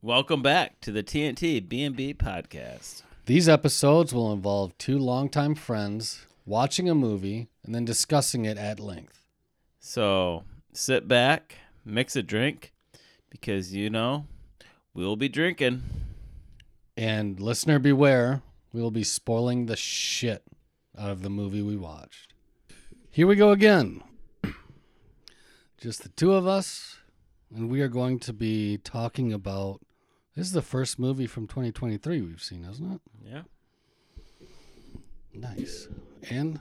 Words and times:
Welcome 0.00 0.42
back 0.42 0.80
to 0.82 0.92
the 0.92 1.02
TNT 1.02 1.68
B&B 1.68 2.14
podcast. 2.14 3.02
These 3.26 3.48
episodes 3.48 4.14
will 4.14 4.32
involve 4.32 4.78
two 4.78 4.96
longtime 4.96 5.56
friends 5.56 6.24
watching 6.46 6.88
a 6.88 6.94
movie 6.94 7.48
and 7.64 7.74
then 7.74 7.84
discussing 7.84 8.44
it 8.44 8.56
at 8.56 8.78
length. 8.78 9.24
So 9.80 10.44
sit 10.72 11.08
back, 11.08 11.56
mix 11.84 12.14
a 12.14 12.22
drink, 12.22 12.72
because 13.28 13.74
you 13.74 13.90
know 13.90 14.26
we'll 14.94 15.16
be 15.16 15.28
drinking. 15.28 15.82
And 16.96 17.40
listener 17.40 17.80
beware, 17.80 18.42
we 18.72 18.80
will 18.80 18.92
be 18.92 19.02
spoiling 19.02 19.66
the 19.66 19.74
shit 19.74 20.44
out 20.96 21.10
of 21.10 21.22
the 21.22 21.30
movie 21.30 21.60
we 21.60 21.76
watched. 21.76 22.34
Here 23.10 23.26
we 23.26 23.34
go 23.34 23.50
again. 23.50 24.04
Just 25.76 26.04
the 26.04 26.08
two 26.10 26.34
of 26.34 26.46
us, 26.46 26.98
and 27.52 27.68
we 27.68 27.80
are 27.80 27.88
going 27.88 28.20
to 28.20 28.32
be 28.32 28.78
talking 28.78 29.32
about. 29.32 29.80
This 30.38 30.46
is 30.46 30.52
the 30.52 30.62
first 30.62 31.00
movie 31.00 31.26
from 31.26 31.48
2023 31.48 32.20
we've 32.20 32.40
seen, 32.40 32.64
isn't 32.64 32.92
it? 32.92 33.00
Yeah. 33.28 33.42
Nice. 35.34 35.88
And 36.30 36.60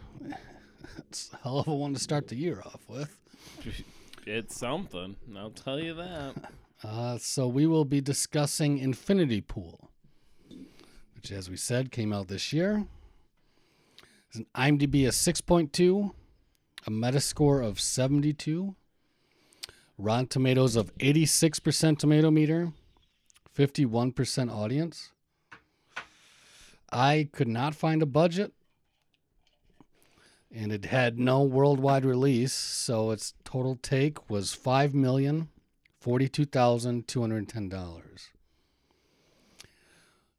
it's 0.97 1.29
a 1.31 1.37
hell 1.43 1.59
of 1.59 1.67
a 1.67 1.75
one 1.75 1.93
to 1.93 1.99
start 1.99 2.27
the 2.27 2.35
year 2.35 2.59
off 2.65 2.81
with. 2.87 3.15
It's 4.25 4.57
something. 4.57 5.15
I'll 5.37 5.51
tell 5.51 5.79
you 5.79 5.93
that. 5.93 6.33
Uh, 6.83 7.19
so 7.19 7.47
we 7.47 7.67
will 7.67 7.85
be 7.85 8.01
discussing 8.01 8.79
Infinity 8.79 9.41
Pool, 9.41 9.91
which, 11.13 11.31
as 11.31 11.47
we 11.47 11.55
said, 11.55 11.91
came 11.91 12.11
out 12.11 12.29
this 12.29 12.51
year. 12.51 12.83
It's 14.29 14.39
an 14.39 14.47
IMDb 14.55 15.05
a 15.05 15.11
6.2, 15.11 16.11
a 16.87 16.89
Metascore 16.89 17.63
of 17.63 17.79
72, 17.79 18.75
Rotten 19.99 20.25
Tomatoes 20.25 20.75
of 20.75 20.91
86% 20.97 21.99
tomato 21.99 22.31
meter, 22.31 22.73
51% 23.57 24.51
audience. 24.53 25.11
I 26.91 27.27
could 27.31 27.47
not 27.47 27.75
find 27.75 28.01
a 28.01 28.05
budget, 28.05 28.53
and 30.53 30.71
it 30.71 30.85
had 30.85 31.19
no 31.19 31.43
worldwide 31.43 32.05
release, 32.05 32.53
so 32.53 33.11
its 33.11 33.33
total 33.43 33.75
take 33.81 34.29
was 34.29 34.53
five 34.53 34.93
million 34.93 35.49
forty-two 35.99 36.45
thousand 36.45 37.07
two 37.07 37.19
hundred 37.19 37.49
ten 37.49 37.67
dollars, 37.67 38.29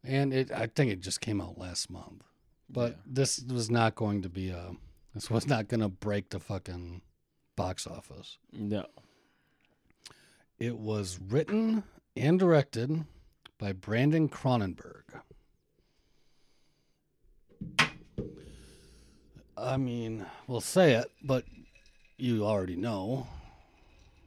and 0.03 0.33
it 0.33 0.51
I 0.51 0.69
think 0.69 0.91
it 0.91 1.01
just 1.01 1.21
came 1.21 1.41
out 1.41 1.59
last 1.59 1.91
month. 1.91 2.23
But 2.71 2.93
Yeah. 2.93 2.97
this 3.07 3.41
was 3.47 3.71
not 3.71 3.95
going 3.95 4.23
to 4.23 4.31
be 4.31 4.49
a 4.49 4.71
this 5.15 5.31
was 5.31 5.47
not 5.47 5.69
going 5.69 5.81
to 5.81 5.89
break 5.91 6.31
the 6.31 6.41
fucking 6.41 7.03
box 7.57 7.87
office. 7.87 8.39
No. 8.53 8.87
It 10.59 10.79
was 10.79 11.19
written 11.29 11.83
and 12.19 12.39
directed 12.39 13.05
by 13.59 13.73
Brandon 13.73 14.29
Cronenberg. 14.29 15.03
I 19.57 19.77
mean, 19.77 20.27
we'll 20.47 20.61
say 20.61 20.95
it, 20.95 21.11
but 21.23 21.45
you 22.17 22.45
already 22.45 22.77
know. 22.77 23.27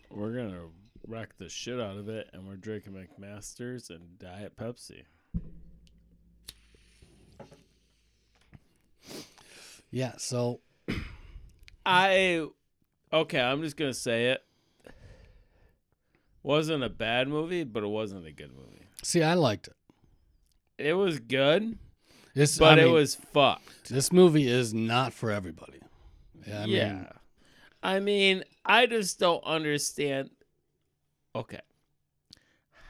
We're 0.10 0.34
going 0.34 0.52
to 0.52 0.70
wreck 1.08 1.38
the 1.38 1.50
shit 1.50 1.80
out 1.80 1.98
of 1.98 2.10
it, 2.10 2.30
and 2.34 2.48
we're 2.48 2.58
drinking 2.58 2.94
McMasters 2.94 3.90
and 3.90 4.20
Diet 4.20 4.56
Pepsi. 4.58 5.04
Yeah, 9.90 10.14
so 10.18 10.62
I. 11.86 12.48
Okay, 13.12 13.42
I'm 13.42 13.62
just 13.62 13.76
going 13.76 13.92
to 13.92 13.98
say 13.98 14.28
it. 14.28 14.42
Wasn't 16.44 16.84
a 16.84 16.90
bad 16.90 17.28
movie, 17.28 17.64
but 17.64 17.84
it 17.84 17.88
wasn't 17.88 18.26
a 18.28 18.32
good 18.32 18.52
movie. 18.56 18.88
see, 19.04 19.22
I 19.24 19.34
liked 19.36 19.68
it. 19.68 19.76
It 20.78 20.94
was 20.94 21.20
good, 21.20 21.78
This, 22.34 22.58
but 22.58 22.80
I 22.80 22.84
it 22.84 22.90
was 22.92 23.14
fucked. 23.16 23.90
this 23.90 24.12
movie 24.12 24.48
is 24.48 24.74
not 24.74 25.14
for 25.14 25.30
everybody. 25.32 25.80
Yeah, 26.48 26.62
I 26.62 26.66
yeah. 26.66 26.94
mean, 26.94 27.08
I 27.84 28.00
mean, 28.00 28.44
I 28.66 28.86
just 28.88 29.20
don't 29.20 29.44
understand. 29.44 30.32
Okay. 31.36 31.60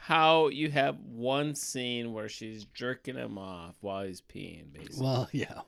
How 0.00 0.48
you 0.48 0.70
have 0.70 0.98
one 1.00 1.54
scene 1.54 2.12
where 2.12 2.28
she's 2.28 2.64
jerking 2.64 3.14
him 3.16 3.36
off 3.38 3.76
while 3.82 4.04
he's 4.04 4.20
peeing, 4.22 4.72
basically. 4.72 5.00
well, 5.04 5.28
yeah, 5.32 5.60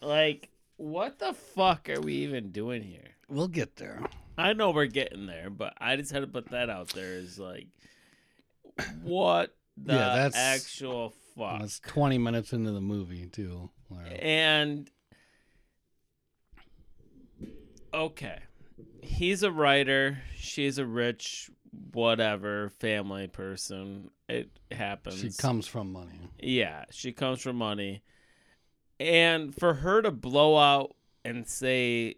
like, 0.00 0.48
what 0.76 1.18
the 1.18 1.34
fuck 1.34 1.88
are 1.90 2.00
we 2.00 2.14
even 2.14 2.50
doing 2.50 2.82
here? 2.82 3.10
we'll 3.28 3.48
get 3.48 3.76
there. 3.76 4.00
I 4.38 4.52
know 4.52 4.70
we're 4.70 4.86
getting 4.86 5.26
there, 5.26 5.50
but 5.50 5.74
I 5.80 5.96
just 5.96 6.12
had 6.12 6.20
to 6.20 6.26
put 6.26 6.50
that 6.50 6.68
out 6.70 6.88
there 6.88 7.14
as 7.18 7.38
like, 7.38 7.66
what 9.02 9.56
the 9.76 9.94
Yeah, 9.94 10.14
that's- 10.28 10.34
actual 10.36 11.14
fuck? 11.36 11.62
It's 11.62 11.80
20 11.80 12.18
minutes 12.18 12.52
into 12.52 12.70
the 12.72 12.80
movie, 12.80 13.26
too. 13.26 13.70
And 14.20 14.90
okay, 17.94 18.38
he's 19.02 19.42
a 19.42 19.50
writer. 19.50 20.18
She's 20.36 20.78
a 20.78 20.86
rich, 20.86 21.50
whatever 21.92 22.70
family 22.70 23.28
person. 23.28 24.10
It 24.28 24.50
happens. 24.70 25.20
She 25.20 25.30
comes 25.30 25.66
from 25.66 25.92
money. 25.92 26.18
Yeah, 26.40 26.84
she 26.90 27.12
comes 27.12 27.40
from 27.40 27.56
money. 27.56 28.02
And 28.98 29.54
for 29.54 29.74
her 29.74 30.02
to 30.02 30.10
blow 30.10 30.56
out 30.56 30.94
and 31.24 31.46
say 31.46 32.16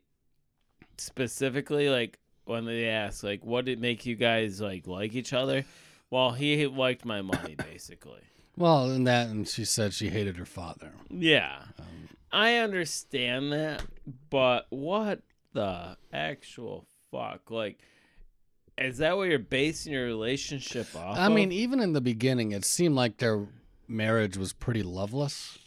specifically, 1.00 1.88
like 1.88 2.18
when 2.44 2.64
they 2.64 2.88
ask, 2.88 3.22
like, 3.22 3.44
what 3.44 3.64
did 3.64 3.80
make 3.80 4.06
you 4.06 4.16
guys 4.16 4.60
like 4.60 4.86
like 4.86 5.14
each 5.14 5.32
other? 5.32 5.64
Well, 6.10 6.32
he 6.32 6.66
liked 6.66 7.04
my 7.04 7.22
money, 7.22 7.54
basically. 7.70 8.20
Well, 8.56 8.90
and 8.90 9.06
that, 9.06 9.28
and 9.28 9.46
she 9.46 9.64
said 9.64 9.92
she 9.92 10.08
hated 10.08 10.36
her 10.36 10.44
father. 10.44 10.92
Yeah. 11.10 11.58
Um, 11.78 12.08
I 12.32 12.56
understand 12.56 13.52
that, 13.52 13.82
but 14.30 14.66
what 14.70 15.20
the 15.52 15.96
actual 16.12 16.84
fuck? 17.10 17.50
Like, 17.50 17.78
is 18.76 18.98
that 18.98 19.16
what 19.16 19.28
you're 19.28 19.38
basing 19.38 19.92
your 19.92 20.06
relationship 20.06 20.94
off? 20.96 21.18
I 21.18 21.28
mean, 21.28 21.52
even 21.52 21.80
in 21.80 21.92
the 21.92 22.00
beginning, 22.00 22.52
it 22.52 22.64
seemed 22.64 22.96
like 22.96 23.18
their 23.18 23.46
marriage 23.86 24.36
was 24.36 24.52
pretty 24.52 24.82
loveless. 24.82 25.58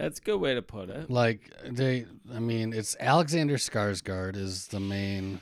That's 0.00 0.18
a 0.18 0.22
good 0.22 0.38
way 0.38 0.54
to 0.54 0.62
put 0.62 0.88
it. 0.88 1.10
Like 1.10 1.50
they, 1.64 2.06
I 2.34 2.38
mean, 2.38 2.72
it's 2.72 2.96
Alexander 2.98 3.56
Skarsgård 3.56 4.36
is 4.36 4.68
the 4.68 4.80
main 4.80 5.40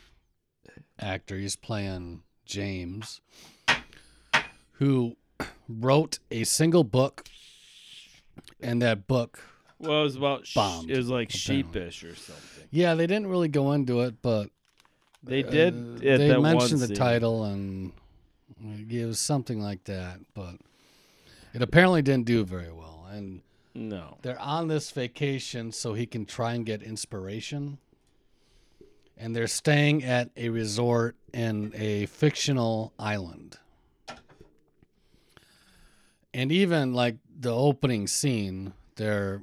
actor. 0.98 1.36
He's 1.38 1.56
playing 1.56 2.22
James, 2.44 3.20
who 4.72 5.16
wrote 5.68 6.18
a 6.30 6.44
single 6.44 6.84
book, 6.84 7.28
and 8.60 8.80
that 8.82 9.06
book. 9.06 9.40
Well, 9.78 10.00
it 10.00 10.04
was 10.04 10.16
about 10.16 10.46
sh- 10.46 10.54
Bombed, 10.54 10.90
it 10.90 10.96
was 10.96 11.08
like 11.08 11.32
apparently. 11.32 11.80
sheepish 11.80 12.04
or 12.04 12.14
something. 12.16 12.64
Yeah, 12.70 12.94
they 12.94 13.06
didn't 13.06 13.28
really 13.28 13.48
go 13.48 13.72
into 13.72 14.00
it, 14.00 14.20
but 14.22 14.50
They 15.22 15.44
uh, 15.44 15.50
did. 15.50 15.98
they 16.00 16.36
mentioned 16.36 16.80
the 16.80 16.88
scene. 16.88 16.96
title, 16.96 17.44
and 17.44 17.92
it 18.90 19.06
was 19.06 19.20
something 19.20 19.60
like 19.60 19.84
that. 19.84 20.18
But 20.34 20.56
it 21.54 21.62
apparently 21.62 22.02
didn't 22.02 22.26
do 22.26 22.44
very 22.44 22.72
well, 22.72 23.06
and. 23.10 23.42
No. 23.78 24.18
they're 24.22 24.40
on 24.40 24.68
this 24.68 24.90
vacation 24.90 25.70
so 25.72 25.94
he 25.94 26.04
can 26.04 26.26
try 26.26 26.54
and 26.54 26.66
get 26.66 26.82
inspiration. 26.82 27.78
And 29.16 29.34
they're 29.34 29.46
staying 29.46 30.04
at 30.04 30.30
a 30.36 30.48
resort 30.48 31.16
in 31.32 31.72
a 31.74 32.06
fictional 32.06 32.92
island. 32.98 33.58
And 36.34 36.52
even 36.52 36.92
like 36.92 37.16
the 37.38 37.54
opening 37.54 38.06
scene, 38.06 38.72
they're 38.96 39.42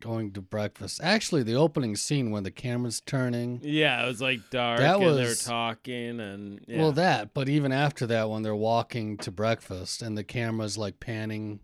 going 0.00 0.32
to 0.32 0.40
breakfast. 0.40 1.00
Actually, 1.02 1.42
the 1.42 1.54
opening 1.54 1.96
scene 1.96 2.30
when 2.30 2.44
the 2.44 2.50
camera's 2.50 3.00
turning. 3.00 3.60
Yeah, 3.62 4.04
it 4.04 4.08
was 4.08 4.20
like 4.20 4.40
dark, 4.50 4.78
That 4.78 5.00
and 5.00 5.18
they're 5.18 5.34
talking, 5.34 6.20
and 6.20 6.64
yeah. 6.66 6.78
Well, 6.78 6.92
that, 6.92 7.34
but 7.34 7.48
even 7.48 7.72
after 7.72 8.06
that, 8.06 8.30
when 8.30 8.42
they're 8.42 8.54
walking 8.54 9.16
to 9.18 9.30
breakfast 9.30 10.02
and 10.02 10.16
the 10.16 10.24
camera's 10.24 10.78
like 10.78 11.00
panning 11.00 11.60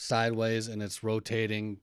sideways 0.00 0.68
and 0.68 0.80
it's 0.80 1.02
rotating, 1.02 1.80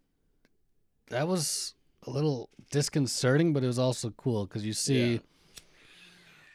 that 1.09 1.27
was 1.27 1.73
a 2.03 2.09
little 2.09 2.49
disconcerting, 2.71 3.51
but 3.51 3.61
it 3.63 3.67
was 3.67 3.77
also 3.77 4.09
cool 4.11 4.45
because 4.45 4.65
you 4.65 4.71
see 4.73 5.15
Yeah. 5.15 5.19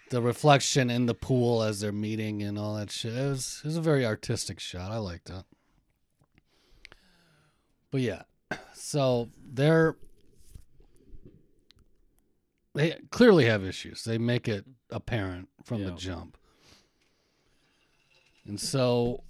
the 0.09 0.23
reflection 0.23 0.89
in 0.91 1.05
the 1.07 1.15
pool 1.15 1.63
as 1.63 1.81
they're 1.81 1.93
meeting 1.93 2.43
and 2.43 2.59
all 2.59 2.77
that 2.77 2.91
shit. 2.91 3.15
It 3.15 3.29
was, 3.29 3.61
it 3.63 3.67
was 3.69 3.77
a 3.77 3.83
very 3.83 4.07
artistic 4.07 4.59
shot. 4.59 4.91
I 4.91 4.97
liked 4.97 5.29
it. 5.29 5.45
But 7.91 8.01
yeah, 8.01 8.23
so 8.75 9.29
they're 9.45 9.97
they 12.75 12.97
clearly 13.11 13.47
have 13.47 13.65
issues. 13.65 14.05
They 14.05 14.17
make 14.17 14.47
it 14.49 14.65
apparent 14.91 15.49
from 15.65 15.83
the 15.85 15.91
jump. 15.91 16.37
And 18.47 18.61
so 18.61 19.25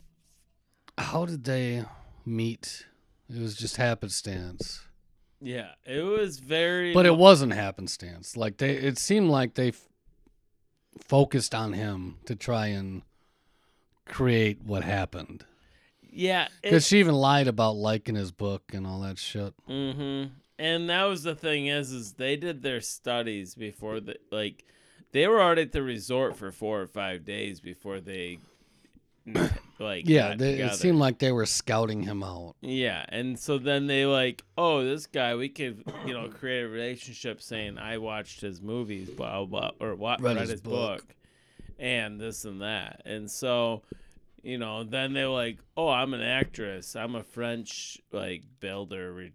how 0.99 1.25
did 1.25 1.45
they 1.45 1.85
meet? 2.31 2.87
It 3.29 3.41
was 3.41 3.55
just 3.57 3.77
happenstance. 3.77 4.81
yeah, 5.41 5.71
it 5.85 6.03
was 6.03 6.39
very. 6.39 6.93
But 6.95 7.07
it 7.07 7.17
wasn't 7.17 7.53
happenstance. 7.53 8.37
Like 8.37 8.57
they 8.59 8.71
it 8.75 8.99
seemed 8.99 9.31
like 9.31 9.55
they 9.55 9.69
f- 9.69 9.89
focused 10.99 11.55
on 11.55 11.73
him 11.73 12.17
to 12.27 12.35
try 12.35 12.67
and 12.67 13.03
create 14.07 14.63
what 14.65 14.83
happened. 14.83 15.45
Yeah, 16.13 16.49
Because 16.61 16.87
she 16.89 16.99
even 16.99 17.15
lied 17.15 17.47
about 17.47 17.77
liking 17.77 18.17
his 18.17 18.33
book 18.33 18.73
and 18.75 18.85
all 18.85 19.01
that 19.03 19.17
shit. 19.17 19.55
Mm-hmm. 19.69 20.33
And 20.59 20.91
that 20.91 21.05
was 21.05 21.23
the 21.23 21.37
thing 21.37 21.69
is, 21.69 21.93
is 21.93 22.15
they 22.15 22.35
did 22.35 22.63
their 22.63 22.81
studies 22.81 23.55
before 23.55 24.01
the 24.01 24.17
like, 24.33 24.65
they 25.13 25.29
were 25.29 25.41
already 25.41 25.63
at 25.63 25.73
the 25.73 25.85
resort 25.85 26.37
for 26.37 26.51
four 26.51 26.81
or 26.81 26.89
five 26.89 27.25
days 27.25 27.61
before 27.61 28.01
they, 28.01 28.41
like, 29.81 30.09
Yeah, 30.09 30.35
they, 30.37 30.61
it 30.61 30.75
seemed 30.75 30.99
like 30.99 31.19
they 31.19 31.33
were 31.33 31.47
scouting 31.47 32.03
him 32.03 32.23
out. 32.23 32.55
Yeah, 32.61 33.05
and 33.09 33.39
so 33.39 33.59
then 33.59 33.87
they 33.87 34.07
like, 34.07 34.43
oh, 34.59 34.85
this 34.85 35.07
guy, 35.07 35.35
we 35.35 35.49
could, 35.49 35.83
you 36.07 36.13
know, 36.15 36.29
create 36.29 36.63
a 36.63 36.69
relationship 36.69 37.41
saying 37.43 37.79
I 37.79 37.99
watched 37.99 38.41
his 38.41 38.61
movies, 38.61 39.11
blah 39.11 39.45
blah, 39.45 39.71
or 39.81 39.95
what 39.95 40.21
Read 40.21 40.37
read, 40.37 40.41
his 40.43 40.51
his, 40.51 40.61
book. 40.61 40.99
book. 40.99 41.15
and 41.79 42.21
this 42.21 42.45
and 42.45 42.61
that, 42.63 43.03
and 43.05 43.31
so, 43.31 43.83
you 44.43 44.59
know, 44.59 44.85
then 44.85 45.13
they're 45.13 45.29
like, 45.29 45.59
oh, 45.77 45.89
I'm 45.89 46.15
an 46.15 46.23
actress, 46.23 46.95
I'm 46.95 47.15
a 47.15 47.23
French 47.23 47.99
like 48.13 48.43
builder, 48.61 49.13
re- 49.13 49.33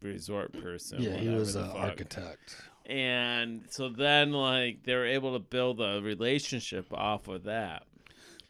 resort 0.00 0.52
person. 0.62 1.00
yeah, 1.02 1.16
he 1.16 1.28
was 1.28 1.54
an 1.54 1.70
architect. 1.70 2.56
and 2.86 3.62
so 3.70 3.88
then 3.88 4.32
like 4.32 4.82
they 4.84 4.94
were 4.94 5.06
able 5.06 5.34
to 5.34 5.38
build 5.38 5.80
a 5.80 6.00
relationship 6.02 6.92
off 6.92 7.28
of 7.28 7.44
that. 7.44 7.84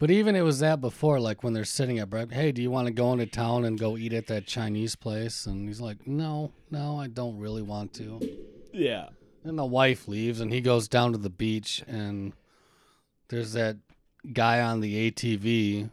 But 0.02 0.10
even 0.10 0.34
it 0.34 0.40
was 0.40 0.58
that 0.58 0.80
before, 0.80 1.20
like 1.20 1.44
when 1.44 1.52
they're 1.52 1.64
sitting 1.64 2.00
at 2.00 2.10
breakfast. 2.10 2.40
Hey, 2.40 2.50
do 2.50 2.60
you 2.60 2.72
want 2.72 2.88
to 2.88 2.92
go 2.92 3.12
into 3.12 3.24
town 3.24 3.64
and 3.64 3.78
go 3.78 3.96
eat 3.96 4.12
at 4.12 4.26
that 4.26 4.48
Chinese 4.48 4.96
place? 4.96 5.46
And 5.46 5.68
he's 5.68 5.80
like, 5.80 6.08
No, 6.08 6.50
no, 6.72 6.98
I 6.98 7.06
don't 7.06 7.38
really 7.38 7.62
want 7.62 7.94
to. 7.94 8.18
Yeah. 8.72 9.10
And 9.44 9.56
the 9.56 9.64
wife 9.64 10.08
leaves, 10.08 10.40
and 10.40 10.52
he 10.52 10.60
goes 10.60 10.88
down 10.88 11.12
to 11.12 11.18
the 11.18 11.30
beach, 11.30 11.84
and 11.86 12.32
there's 13.28 13.52
that 13.52 13.76
guy 14.32 14.60
on 14.60 14.80
the 14.80 15.08
ATV 15.08 15.88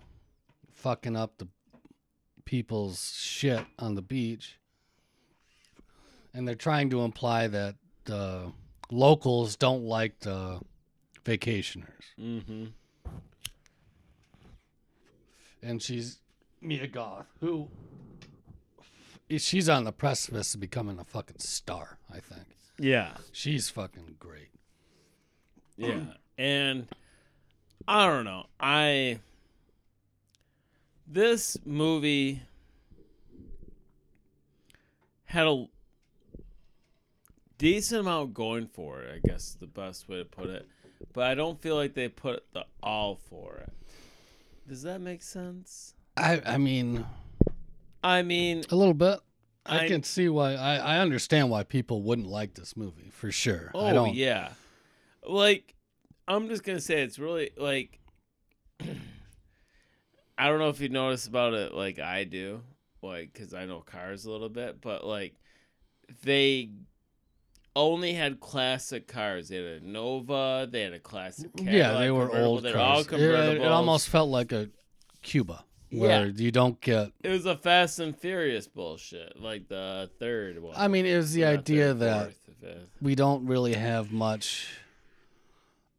fucking 0.73 1.15
up 1.15 1.37
the 1.37 1.47
people's 2.45 3.13
shit 3.15 3.63
on 3.77 3.93
the 3.93 4.01
beach. 4.01 4.57
And 6.33 6.47
they're 6.47 6.55
trying 6.55 6.89
to 6.89 7.01
imply 7.01 7.45
that 7.45 7.75
the 8.05 8.53
locals 8.89 9.55
don't 9.55 9.83
like 9.83 10.21
the 10.21 10.61
vacationers. 11.23 12.15
Mm-hmm. 12.19 12.65
And 15.61 15.81
she's 15.81 16.19
Mia 16.61 16.87
Goth, 16.87 17.27
who 17.39 17.69
she's 19.37 19.69
on 19.69 19.83
the 19.83 19.91
precipice 19.91 20.53
of 20.53 20.59
becoming 20.59 20.99
a 20.99 21.03
fucking 21.03 21.39
star, 21.39 21.99
I 22.09 22.19
think. 22.19 22.47
Yeah. 22.77 23.11
She's 23.31 23.69
fucking 23.69 24.15
great. 24.19 24.49
Yeah. 25.77 26.01
And 26.37 26.87
I 27.87 28.07
don't 28.07 28.25
know. 28.25 28.45
I 28.59 29.19
this 31.07 31.57
movie 31.65 32.41
had 35.25 35.47
a 35.47 35.65
decent 37.57 38.01
amount 38.01 38.33
going 38.33 38.67
for 38.67 39.01
it, 39.01 39.21
I 39.23 39.27
guess 39.27 39.49
is 39.49 39.57
the 39.59 39.67
best 39.67 40.09
way 40.09 40.17
to 40.17 40.25
put 40.25 40.47
it. 40.47 40.67
But 41.13 41.25
I 41.25 41.35
don't 41.35 41.61
feel 41.61 41.75
like 41.75 41.93
they 41.93 42.07
put 42.07 42.43
the 42.53 42.65
all 42.81 43.19
for 43.29 43.57
it. 43.57 43.73
Does 44.69 44.83
that 44.83 45.01
make 45.01 45.23
sense? 45.23 45.95
I 46.15 46.41
I 46.45 46.57
mean, 46.57 47.05
I 48.03 48.21
mean, 48.21 48.63
a 48.69 48.75
little 48.75 48.93
bit. 48.93 49.19
I, 49.65 49.85
I- 49.85 49.87
can 49.87 50.03
see 50.03 50.29
why. 50.29 50.53
I, 50.53 50.75
I 50.75 50.97
understand 50.99 51.49
why 51.49 51.63
people 51.63 52.01
wouldn't 52.03 52.27
like 52.27 52.53
this 52.53 52.77
movie 52.77 53.09
for 53.11 53.31
sure. 53.31 53.71
I 53.75 53.89
Oh 53.89 53.93
don't. 53.93 54.13
yeah, 54.15 54.49
like 55.27 55.75
I'm 56.27 56.47
just 56.49 56.63
gonna 56.63 56.79
say 56.81 57.01
it's 57.01 57.17
really 57.19 57.49
like 57.57 57.99
I 60.37 60.47
don't 60.47 60.59
know 60.59 60.69
if 60.69 60.79
you 60.79 60.89
notice 60.89 61.27
about 61.27 61.53
it 61.53 61.73
like 61.73 61.99
I 61.99 62.23
do, 62.23 62.61
like 63.01 63.33
because 63.33 63.53
I 63.53 63.65
know 63.65 63.79
cars 63.81 64.25
a 64.25 64.31
little 64.31 64.49
bit, 64.49 64.81
but 64.81 65.05
like 65.05 65.35
they 66.23 66.69
only 67.75 68.13
had 68.13 68.39
classic 68.39 69.07
cars. 69.07 69.49
They 69.49 69.57
had 69.57 69.81
a 69.81 69.87
Nova, 69.87 70.67
they 70.69 70.81
had 70.81 70.93
a 70.93 70.99
classic. 70.99 71.55
Cadillac 71.55 71.73
yeah, 71.73 71.99
they 71.99 72.11
were 72.11 72.31
old 72.35 72.63
They're 72.63 72.73
cars. 72.73 73.07
It, 73.11 73.19
it 73.21 73.61
almost 73.71 74.09
felt 74.09 74.29
like 74.29 74.51
a 74.51 74.69
Cuba, 75.21 75.65
where 75.91 76.27
you 76.27 76.51
don't 76.51 76.79
get. 76.81 77.11
It 77.23 77.29
was 77.29 77.45
a 77.45 77.55
Fast 77.57 77.99
and 77.99 78.15
Furious 78.17 78.67
bullshit, 78.67 79.39
like 79.39 79.67
the 79.67 80.09
third 80.19 80.61
one. 80.61 80.75
I 80.77 80.87
mean, 80.87 81.05
it 81.05 81.15
was 81.17 81.33
the 81.33 81.41
Not 81.41 81.49
idea 81.59 81.87
third, 81.87 81.99
that 81.99 82.23
fourth, 82.61 82.87
we 83.01 83.15
don't 83.15 83.45
really 83.45 83.73
have 83.73 84.11
much 84.11 84.67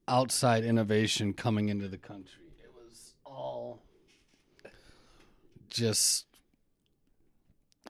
outside 0.08 0.64
innovation 0.64 1.32
coming 1.32 1.68
into 1.68 1.86
the 1.88 1.98
country. 1.98 2.42
It 2.62 2.70
was 2.74 3.14
all 3.24 3.80
just 5.68 6.26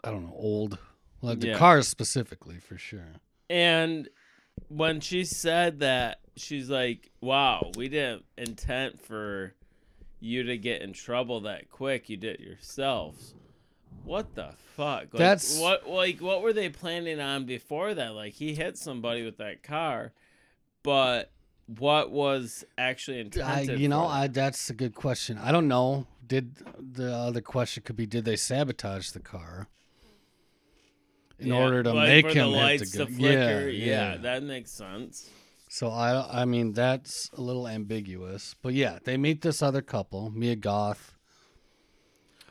I 0.04 0.10
don't 0.10 0.26
know, 0.26 0.34
old. 0.34 0.78
Like 1.22 1.40
the 1.40 1.48
Yeah. 1.48 1.58
cars 1.58 1.86
specifically 1.88 2.58
for 2.58 2.78
sure. 2.78 3.16
And 3.50 4.08
when 4.68 5.00
she 5.00 5.24
said 5.24 5.80
that, 5.80 6.20
she's 6.36 6.70
like, 6.70 7.10
"Wow, 7.20 7.72
we 7.76 7.88
didn't 7.88 8.24
intend 8.38 9.00
for 9.00 9.54
you 10.20 10.44
to 10.44 10.56
get 10.56 10.82
in 10.82 10.92
trouble 10.92 11.40
that 11.40 11.68
quick. 11.68 12.08
You 12.08 12.16
did 12.16 12.36
it 12.36 12.40
yourselves." 12.40 13.34
What 14.04 14.34
the 14.34 14.54
fuck? 14.76 15.12
Like, 15.12 15.18
That's- 15.18 15.58
what. 15.58 15.88
Like, 15.88 16.20
what 16.20 16.42
were 16.42 16.52
they 16.52 16.68
planning 16.68 17.20
on 17.20 17.44
before 17.44 17.92
that? 17.92 18.14
Like, 18.14 18.34
he 18.34 18.54
hit 18.54 18.78
somebody 18.78 19.24
with 19.24 19.36
that 19.38 19.62
car, 19.64 20.12
but 20.84 21.32
what 21.66 22.10
was 22.10 22.64
actually 22.78 23.18
I, 23.18 23.20
intended? 23.20 23.80
you 23.80 23.88
know. 23.88 24.06
I 24.06 24.28
that's 24.28 24.70
a 24.70 24.74
good 24.74 24.94
question. 24.94 25.38
I 25.38 25.50
don't 25.50 25.68
know. 25.68 26.06
Did 26.26 26.54
the 26.78 27.12
other 27.12 27.40
question 27.40 27.82
could 27.82 27.96
be 27.96 28.06
did 28.06 28.24
they 28.24 28.36
sabotage 28.36 29.10
the 29.10 29.20
car 29.20 29.68
in 31.40 31.48
Yeah, 31.48 31.54
order 31.64 31.82
to 31.82 31.94
make 31.94 32.26
him 32.26 32.52
hit 32.52 32.78
the 32.80 32.86
to 32.86 32.98
gun? 32.98 33.06
flicker. 33.14 33.68
yeah, 33.68 34.12
yeah, 34.12 34.16
that 34.18 34.42
makes 34.42 34.70
sense. 34.70 35.28
So 35.68 35.88
I 35.88 36.42
I 36.42 36.44
mean 36.44 36.72
that's 36.72 37.30
a 37.36 37.40
little 37.40 37.66
ambiguous, 37.68 38.54
but 38.62 38.74
yeah, 38.74 38.98
they 39.04 39.16
meet 39.16 39.42
this 39.42 39.62
other 39.62 39.82
couple, 39.82 40.30
Mia 40.30 40.56
Goth, 40.56 41.16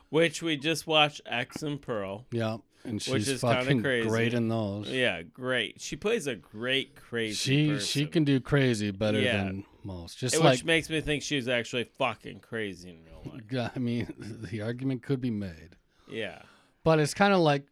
Which 0.09 0.41
we 0.41 0.57
just 0.57 0.87
watched 0.87 1.21
X 1.25 1.61
and 1.61 1.81
Pearl. 1.81 2.25
yeah, 2.31 2.57
and 2.83 2.93
Which 2.95 3.03
she's 3.03 3.27
is 3.27 3.41
kinda 3.41 3.61
fucking 3.61 3.81
crazy. 3.83 4.07
great 4.09 4.33
in 4.33 4.47
those. 4.47 4.89
Yeah, 4.89 5.21
great. 5.21 5.79
She 5.81 5.95
plays 5.97 6.25
a 6.27 6.35
great 6.35 6.95
crazy. 6.95 7.35
she 7.35 7.67
person. 7.73 7.85
she 7.87 8.05
can 8.07 8.23
do 8.23 8.39
crazy 8.39 8.89
better 8.91 9.19
Yeah. 9.19 9.43
than 9.43 9.65
most. 9.83 10.17
Just 10.17 10.35
Which 10.35 10.43
like 10.43 10.65
makes 10.65 10.89
me 10.89 11.01
think 11.01 11.21
she's 11.21 11.47
actually 11.47 11.83
fucking 11.83 12.39
crazy 12.39 12.89
in 12.89 13.03
real 13.03 13.21
life. 13.33 13.71
I 13.75 13.79
mean, 13.79 14.13
the 14.51 14.61
argument 14.61 15.03
could 15.03 15.21
be 15.21 15.29
made, 15.31 15.75
Yeah. 16.07 16.41
but 16.83 16.99
it's 16.99 17.13
kind 17.13 17.33
of 17.33 17.39
like 17.41 17.65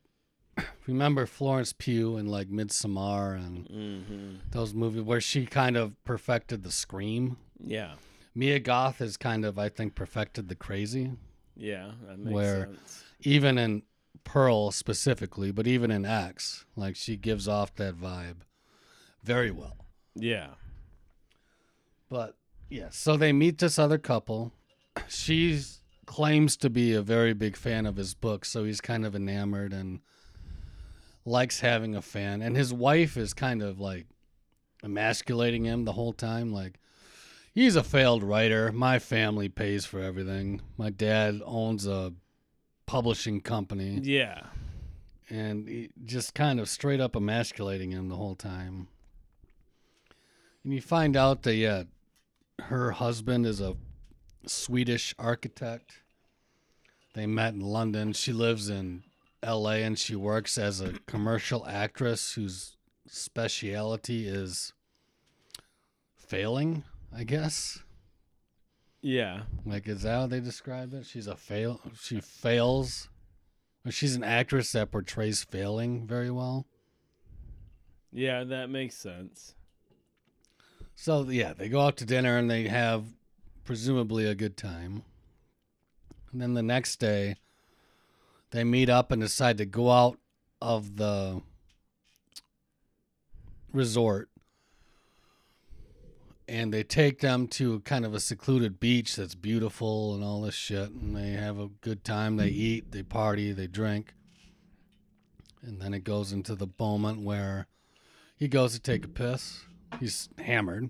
remember 0.87 1.25
Florence 1.25 1.73
Pugh 1.73 2.17
in 2.17 2.27
like 2.27 2.49
Midsommar 2.49 3.35
and 3.35 3.67
Mm-hmm. 3.69 4.35
those 4.51 4.73
movies 4.73 5.01
where 5.03 5.21
she 5.21 5.45
kind 5.45 5.77
of 5.77 6.01
perfected 6.03 6.63
the 6.63 6.71
scream. 6.71 7.37
Yeah. 7.59 7.93
Mia 8.35 8.59
Goth 8.59 8.99
has 8.99 9.17
kind 9.17 9.45
of 9.45 9.57
I 9.59 9.69
think 9.69 9.95
perfected 9.95 10.47
the 10.49 10.55
crazy. 10.55 11.11
Yeah. 11.55 11.91
That 12.07 12.19
makes 12.19 12.33
Where- 12.33 12.65
sense. 12.67 13.03
even 13.21 13.57
in 13.57 13.83
Pearl 14.23 14.71
specifically, 14.71 15.51
but 15.51 15.67
even 15.67 15.89
in 15.91 16.05
X, 16.05 16.65
like 16.75 16.95
she 16.95 17.15
gives 17.17 17.47
off 17.47 17.73
that 17.75 17.95
vibe 17.95 18.37
very 19.23 19.51
well. 19.51 19.85
Yeah. 20.15 20.49
But 22.09 22.35
yeah, 22.69 22.89
so 22.91 23.17
they 23.17 23.33
meet 23.33 23.57
this 23.59 23.79
other 23.79 23.97
couple. 23.97 24.51
She 25.07 25.61
claims 26.05 26.55
to 26.57 26.69
be 26.69 26.93
a 26.93 27.01
very 27.01 27.33
big 27.33 27.55
fan 27.55 27.85
of 27.85 27.95
his 27.97 28.13
book, 28.13 28.45
so 28.45 28.63
he's 28.63 28.81
kind 28.81 29.05
of 29.05 29.15
enamored 29.15 29.73
and 29.73 29.99
likes 31.27 31.59
having 31.59 31.93
a 31.93 32.01
fan. 32.01 32.41
And 32.41 32.55
his 32.55 32.73
wife 32.73 33.17
is 33.17 33.33
kind 33.33 33.61
of 33.61 33.79
like 33.79 34.07
emasculating 34.83 35.65
him 35.65 35.83
the 35.83 35.91
whole 35.91 36.13
time, 36.13 36.53
like 36.53 36.79
he's 37.53 37.75
a 37.75 37.83
failed 37.83 38.23
writer. 38.23 38.71
My 38.71 38.97
family 38.97 39.49
pays 39.49 39.85
for 39.85 39.99
everything. 39.99 40.61
My 40.77 40.89
dad 40.89 41.41
owns 41.45 41.85
a 41.85 42.13
publishing 42.85 43.41
company. 43.41 43.99
Yeah. 44.01 44.43
and 45.29 45.67
he 45.67 45.89
just 46.05 46.33
kind 46.33 46.59
of 46.59 46.69
straight 46.69 47.01
up 47.01 47.15
emasculating 47.15 47.91
him 47.91 48.07
the 48.07 48.15
whole 48.15 48.35
time. 48.35 48.87
And 50.63 50.73
you 50.73 50.81
find 50.81 51.17
out 51.17 51.43
that 51.43 51.55
yeah, 51.55 51.83
her 52.59 52.91
husband 52.91 53.45
is 53.45 53.59
a 53.59 53.75
Swedish 54.45 55.13
architect. 55.19 56.01
They 57.13 57.25
met 57.25 57.53
in 57.53 57.59
London. 57.59 58.13
She 58.13 58.31
lives 58.31 58.69
in 58.69 59.03
L.A. 59.43 59.83
and 59.83 59.97
she 59.97 60.15
works 60.15 60.57
as 60.57 60.81
a 60.81 60.93
commercial 61.05 61.65
actress 61.67 62.33
whose 62.33 62.77
speciality 63.07 64.27
is 64.27 64.73
failing. 66.15 66.83
I 67.15 67.23
guess. 67.23 67.83
Yeah. 69.01 69.43
Like, 69.65 69.87
is 69.87 70.03
that 70.03 70.11
how 70.11 70.27
they 70.27 70.39
describe 70.39 70.93
it? 70.93 71.05
She's 71.05 71.27
a 71.27 71.35
fail. 71.35 71.81
She 71.99 72.19
fails. 72.19 73.09
She's 73.89 74.15
an 74.15 74.23
actress 74.23 74.73
that 74.73 74.91
portrays 74.91 75.43
failing 75.43 76.05
very 76.05 76.29
well. 76.29 76.65
Yeah, 78.11 78.43
that 78.43 78.69
makes 78.69 78.95
sense. 78.95 79.55
So 80.95 81.23
yeah, 81.29 81.53
they 81.53 81.69
go 81.69 81.81
out 81.81 81.97
to 81.97 82.05
dinner 82.05 82.37
and 82.37 82.49
they 82.49 82.67
have 82.67 83.05
presumably 83.63 84.25
a 84.25 84.35
good 84.35 84.57
time. 84.57 85.03
And 86.31 86.41
then 86.41 86.53
the 86.53 86.63
next 86.63 86.97
day, 86.97 87.35
they 88.51 88.63
meet 88.63 88.89
up 88.89 89.11
and 89.11 89.21
decide 89.21 89.57
to 89.57 89.65
go 89.65 89.91
out 89.91 90.17
of 90.61 90.95
the 90.97 91.41
resort. 93.71 94.29
And 96.49 96.73
they 96.73 96.83
take 96.83 97.19
them 97.19 97.47
to 97.49 97.81
kind 97.81 98.05
of 98.05 98.13
a 98.13 98.21
secluded 98.21 98.79
beach 98.79 99.17
that's 99.17 99.35
beautiful 99.35 100.15
and 100.15 100.23
all 100.23 100.41
this 100.41 100.55
shit. 100.55 100.91
And 100.91 101.15
they 101.15 101.31
have 101.31 101.59
a 101.59 101.67
good 101.81 102.05
time. 102.05 102.37
They 102.37 102.47
eat, 102.47 102.91
they 102.91 103.03
party, 103.03 103.51
they 103.51 103.67
drink. 103.67 104.13
And 105.61 105.81
then 105.81 105.93
it 105.93 106.05
goes 106.05 106.31
into 106.31 106.55
the 106.55 106.67
moment 106.79 107.21
where 107.21 107.67
he 108.37 108.47
goes 108.47 108.73
to 108.73 108.79
take 108.79 109.03
a 109.03 109.09
piss. 109.09 109.65
He's 109.99 110.29
hammered. 110.37 110.89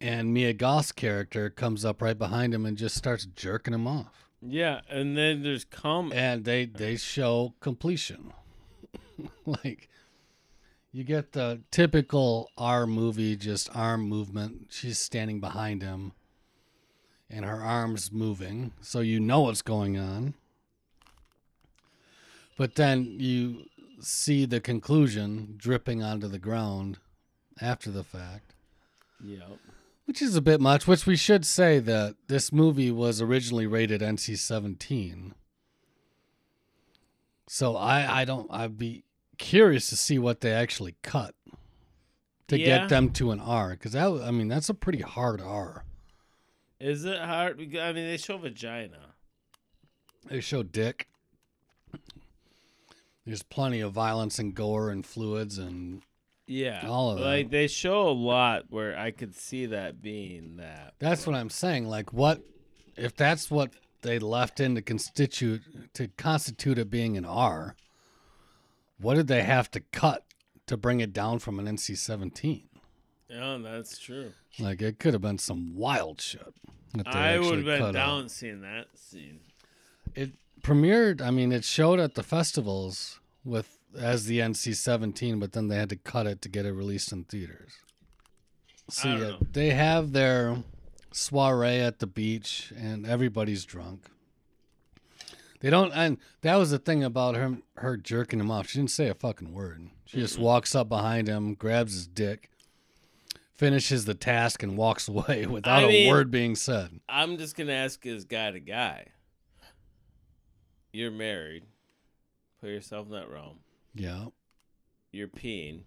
And 0.00 0.32
Mia 0.32 0.52
Goth's 0.52 0.92
character 0.92 1.50
comes 1.50 1.84
up 1.84 2.00
right 2.00 2.16
behind 2.16 2.54
him 2.54 2.64
and 2.64 2.76
just 2.76 2.94
starts 2.94 3.26
jerking 3.26 3.74
him 3.74 3.88
off. 3.88 4.27
Yeah, 4.40 4.80
and 4.88 5.16
then 5.16 5.42
there's 5.42 5.64
come 5.64 6.12
And 6.12 6.44
they 6.44 6.64
they 6.64 6.96
show 6.96 7.54
completion. 7.60 8.32
like 9.46 9.88
you 10.92 11.04
get 11.04 11.32
the 11.32 11.60
typical 11.70 12.50
R 12.56 12.86
movie 12.86 13.36
just 13.36 13.74
arm 13.74 14.02
movement. 14.02 14.68
She's 14.70 14.98
standing 14.98 15.40
behind 15.40 15.82
him 15.82 16.12
and 17.30 17.44
her 17.44 17.62
arms 17.62 18.10
moving, 18.10 18.72
so 18.80 19.00
you 19.00 19.20
know 19.20 19.42
what's 19.42 19.62
going 19.62 19.98
on. 19.98 20.34
But 22.56 22.74
then 22.76 23.16
you 23.18 23.66
see 24.00 24.44
the 24.44 24.60
conclusion 24.60 25.54
dripping 25.56 26.02
onto 26.02 26.26
the 26.26 26.38
ground 26.38 26.98
after 27.60 27.90
the 27.90 28.04
fact, 28.04 28.54
Yep. 29.22 29.58
Which 30.08 30.22
is 30.22 30.34
a 30.34 30.40
bit 30.40 30.58
much. 30.58 30.86
Which 30.88 31.04
we 31.06 31.16
should 31.16 31.44
say 31.44 31.78
that 31.80 32.16
this 32.28 32.50
movie 32.50 32.90
was 32.90 33.20
originally 33.20 33.66
rated 33.66 34.00
NC 34.00 34.38
17. 34.38 35.34
So 37.46 37.76
I, 37.76 38.22
I 38.22 38.24
don't, 38.24 38.48
I'd 38.50 38.78
be 38.78 39.04
curious 39.36 39.88
to 39.90 39.96
see 39.96 40.18
what 40.18 40.40
they 40.40 40.52
actually 40.52 40.96
cut 41.02 41.34
to 42.48 42.58
Yeah. 42.58 42.64
get 42.80 42.88
them 42.88 43.10
to 43.12 43.30
an 43.32 43.40
R. 43.40 43.70
Because 43.70 43.92
that, 43.92 44.08
I 44.24 44.30
mean, 44.30 44.48
that's 44.48 44.70
a 44.70 44.74
pretty 44.74 45.02
hard 45.02 45.42
R. 45.42 45.84
Is 46.80 47.04
it 47.04 47.18
hard? 47.20 47.60
I 47.60 47.92
mean, 47.92 48.06
they 48.06 48.16
show 48.16 48.38
vagina. 48.38 49.14
They 50.30 50.40
show 50.40 50.62
dick. 50.62 51.08
There's 53.26 53.42
plenty 53.42 53.80
of 53.80 53.92
violence 53.92 54.38
and 54.38 54.54
gore 54.54 54.88
and 54.90 55.04
fluids 55.04 55.58
and 55.58 56.00
Yeah. 56.48 56.86
All 56.88 57.10
of 57.12 57.20
Like 57.20 57.46
that. 57.46 57.50
they 57.50 57.66
show 57.68 58.08
a 58.08 58.10
lot 58.12 58.64
where 58.70 58.98
I 58.98 59.10
could 59.10 59.34
see 59.34 59.66
that 59.66 60.00
being 60.02 60.56
that. 60.56 60.94
That's 60.98 61.26
what 61.26 61.36
I'm 61.36 61.50
saying. 61.50 61.86
Like, 61.88 62.12
what 62.12 62.40
if 62.96 63.14
that's 63.14 63.50
what 63.50 63.72
they 64.02 64.18
left 64.18 64.58
in 64.58 64.74
to 64.74 64.82
constitute 64.82 65.62
to 65.94 66.08
constitute 66.16 66.78
it 66.78 66.90
being 66.90 67.16
an 67.16 67.24
R? 67.24 67.76
What 69.00 69.14
did 69.14 69.28
they 69.28 69.42
have 69.42 69.70
to 69.72 69.80
cut 69.92 70.24
to 70.66 70.76
bring 70.76 71.00
it 71.00 71.12
down 71.12 71.38
from 71.38 71.58
an 71.58 71.66
NC-17? 71.66 72.64
Yeah, 73.28 73.58
that's 73.62 73.98
true. 73.98 74.32
Like, 74.58 74.80
it 74.82 74.98
could 74.98 75.12
have 75.12 75.22
been 75.22 75.38
some 75.38 75.76
wild 75.76 76.20
shit. 76.20 76.52
that 76.94 77.04
they 77.04 77.10
I 77.18 77.38
would 77.38 77.56
have 77.58 77.64
been 77.64 77.78
cut 77.78 77.88
out. 77.88 77.92
down 77.94 78.28
seeing 78.28 78.62
that 78.62 78.86
scene. 78.96 79.40
It 80.14 80.32
premiered. 80.62 81.20
I 81.20 81.30
mean, 81.30 81.52
it 81.52 81.64
showed 81.64 82.00
at 82.00 82.14
the 82.14 82.22
festivals 82.22 83.20
with 83.44 83.77
as 83.96 84.26
the 84.26 84.38
NC-17, 84.40 85.38
but 85.40 85.52
then 85.52 85.68
they 85.68 85.76
had 85.76 85.88
to 85.90 85.96
cut 85.96 86.26
it 86.26 86.42
to 86.42 86.48
get 86.48 86.66
it 86.66 86.72
released 86.72 87.12
in 87.12 87.24
theaters. 87.24 87.72
So 88.90 89.08
yeah, 89.08 89.14
uh, 89.14 89.18
know. 89.18 89.38
they 89.52 89.70
have 89.70 90.12
their 90.12 90.62
soiree 91.12 91.78
at 91.80 91.98
the 91.98 92.06
beach, 92.06 92.72
and 92.76 93.06
everybody's 93.06 93.64
drunk. 93.64 94.08
They 95.60 95.70
don't, 95.70 95.92
and 95.92 96.18
that 96.42 96.56
was 96.56 96.70
the 96.70 96.78
thing 96.78 97.02
about 97.02 97.34
her 97.34 97.58
her 97.78 97.96
jerking 97.96 98.38
him 98.40 98.50
off. 98.50 98.68
She 98.68 98.78
didn't 98.78 98.92
say 98.92 99.08
a 99.08 99.14
fucking 99.14 99.52
word. 99.52 99.88
She 100.06 100.18
just 100.18 100.38
walks 100.38 100.74
up 100.74 100.88
behind 100.88 101.26
him, 101.28 101.54
grabs 101.54 101.94
his 101.94 102.06
dick, 102.06 102.48
finishes 103.54 104.04
the 104.04 104.14
task, 104.14 104.62
and 104.62 104.76
walks 104.76 105.08
away 105.08 105.46
without 105.46 105.80
I 105.82 105.86
a 105.86 105.88
mean- 105.88 106.10
word 106.10 106.30
being 106.30 106.54
said. 106.54 107.00
I'm 107.08 107.36
just 107.38 107.56
gonna 107.56 107.72
ask 107.72 108.06
as 108.06 108.24
guy 108.24 108.52
to 108.52 108.60
guy. 108.60 109.08
You're 110.92 111.10
married. 111.10 111.64
Put 112.60 112.70
yourself 112.70 113.06
in 113.06 113.12
that 113.12 113.28
realm. 113.30 113.58
Yeah, 113.98 114.26
You're 115.10 115.28
peeing, 115.28 115.80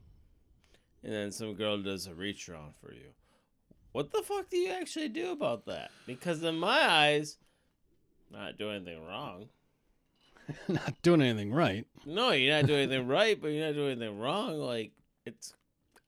and 1.03 1.13
then 1.13 1.31
some 1.31 1.53
girl 1.53 1.81
does 1.81 2.07
a 2.07 2.13
reach 2.13 2.49
around 2.49 2.73
for 2.75 2.93
you. 2.93 3.13
What 3.93 4.11
the 4.11 4.21
fuck 4.21 4.49
do 4.49 4.57
you 4.57 4.71
actually 4.71 5.09
do 5.09 5.31
about 5.31 5.65
that? 5.65 5.91
Because 6.05 6.43
in 6.43 6.55
my 6.55 6.89
eyes, 6.89 7.37
not 8.31 8.57
doing 8.57 8.75
anything 8.77 9.05
wrong. 9.05 9.45
not 10.67 11.01
doing 11.01 11.21
anything 11.21 11.53
right. 11.53 11.85
No, 12.05 12.31
you're 12.31 12.55
not 12.55 12.67
doing 12.67 12.81
anything 12.81 13.07
right, 13.09 13.39
but 13.41 13.49
you're 13.49 13.67
not 13.67 13.75
doing 13.75 13.91
anything 14.01 14.19
wrong. 14.19 14.57
Like 14.57 14.91
it's, 15.25 15.53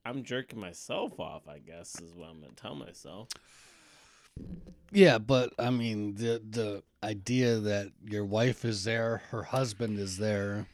I'm 0.06 0.24
jerking 0.24 0.60
myself 0.60 1.20
off. 1.20 1.48
I 1.48 1.60
guess 1.60 2.00
is 2.02 2.14
what 2.14 2.30
I'm 2.30 2.42
gonna 2.42 2.54
tell 2.56 2.76
myself. 2.76 3.30
Yeah, 4.92 5.18
but 5.18 5.54
I 5.58 5.70
mean 5.70 6.16
the 6.16 6.42
the 6.50 6.84
idea 7.04 7.60
that 7.60 7.92
your 8.06 8.26
wife 8.26 8.66
is 8.66 8.84
there, 8.84 9.24
her 9.30 9.44
husband 9.44 10.00
is 10.00 10.18
there. 10.18 10.68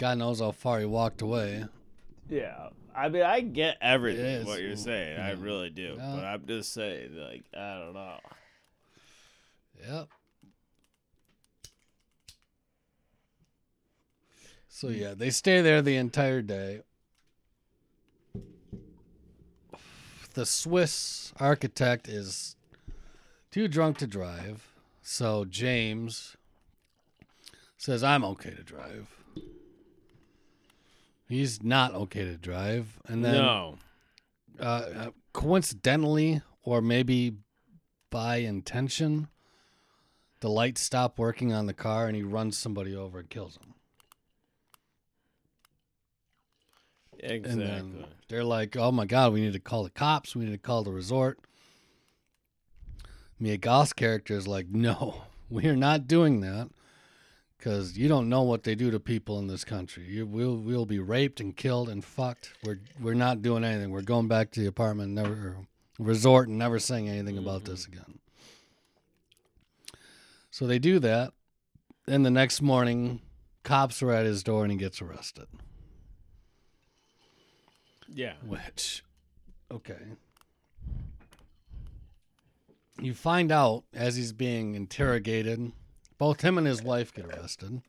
God 0.00 0.16
knows 0.16 0.40
how 0.40 0.50
far 0.50 0.80
he 0.80 0.86
walked 0.86 1.20
away. 1.20 1.66
Yeah, 2.26 2.70
I 2.96 3.10
mean, 3.10 3.22
I 3.22 3.40
get 3.40 3.76
everything 3.82 4.46
what 4.46 4.62
you're 4.62 4.74
saying. 4.74 5.20
I 5.20 5.32
mm-hmm. 5.32 5.42
really 5.42 5.68
do, 5.68 5.96
Yeah. 5.98 6.12
but 6.16 6.24
I'm 6.24 6.46
just 6.46 6.72
saying, 6.72 7.16
like, 7.16 7.44
I 7.54 7.78
don't 7.78 7.92
know. 7.92 8.16
Yep. 9.86 10.08
So 14.70 14.88
yeah, 14.88 15.12
they 15.12 15.28
stay 15.28 15.60
there 15.60 15.82
the 15.82 15.96
entire 15.96 16.40
day. 16.40 16.80
The 20.32 20.46
Swiss 20.46 21.34
architect 21.38 22.08
is 22.08 22.56
too 23.50 23.68
drunk 23.68 23.98
to 23.98 24.06
drive, 24.06 24.66
so 25.02 25.44
James 25.44 26.38
says 27.76 28.02
I'm 28.02 28.24
okay 28.24 28.54
to 28.54 28.62
drive. 28.62 29.19
He's 31.30 31.62
not 31.62 31.94
okay 31.94 32.24
to 32.24 32.36
drive, 32.36 32.98
and 33.06 33.24
then 33.24 33.34
no, 33.36 33.78
uh, 34.58 34.62
uh, 34.62 35.10
coincidentally, 35.32 36.42
or 36.64 36.82
maybe 36.82 37.36
by 38.10 38.38
intention, 38.38 39.28
the 40.40 40.50
lights 40.50 40.80
stop 40.80 41.20
working 41.20 41.52
on 41.52 41.66
the 41.66 41.72
car 41.72 42.08
and 42.08 42.16
he 42.16 42.24
runs 42.24 42.58
somebody 42.58 42.96
over 42.96 43.20
and 43.20 43.30
kills 43.30 43.58
him. 43.58 43.74
exactly. 47.20 48.06
They're 48.28 48.42
like, 48.42 48.76
oh 48.76 48.90
my 48.90 49.06
God, 49.06 49.32
we 49.32 49.40
need 49.40 49.52
to 49.52 49.60
call 49.60 49.84
the 49.84 49.90
cops. 49.90 50.34
We 50.34 50.46
need 50.46 50.50
to 50.50 50.58
call 50.58 50.82
the 50.82 50.90
resort. 50.90 51.38
Mia 53.38 53.56
Goth's 53.56 53.92
character 53.92 54.34
is 54.34 54.48
like, 54.48 54.66
no, 54.68 55.22
we 55.48 55.66
are 55.66 55.76
not 55.76 56.08
doing 56.08 56.40
that 56.40 56.70
because 57.60 57.98
you 57.98 58.08
don't 58.08 58.30
know 58.30 58.42
what 58.42 58.62
they 58.62 58.74
do 58.74 58.90
to 58.90 58.98
people 58.98 59.38
in 59.38 59.46
this 59.46 59.64
country. 59.64 60.04
You 60.04 60.26
will 60.26 60.56
we'll 60.56 60.86
be 60.86 60.98
raped 60.98 61.40
and 61.40 61.54
killed 61.54 61.90
and 61.90 62.02
fucked. 62.02 62.52
We're 62.64 62.80
we're 63.00 63.14
not 63.14 63.42
doing 63.42 63.64
anything. 63.64 63.90
We're 63.90 64.00
going 64.00 64.28
back 64.28 64.50
to 64.52 64.60
the 64.60 64.66
apartment, 64.66 65.08
and 65.08 65.14
never 65.14 65.34
or 65.34 65.56
resort, 65.98 66.48
and 66.48 66.58
never 66.58 66.78
saying 66.78 67.08
anything 67.08 67.36
about 67.36 67.64
this 67.64 67.84
mm-hmm. 67.84 68.00
again. 68.00 68.18
So 70.50 70.66
they 70.66 70.78
do 70.78 70.98
that. 71.00 71.32
Then 72.06 72.22
the 72.22 72.30
next 72.30 72.62
morning, 72.62 73.20
cops 73.62 74.02
are 74.02 74.10
at 74.10 74.24
his 74.24 74.42
door, 74.42 74.62
and 74.62 74.72
he 74.72 74.78
gets 74.78 75.02
arrested. 75.02 75.46
yeah, 78.08 78.32
Which, 78.44 79.04
okay. 79.70 80.16
You 83.00 83.14
find 83.14 83.52
out 83.52 83.84
as 83.94 84.16
he's 84.16 84.32
being 84.32 84.74
interrogated, 84.74 85.72
both 86.20 86.42
him 86.42 86.58
and 86.58 86.66
his 86.66 86.82
wife 86.82 87.14
get 87.14 87.24
arrested. 87.24 87.80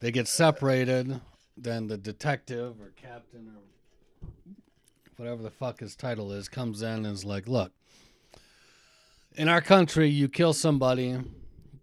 They 0.00 0.10
get 0.10 0.26
separated. 0.26 1.20
Then 1.56 1.86
the 1.86 1.96
detective 1.96 2.80
or 2.80 2.90
captain 2.96 3.52
or 3.54 4.50
whatever 5.16 5.40
the 5.40 5.52
fuck 5.52 5.78
his 5.78 5.94
title 5.94 6.32
is 6.32 6.48
comes 6.48 6.82
in 6.82 7.06
and 7.06 7.06
is 7.06 7.24
like, 7.24 7.46
look, 7.46 7.70
in 9.36 9.48
our 9.48 9.60
country, 9.60 10.08
you 10.08 10.28
kill 10.28 10.52
somebody, 10.52 11.16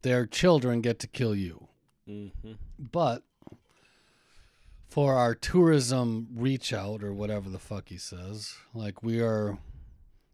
their 0.01 0.25
children 0.25 0.81
get 0.81 0.99
to 0.99 1.07
kill 1.07 1.33
you. 1.33 1.69
hmm 2.05 2.27
But 2.77 3.23
for 4.89 5.15
our 5.15 5.33
tourism 5.33 6.27
reach 6.35 6.73
out 6.73 7.01
or 7.01 7.13
whatever 7.13 7.49
the 7.49 7.59
fuck 7.59 7.87
he 7.87 7.97
says, 7.97 8.55
like 8.73 9.01
we 9.01 9.21
are, 9.21 9.57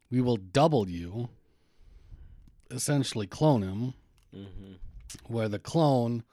we 0.09 0.19
will 0.19 0.37
double 0.37 0.89
you, 0.89 1.29
essentially 2.71 3.27
clone 3.27 3.61
him, 3.61 3.93
mm-hmm. 4.35 4.73
where 5.27 5.49
the 5.49 5.59
clone 5.59 6.23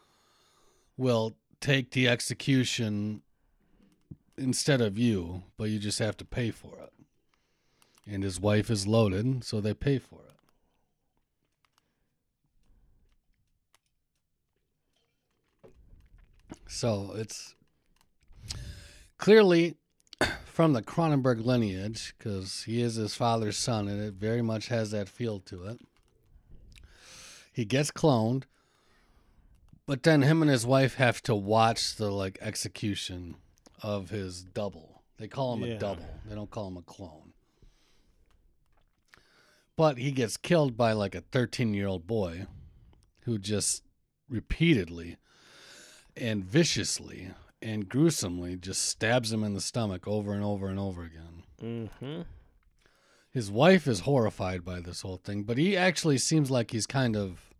will 0.96 1.36
take 1.60 1.92
the 1.92 2.08
execution 2.08 3.22
instead 4.36 4.80
of 4.80 4.98
you, 4.98 5.42
but 5.56 5.70
you 5.70 5.78
just 5.78 5.98
have 5.98 6.16
to 6.16 6.24
pay 6.24 6.50
for 6.50 6.78
it. 6.82 6.92
And 8.06 8.22
his 8.22 8.38
wife 8.38 8.70
is 8.70 8.86
loaded, 8.86 9.44
so 9.44 9.60
they 9.60 9.74
pay 9.74 9.98
for 9.98 10.20
it. 10.20 10.34
So 16.66 17.12
it's 17.14 17.54
clearly 19.16 19.76
from 20.44 20.72
the 20.72 20.82
Cronenberg 20.82 21.44
lineage 21.44 22.14
because 22.18 22.64
he 22.64 22.82
is 22.82 22.96
his 22.96 23.14
father's 23.14 23.56
son, 23.56 23.88
and 23.88 24.02
it 24.02 24.14
very 24.14 24.42
much 24.42 24.68
has 24.68 24.90
that 24.90 25.08
feel 25.08 25.38
to 25.40 25.64
it. 25.64 25.80
He 27.54 27.64
gets 27.64 27.90
cloned, 27.92 28.42
but 29.86 30.02
then 30.02 30.22
him 30.22 30.42
and 30.42 30.50
his 30.50 30.66
wife 30.66 30.96
have 30.96 31.22
to 31.22 31.34
watch 31.34 31.94
the 31.94 32.10
like 32.10 32.36
execution 32.40 33.36
of 33.82 34.10
his 34.10 34.42
double. 34.42 35.02
They 35.18 35.28
call 35.28 35.54
him 35.54 35.62
Yeah. 35.62 35.74
a 35.74 35.78
double. 35.78 36.06
They 36.26 36.34
don't 36.34 36.50
call 36.50 36.68
him 36.68 36.76
a 36.76 36.82
clone. 36.82 37.32
But 39.76 39.98
he 39.98 40.10
gets 40.12 40.36
killed 40.36 40.76
by 40.76 40.92
like 40.92 41.14
a 41.14 41.20
13 41.20 41.74
year 41.74 41.86
old 41.86 42.06
boy 42.06 42.46
who 43.20 43.38
just 43.38 43.82
repeatedly 44.28 45.16
and 46.16 46.44
viciously 46.44 47.30
and 47.62 47.88
gruesomely 47.88 48.56
just 48.56 48.82
stabs 48.84 49.32
him 49.32 49.42
in 49.44 49.54
the 49.54 49.60
stomach 49.60 50.06
over 50.06 50.32
and 50.32 50.44
over 50.44 50.66
and 50.68 50.78
over 50.78 51.02
again. 51.04 51.42
Mm-hmm. 51.62 52.22
His 53.34 53.50
wife 53.50 53.88
is 53.88 54.00
horrified 54.00 54.64
by 54.64 54.78
this 54.78 55.00
whole 55.02 55.16
thing, 55.16 55.42
but 55.42 55.58
he 55.58 55.76
actually 55.76 56.18
seems 56.18 56.52
like 56.52 56.70
he's 56.70 56.86
kind 56.86 57.16
of 57.16 57.52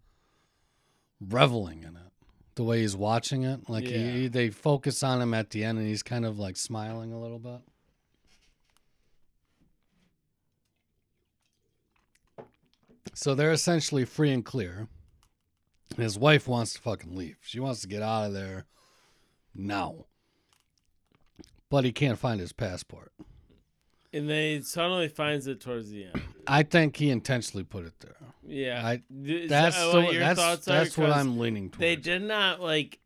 reveling 1.21 1.83
in 1.83 1.97
it. 1.97 2.13
The 2.55 2.63
way 2.63 2.83
he's 2.83 2.95
watching 2.97 3.43
it, 3.43 3.69
like 3.69 3.91
Yeah. 3.91 4.13
he, 4.13 4.29
they 4.29 4.51
focus 4.51 5.03
on 5.03 5.21
him 5.21 5.35
at 5.35 5.51
the 5.51 5.65
end, 5.65 5.79
and 5.79 5.89
he's 5.89 6.05
kind 6.05 6.25
of 6.25 6.39
like 6.39 6.57
smiling 6.57 7.13
a 7.13 7.19
little 7.19 7.41
bit. 7.41 7.61
So 13.13 13.35
they're 13.35 13.51
essentially 13.53 14.05
free 14.05 14.33
and 14.33 14.45
clear. 14.45 14.87
And 15.91 16.03
his 16.05 16.17
wife 16.17 16.47
wants 16.47 16.75
to 16.75 16.81
fucking 16.81 17.17
leave. 17.17 17.39
She 17.43 17.59
wants 17.59 17.81
to 17.83 17.89
get 17.89 18.03
out 18.03 18.27
of 18.27 18.33
there 18.33 18.67
now. 19.55 20.07
But 21.69 21.85
he 21.85 21.91
can't 21.91 22.19
find 22.19 22.39
his 22.41 22.53
passport. 22.53 23.13
And 24.15 24.31
then 24.31 24.57
he 24.59 24.63
suddenly 24.63 25.09
finds 25.09 25.47
it 25.49 25.61
towards 25.61 25.91
the 25.91 26.05
end. 26.05 26.23
I 26.47 26.63
think 26.63 26.97
he 26.97 27.11
intentionally 27.11 27.65
put 27.65 27.85
it 27.85 27.99
there. 28.01 28.17
Yeah. 28.47 28.81
I- 28.87 29.03
That's 29.11 29.49
that 29.77 29.93
the, 29.93 30.01
what 30.03 30.13
your 30.13 30.21
that's 30.21 30.39
thoughts 30.41 30.69
are? 30.69 30.73
that's 30.73 30.97
what 30.97 31.11
I'm 31.11 31.39
leaning 31.39 31.69
towards. 31.71 31.81
They 31.81 31.97
did 31.97 32.23
not 32.23 32.61
like. 32.61 33.01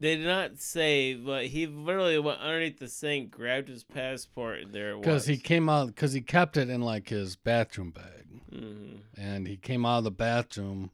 They 0.00 0.16
did 0.16 0.26
not 0.26 0.58
say, 0.58 1.14
but 1.14 1.46
he 1.46 1.66
literally 1.66 2.18
went 2.18 2.40
underneath 2.40 2.78
the 2.78 2.88
sink, 2.88 3.30
grabbed 3.30 3.68
his 3.68 3.84
passport, 3.84 4.60
and 4.60 4.72
there 4.72 4.90
it 4.90 4.96
was. 4.98 5.04
because 5.04 5.26
he 5.26 5.36
came 5.38 5.68
out 5.68 5.86
because 5.86 6.12
he 6.12 6.20
kept 6.20 6.56
it 6.56 6.68
in 6.68 6.82
like 6.82 7.08
his 7.08 7.36
bathroom 7.36 7.90
bag, 7.90 8.26
hmm 8.52 8.96
and 9.16 9.46
he 9.46 9.56
came 9.56 9.86
out 9.86 9.98
of 9.98 10.04
the 10.04 10.10
bathroom. 10.10 10.90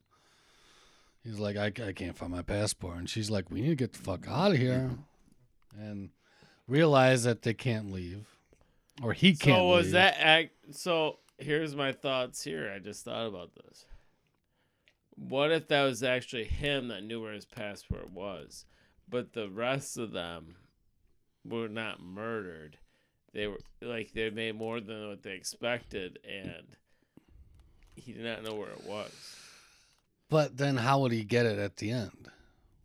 He's 1.24 1.38
like, 1.38 1.56
I, 1.56 1.66
I 1.84 1.92
can't 1.92 2.16
find 2.16 2.30
my 2.32 2.42
passport, 2.42 2.98
and 2.98 3.10
she's 3.10 3.30
like, 3.30 3.50
we 3.50 3.60
need 3.62 3.68
to 3.70 3.74
get 3.74 3.92
the 3.94 3.98
fuck 3.98 4.26
out 4.28 4.52
of 4.52 4.58
here, 4.58 4.90
and 5.78 6.10
realize 6.70 7.24
that 7.24 7.42
they 7.42 7.54
can't 7.54 7.92
leave, 7.92 8.26
or 9.02 9.12
he 9.12 9.34
can't. 9.34 9.58
So 9.58 9.66
was 9.66 9.86
leave. 9.86 9.92
that 9.92 10.16
act? 10.18 10.52
So 10.70 11.18
here's 11.38 11.74
my 11.74 11.92
thoughts 11.92 12.42
here. 12.42 12.72
I 12.74 12.78
just 12.78 13.04
thought 13.04 13.26
about 13.26 13.50
this. 13.54 13.84
What 15.16 15.50
if 15.50 15.68
that 15.68 15.82
was 15.82 16.02
actually 16.02 16.44
him 16.44 16.88
that 16.88 17.04
knew 17.04 17.20
where 17.20 17.34
his 17.34 17.44
passport 17.44 18.10
was, 18.10 18.64
but 19.08 19.32
the 19.32 19.50
rest 19.50 19.98
of 19.98 20.12
them 20.12 20.54
were 21.44 21.68
not 21.68 22.02
murdered? 22.02 22.78
They 23.34 23.46
were 23.46 23.60
like 23.82 24.12
they 24.12 24.30
made 24.30 24.56
more 24.56 24.80
than 24.80 25.08
what 25.08 25.22
they 25.22 25.32
expected, 25.32 26.18
and 26.24 26.64
he 27.94 28.12
did 28.12 28.24
not 28.24 28.42
know 28.42 28.54
where 28.54 28.70
it 28.70 28.86
was. 28.86 29.12
But 30.30 30.56
then, 30.56 30.76
how 30.76 31.00
would 31.00 31.12
he 31.12 31.24
get 31.24 31.44
it 31.44 31.58
at 31.58 31.76
the 31.76 31.90
end? 31.90 32.28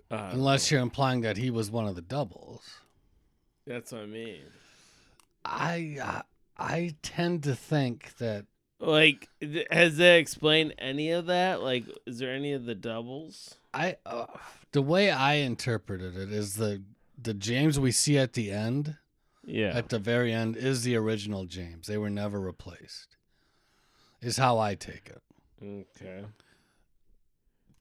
Uh, 0.09 0.29
Unless 0.33 0.71
you're 0.71 0.81
implying 0.81 1.21
that 1.21 1.37
he 1.37 1.49
was 1.51 1.71
one 1.71 1.87
of 1.87 1.95
the 1.95 2.01
doubles. 2.01 2.61
That's 3.67 3.91
what 3.91 4.01
I 4.01 4.05
mean. 4.05 4.41
I 5.43 5.97
I, 6.01 6.21
I 6.57 6.95
tend 7.01 7.43
to 7.43 7.55
think 7.55 8.17
that 8.17 8.45
Like, 8.79 9.29
th- 9.41 9.67
has 9.71 9.97
they 9.97 10.19
explained 10.19 10.73
any 10.77 11.11
of 11.11 11.27
that? 11.27 11.61
Like, 11.61 11.85
is 12.05 12.19
there 12.19 12.33
any 12.33 12.53
of 12.53 12.65
the 12.65 12.75
doubles? 12.75 13.55
I 13.73 13.97
uh, 14.05 14.25
the 14.71 14.81
way 14.81 15.11
I 15.11 15.35
interpreted 15.35 16.17
it 16.17 16.31
is 16.31 16.55
the 16.55 16.81
the 17.21 17.33
James 17.33 17.79
we 17.79 17.91
see 17.91 18.17
at 18.17 18.33
the 18.33 18.51
end, 18.51 18.97
Yeah. 19.45 19.71
at 19.75 19.89
the 19.89 19.99
very 19.99 20.31
end, 20.33 20.55
is 20.57 20.83
the 20.83 20.95
original 20.95 21.45
James. 21.45 21.87
They 21.87 21.97
were 21.97 22.09
never 22.09 22.39
replaced. 22.39 23.15
Is 24.21 24.37
how 24.37 24.57
I 24.59 24.75
take 24.75 25.09
it. 25.09 25.21
Okay. 25.63 26.25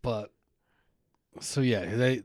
But 0.02 0.30
so 1.40 1.60
yeah, 1.62 1.84
they 1.96 2.22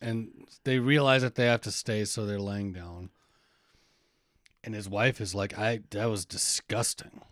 and 0.00 0.46
they 0.64 0.78
realize 0.78 1.22
that 1.22 1.34
they 1.34 1.46
have 1.46 1.60
to 1.62 1.72
stay, 1.72 2.04
so 2.04 2.24
they're 2.24 2.40
laying 2.40 2.72
down. 2.72 3.10
And 4.64 4.74
his 4.74 4.88
wife 4.88 5.20
is 5.20 5.34
like, 5.34 5.58
"I 5.58 5.80
that 5.90 6.06
was 6.06 6.24
disgusting. 6.24 7.22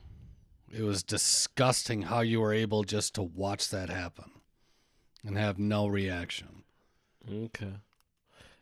It 0.73 0.83
was 0.83 1.03
disgusting 1.03 2.03
how 2.03 2.21
you 2.21 2.41
were 2.41 2.53
able 2.53 2.83
just 2.85 3.15
to 3.15 3.23
watch 3.23 3.69
that 3.71 3.89
happen 3.89 4.31
and 5.25 5.37
have 5.37 5.59
no 5.59 5.87
reaction." 5.87 6.65
Okay. 7.31 7.75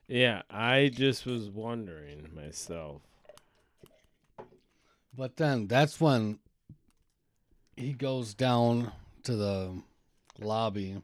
Yeah, 0.07 0.43
I 0.51 0.91
just 0.93 1.25
was 1.25 1.49
wondering 1.49 2.29
myself. 2.35 3.03
But 5.17 5.37
then 5.37 5.67
that's 5.67 6.01
when 6.01 6.41
he 7.77 7.93
goes 7.93 8.35
down 8.35 8.93
to 9.23 9.37
the 9.37 9.83
lobby 10.39 11.03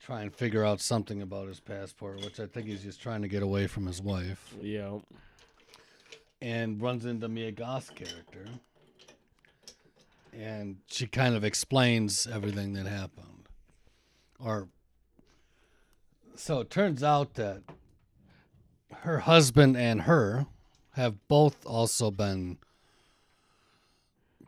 try 0.00 0.22
and 0.22 0.34
figure 0.34 0.64
out 0.64 0.80
something 0.80 1.22
about 1.22 1.48
his 1.48 1.60
passport, 1.60 2.24
which 2.24 2.40
I 2.40 2.46
think 2.46 2.66
he's 2.66 2.82
just 2.82 3.00
trying 3.00 3.22
to 3.22 3.28
get 3.28 3.42
away 3.42 3.66
from 3.66 3.86
his 3.86 4.02
wife, 4.02 4.54
Yeah. 4.60 4.98
and 6.40 6.80
runs 6.80 7.04
into 7.04 7.28
Mia 7.28 7.52
Goth's 7.52 7.90
character. 7.90 8.46
And 10.32 10.78
she 10.88 11.06
kind 11.06 11.34
of 11.34 11.44
explains 11.44 12.26
everything 12.26 12.74
that 12.74 12.86
happened. 12.86 13.48
Or 14.38 14.68
so 16.34 16.60
it 16.60 16.68
turns 16.68 17.02
out 17.02 17.34
that 17.34 17.62
her 19.02 19.20
husband 19.20 19.76
and 19.76 20.02
her 20.02 20.46
have 20.92 21.26
both 21.28 21.64
also 21.64 22.10
been 22.10 22.58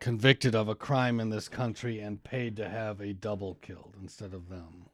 convicted 0.00 0.54
of 0.54 0.68
a 0.68 0.74
crime 0.74 1.20
in 1.20 1.30
this 1.30 1.48
country 1.48 2.00
and 2.00 2.22
paid 2.22 2.56
to 2.56 2.68
have 2.68 3.00
a 3.00 3.12
double 3.12 3.54
killed 3.62 3.94
instead 4.00 4.32
of 4.34 4.48
them. 4.48 4.86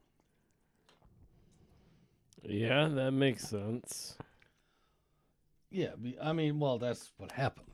Yeah, 2.47 2.87
that 2.89 3.11
makes 3.11 3.47
sense. 3.47 4.17
Yeah, 5.71 5.91
I 6.21 6.33
mean, 6.33 6.59
well, 6.59 6.77
that's 6.77 7.11
what 7.17 7.31
happened. 7.31 7.65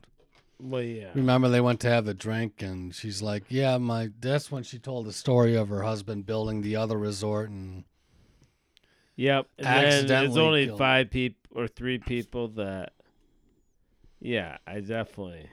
Well, 0.58 0.82
yeah. 0.82 1.10
Remember, 1.14 1.48
they 1.48 1.60
went 1.60 1.80
to 1.80 1.88
have 1.90 2.04
the 2.04 2.14
drink, 2.14 2.62
and 2.62 2.94
she's 2.94 3.20
like, 3.20 3.44
"Yeah, 3.48 3.78
my." 3.78 4.10
That's 4.20 4.50
when 4.50 4.62
she 4.62 4.78
told 4.78 5.06
the 5.06 5.12
story 5.12 5.56
of 5.56 5.68
her 5.68 5.82
husband 5.82 6.24
building 6.26 6.62
the 6.62 6.76
other 6.76 6.96
resort, 6.98 7.50
and 7.50 7.84
Yep. 9.16 9.46
And 9.58 9.66
then 9.66 9.82
there's 9.82 9.94
Accidentally 10.04 10.40
only 10.40 10.66
killed. 10.66 10.78
five 10.78 11.10
people 11.10 11.38
or 11.60 11.66
three 11.68 11.98
people 11.98 12.48
that. 12.48 12.92
Yeah, 14.20 14.58
I 14.66 14.80
definitely. 14.80 15.48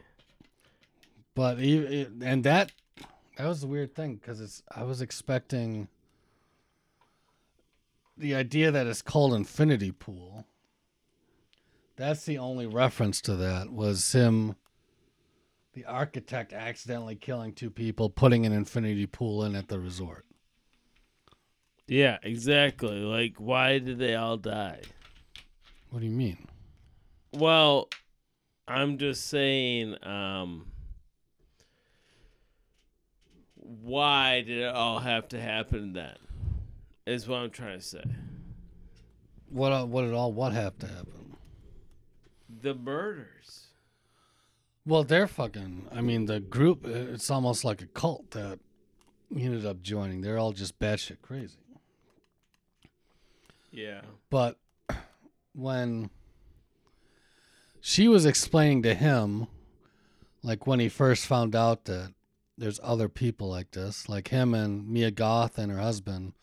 but 1.35 1.59
e- 1.59 1.77
it, 2.01 2.11
and 2.21 2.43
that 2.43 2.71
that 3.37 3.47
was 3.47 3.61
the 3.61 3.67
weird 3.67 3.95
thing 3.95 4.15
because 4.15 4.39
it's 4.39 4.61
I 4.73 4.83
was 4.83 5.01
expecting 5.01 5.87
the 8.19 8.35
idea 8.35 8.69
that 8.69 8.85
it's 8.85 9.01
called 9.01 9.33
Infinity 9.33 9.91
Pool. 9.91 10.45
That's 11.95 12.25
the 12.25 12.37
only 12.37 12.65
reference 12.65 13.21
to 13.21 13.35
that 13.37 13.71
was 13.71 14.11
him, 14.11 14.55
the 15.73 15.85
architect, 15.85 16.53
accidentally 16.53 17.15
killing 17.15 17.53
two 17.53 17.69
people, 17.69 18.09
putting 18.09 18.45
an 18.45 18.53
infinity 18.53 19.05
pool 19.05 19.43
in 19.43 19.55
at 19.55 19.67
the 19.67 19.79
resort. 19.79 20.25
Yeah, 21.87 22.17
exactly. 22.23 22.99
Like, 22.99 23.35
why 23.37 23.79
did 23.79 23.99
they 23.99 24.15
all 24.15 24.37
die? 24.37 24.81
What 25.89 25.99
do 25.99 26.05
you 26.05 26.11
mean? 26.11 26.47
Well, 27.33 27.89
I'm 28.67 28.97
just 28.97 29.27
saying, 29.27 29.95
um, 30.05 30.67
why 33.55 34.41
did 34.41 34.59
it 34.59 34.73
all 34.73 34.99
have 34.99 35.27
to 35.29 35.41
happen 35.41 35.93
then? 35.93 36.15
Is 37.09 37.27
what 37.27 37.37
I'm 37.39 37.49
trying 37.49 37.79
to 37.79 37.83
say. 37.83 38.03
What 39.49 39.71
uh, 39.71 39.83
what 39.85 40.03
did 40.03 40.13
all 40.13 40.31
what 40.31 40.53
have 40.53 40.77
to 40.77 40.87
happen? 40.87 41.35
The 42.61 42.75
murders. 42.75 43.65
Well, 44.85 45.03
they're 45.03 45.25
fucking. 45.25 45.87
I 45.91 46.01
mean, 46.01 46.25
the 46.27 46.39
group. 46.39 46.85
uh, 46.85 46.89
It's 47.13 47.31
almost 47.31 47.65
like 47.65 47.81
a 47.81 47.87
cult 47.87 48.29
that 48.31 48.59
he 49.35 49.41
ended 49.43 49.65
up 49.65 49.81
joining. 49.81 50.21
They're 50.21 50.37
all 50.37 50.51
just 50.51 50.77
batshit 50.77 51.23
crazy. 51.23 51.57
Yeah. 53.71 54.01
But 54.29 54.59
when 55.53 56.11
she 57.81 58.07
was 58.07 58.27
explaining 58.27 58.83
to 58.83 58.93
him, 58.93 59.47
like 60.43 60.67
when 60.67 60.79
he 60.79 60.89
first 60.89 61.25
found 61.25 61.55
out 61.55 61.85
that 61.85 62.13
there's 62.55 62.79
other 62.83 63.09
people 63.09 63.49
like 63.49 63.71
this, 63.71 64.07
like 64.07 64.27
him 64.27 64.53
and 64.53 64.87
Mia 64.87 65.09
Goth 65.09 65.57
and 65.57 65.71
her 65.71 65.79
husband 65.79 66.33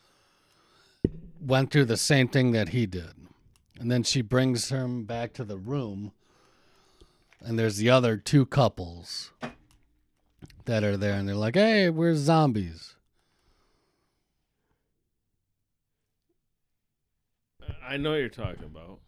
went 1.39 1.71
through 1.71 1.85
the 1.85 1.97
same 1.97 2.27
thing 2.27 2.51
that 2.51 2.69
he 2.69 2.85
did. 2.85 3.13
And 3.79 3.91
then 3.91 4.03
she 4.03 4.21
brings 4.21 4.69
him 4.69 5.05
back 5.05 5.33
to 5.33 5.43
the 5.43 5.57
room, 5.57 6.11
and 7.39 7.57
there's 7.59 7.77
the 7.77 7.89
other 7.89 8.17
two 8.17 8.45
couples 8.45 9.31
that 10.65 10.83
are 10.83 10.97
there, 10.97 11.13
and 11.13 11.27
they're 11.27 11.35
like, 11.35 11.55
hey, 11.55 11.89
we're 11.89 12.15
zombies. 12.15 12.95
I 17.87 17.97
know 17.97 18.11
what 18.11 18.17
you're 18.17 18.29
talking 18.29 18.65
about. 18.65 18.99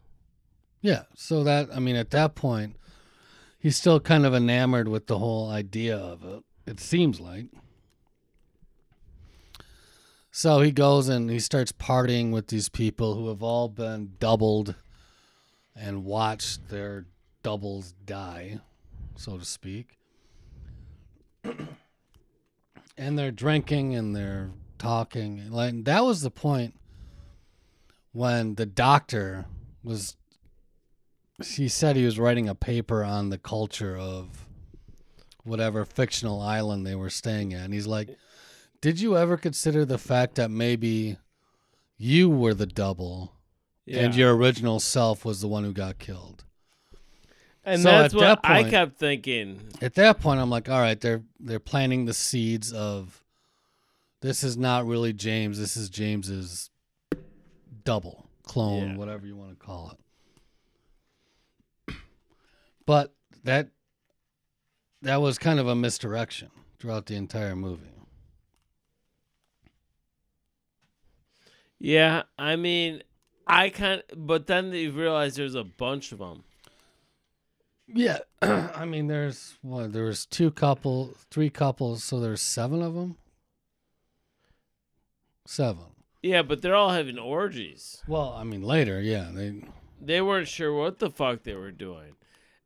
Yeah, 0.82 1.04
so 1.16 1.44
that, 1.44 1.70
I 1.74 1.80
mean, 1.80 1.98
at 1.98 2.12
that 2.12 2.36
point, 2.36 2.78
he's 3.58 3.76
still 3.76 4.00
kind 4.00 4.26
of 4.26 4.34
enamored 4.34 4.88
with 4.88 5.08
the 5.08 5.18
whole 5.18 5.50
idea 5.50 5.98
of 5.98 6.24
it, 6.24 6.44
it 6.66 6.80
seems 6.80 7.20
like. 7.20 7.48
So 10.40 10.62
he 10.62 10.72
goes 10.72 11.10
and 11.10 11.30
he 11.30 11.38
starts 11.42 11.74
partying 11.74 12.32
with 12.32 12.48
these 12.48 12.70
people 12.70 13.14
who 13.14 13.28
have 13.28 13.44
all 13.44 13.68
been 13.68 14.14
doubled 14.22 14.74
and 15.76 16.06
watched 16.06 16.70
their 16.70 17.08
doubles 17.44 17.94
die, 18.06 18.62
so 19.18 19.38
to 19.38 19.44
speak. 19.44 19.98
and 21.44 23.20
they're 23.20 23.34
drinking 23.34 23.96
and 23.96 24.16
they're 24.16 24.52
talking. 24.78 25.52
Like 25.52 25.84
that 25.84 26.06
was 26.06 26.22
the 26.22 26.32
point 26.32 26.74
when 28.14 28.56
the 28.56 28.66
doctor 28.66 29.46
was 29.84 30.16
he 31.44 31.68
said 31.68 31.98
he 31.98 32.06
was 32.06 32.18
writing 32.18 32.48
a 32.48 32.56
paper 32.56 33.04
on 33.04 33.28
the 33.30 33.38
culture 33.38 33.98
of 33.98 34.48
whatever 35.44 35.84
fictional 35.84 36.40
island 36.40 36.88
they 36.88 36.96
were 36.96 37.10
staying 37.10 37.54
at. 37.54 37.66
And 37.66 37.74
he's 37.74 37.88
like, 37.88 38.16
Did 38.82 39.00
you 39.02 39.18
ever 39.18 39.38
consider 39.38 39.84
the 39.86 39.98
fact 39.98 40.36
that 40.36 40.50
maybe 40.50 41.18
you 41.98 42.30
were 42.30 42.54
the 42.54 42.66
double 42.66 43.34
and 43.88 44.16
your 44.16 44.36
original 44.36 44.80
self 44.80 45.26
was 45.26 45.42
the 45.42 45.48
one 45.48 45.64
who 45.64 45.74
got 45.74 46.00
killed? 46.00 46.46
And 47.66 47.82
So 47.82 47.90
that's 47.90 48.14
what 48.14 48.22
that 48.22 48.40
I 48.44 48.70
kept 48.70 48.98
thinking. 48.98 49.62
At 49.82 49.96
that 49.96 50.20
point 50.22 50.40
I'm 50.40 50.50
like, 50.50 50.70
all 50.70 50.80
right, 50.80 51.00
they're 51.00 51.24
they're 51.40 51.60
planting 51.60 52.06
the 52.06 52.14
seeds 52.14 52.72
of 52.72 53.24
this 54.22 54.44
is 54.44 54.58
not 54.58 54.86
really 54.86 55.14
James, 55.14 55.60
this 55.60 55.76
is 55.78 55.90
James's 55.90 56.70
double, 57.84 58.28
clone, 58.44 58.92
Yeah. 58.92 58.96
whatever 58.98 59.26
you 59.28 59.36
want 59.36 59.52
to 59.52 59.66
call 59.66 59.98
it. 61.88 61.96
But 62.86 63.14
that 63.44 63.70
that 65.02 65.18
was 65.22 65.38
kind 65.38 65.60
of 65.60 65.68
a 65.68 65.76
misdirection 65.76 66.50
throughout 66.80 67.06
the 67.06 67.16
entire 67.16 67.56
movie. 67.56 67.86
Yeah, 71.80 72.24
I 72.38 72.56
mean, 72.56 73.04
I 73.48 73.70
kind 73.70 74.04
but 74.16 74.48
then 74.48 74.72
you 74.74 74.92
realize 74.92 75.36
there's 75.36 75.56
a 75.56 75.64
bunch 75.64 76.12
of 76.12 76.20
them. 76.20 76.44
Yeah, 77.88 78.20
I 78.42 78.86
mean, 78.86 79.08
there's 79.08 79.58
what 79.62 79.94
there 79.94 80.04
was 80.04 80.26
two 80.26 80.52
couple, 80.52 81.16
three 81.32 81.50
couples, 81.50 82.04
so 82.04 82.20
there's 82.20 82.42
seven 82.42 82.82
of 82.82 82.94
them. 82.94 83.18
Seven. 85.46 85.86
Yeah, 86.22 86.42
but 86.44 86.62
they're 86.62 86.76
all 86.76 86.92
having 86.92 87.18
orgies. 87.18 88.04
Well, 88.08 88.36
I 88.38 88.44
mean, 88.44 88.62
later, 88.62 89.02
yeah, 89.02 89.30
they 89.34 89.64
They 90.00 90.22
weren't 90.22 90.48
sure 90.48 90.74
what 90.74 91.00
the 91.00 91.10
fuck 91.10 91.44
they 91.44 91.56
were 91.56 91.72
doing. 91.72 92.16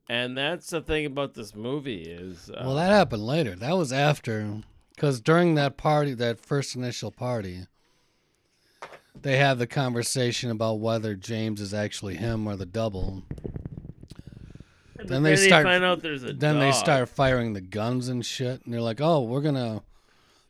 And 0.09 0.37
that's 0.37 0.69
the 0.69 0.81
thing 0.81 1.05
about 1.05 1.33
this 1.33 1.55
movie 1.55 2.01
is 2.01 2.49
uh, 2.49 2.63
Well, 2.65 2.75
that 2.75 2.91
happened 2.91 3.25
later. 3.25 3.55
That 3.55 3.77
was 3.77 3.93
after, 3.93 4.61
because 4.93 5.21
during 5.21 5.55
that 5.55 5.77
party, 5.77 6.13
that 6.15 6.41
first 6.41 6.75
initial 6.75 7.11
party, 7.11 7.67
they 9.21 9.37
have 9.37 9.57
the 9.59 9.67
conversation 9.67 10.49
about 10.51 10.79
whether 10.79 11.15
James 11.15 11.61
is 11.61 11.73
actually 11.73 12.15
him 12.15 12.47
or 12.47 12.55
the 12.55 12.65
double. 12.65 13.23
but 14.95 15.07
then 15.07 15.23
they 15.23 15.35
start- 15.35 15.65
find 15.65 15.83
out 15.83 16.01
there's 16.01 16.23
a 16.23 16.33
Then 16.33 16.59
they 16.59 16.71
start 16.71 17.09
firing 17.09 17.53
the 17.53 17.61
guns 17.61 18.07
and 18.07 18.25
shit, 18.25 18.63
and 18.65 18.73
they're 18.73 18.81
like, 18.81 19.01
"Oh, 19.01 19.21
we're 19.23 19.41
gonna 19.41 19.83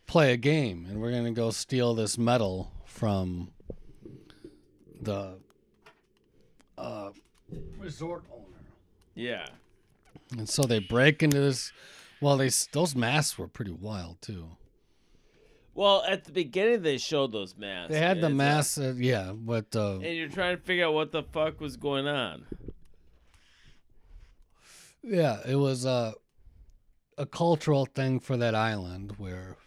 play 0.08 0.34
a 0.34 0.38
game, 0.38 0.86
and 0.89 1.02
we're 1.02 1.12
gonna 1.12 1.32
go 1.32 1.49
steal 1.52 1.93
this 1.95 2.17
metal 2.17 2.71
from 2.86 3.52
the 5.02 5.38
uh, 6.78 7.12
resort 7.78 8.23
owner." 8.32 8.43
Yeah. 9.15 9.47
And 10.38 10.47
so 10.49 10.63
they 10.63 10.80
break 10.80 11.21
into 11.21 11.39
this. 11.39 11.71
Well, 12.21 12.38
they 12.38 12.49
those 12.71 12.95
masks 12.95 13.38
were 13.38 13.47
pretty 13.47 13.71
wild 13.71 14.21
too. 14.21 14.49
Well, 15.75 16.03
at 16.07 16.25
the 16.25 16.31
beginning 16.31 16.83
they 16.83 16.97
showed 16.97 17.31
those 17.31 17.57
masks. 17.57 17.91
They 17.91 17.99
had 17.99 18.17
the 18.21 18.27
It's, 18.27 18.33
uh, 18.33 18.36
masks, 18.36 18.77
uh, 18.77 18.93
yeah, 18.97 19.31
but 19.33 19.75
uh, 19.75 19.93
and 19.95 20.15
you're 20.15 20.27
trying 20.29 20.57
to 20.57 20.62
figure 20.63 20.86
out 20.86 20.93
what 20.93 21.12
the 21.12 21.23
fuck 21.23 21.59
was 21.59 21.77
going 21.77 22.07
on. 22.07 22.45
yeah, 25.01 25.39
it 25.47 25.55
was 25.55 25.86
uh, 25.86 26.13
a 27.17 27.25
cultural 27.25 27.86
thing 27.86 28.19
for 28.19 28.38
that 28.38 28.55
island 28.55 29.13
where 29.17 29.57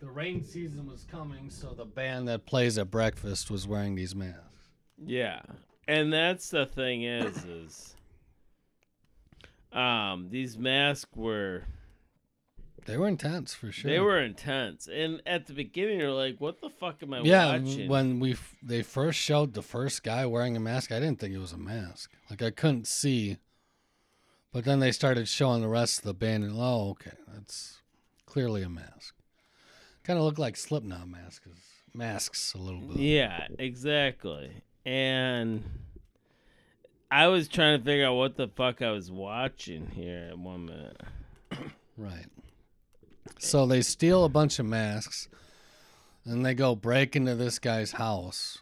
the 0.00 0.06
rain 0.10 0.44
season 0.44 0.86
was 0.86 1.06
coming, 1.10 1.48
so 1.48 1.68
the 1.72 1.84
band 1.86 2.28
that 2.28 2.44
plays 2.46 2.76
at 2.78 2.90
breakfast 2.90 3.50
was 3.50 3.66
wearing 3.66 3.94
these 3.94 4.14
masks. 4.14 4.68
Yeah. 5.04 5.40
And 5.88 6.12
that's 6.12 6.50
the 6.50 6.66
thing 6.66 7.02
is 7.02 7.44
is 7.44 7.94
um 9.72 10.28
these 10.30 10.56
masks 10.56 11.10
were 11.14 11.64
They 12.84 12.96
were 12.96 13.08
intense 13.08 13.54
for 13.54 13.72
sure. 13.72 13.90
they 13.90 14.00
were 14.00 14.20
intense. 14.20 14.88
And 14.92 15.22
at 15.26 15.46
the 15.46 15.52
beginning 15.52 16.00
you're 16.00 16.10
like, 16.10 16.40
what 16.40 16.60
the 16.60 16.70
fuck 16.70 17.02
am 17.02 17.14
I 17.14 17.20
yeah. 17.20 17.58
watching? 17.58 17.88
When 17.88 18.20
we 18.20 18.32
f- 18.32 18.56
they 18.62 18.82
first 18.82 19.18
showed 19.18 19.54
the 19.54 19.62
first 19.62 20.02
guy 20.02 20.26
wearing 20.26 20.56
a 20.56 20.60
mask, 20.60 20.92
I 20.92 21.00
didn't 21.00 21.18
think 21.18 21.34
it 21.34 21.38
was 21.38 21.52
a 21.52 21.58
mask. 21.58 22.10
Like 22.30 22.42
I 22.42 22.50
couldn't 22.50 22.86
see. 22.86 23.38
But 24.52 24.64
then 24.64 24.80
they 24.80 24.92
started 24.92 25.26
showing 25.28 25.62
the 25.62 25.68
rest 25.68 25.98
of 25.98 26.04
the 26.04 26.14
band, 26.14 26.44
and 26.44 26.54
oh, 26.56 26.90
okay, 26.90 27.16
that's 27.34 27.80
clearly 28.24 28.62
a 28.62 28.68
mask. 28.68 29.14
Kind 30.04 30.18
of 30.18 30.24
looked 30.24 30.38
like 30.38 30.56
Slipknot 30.56 31.08
masks, 31.08 31.48
masks 31.92 32.54
a 32.54 32.58
little 32.58 32.80
bit. 32.82 32.98
Yeah, 32.98 33.48
exactly. 33.58 34.62
And 34.86 35.64
I 37.10 37.28
was 37.28 37.48
trying 37.48 37.78
to 37.78 37.84
figure 37.84 38.06
out 38.06 38.14
what 38.14 38.36
the 38.36 38.48
fuck 38.48 38.82
I 38.82 38.90
was 38.90 39.10
watching 39.10 39.88
here 39.88 40.28
at 40.30 40.38
one 40.38 40.66
minute. 40.66 41.00
Right. 41.96 42.26
So 43.38 43.66
they 43.66 43.82
steal 43.82 44.24
a 44.24 44.28
bunch 44.28 44.58
of 44.58 44.66
masks 44.66 45.28
and 46.24 46.44
they 46.44 46.54
go 46.54 46.74
break 46.74 47.14
into 47.16 47.34
this 47.34 47.58
guy's 47.58 47.92
house. 47.92 48.58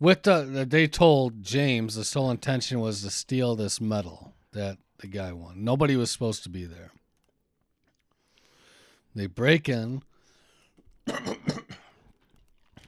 With 0.00 0.22
the 0.24 0.66
they 0.68 0.86
told 0.86 1.42
James 1.42 1.94
the 1.94 2.04
sole 2.04 2.30
intention 2.30 2.80
was 2.80 3.02
to 3.02 3.10
steal 3.10 3.56
this 3.56 3.80
medal 3.80 4.34
that 4.52 4.78
the 4.98 5.06
guy 5.06 5.32
won. 5.32 5.64
Nobody 5.64 5.96
was 5.96 6.10
supposed 6.10 6.42
to 6.44 6.48
be 6.48 6.64
there. 6.64 6.90
They 9.14 9.26
break 9.26 9.68
in. 9.68 10.02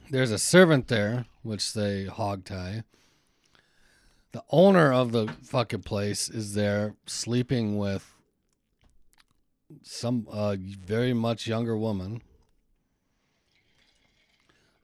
There's 0.09 0.31
a 0.31 0.37
servant 0.37 0.87
there, 0.87 1.25
which 1.43 1.73
they 1.73 2.05
hog 2.05 2.45
tie. 2.45 2.83
The 4.31 4.43
owner 4.49 4.91
of 4.93 5.11
the 5.11 5.27
fucking 5.43 5.83
place 5.83 6.29
is 6.29 6.53
there 6.53 6.95
sleeping 7.05 7.77
with 7.77 8.13
some 9.81 10.27
uh, 10.31 10.55
very 10.59 11.13
much 11.13 11.47
younger 11.47 11.77
woman. 11.77 12.21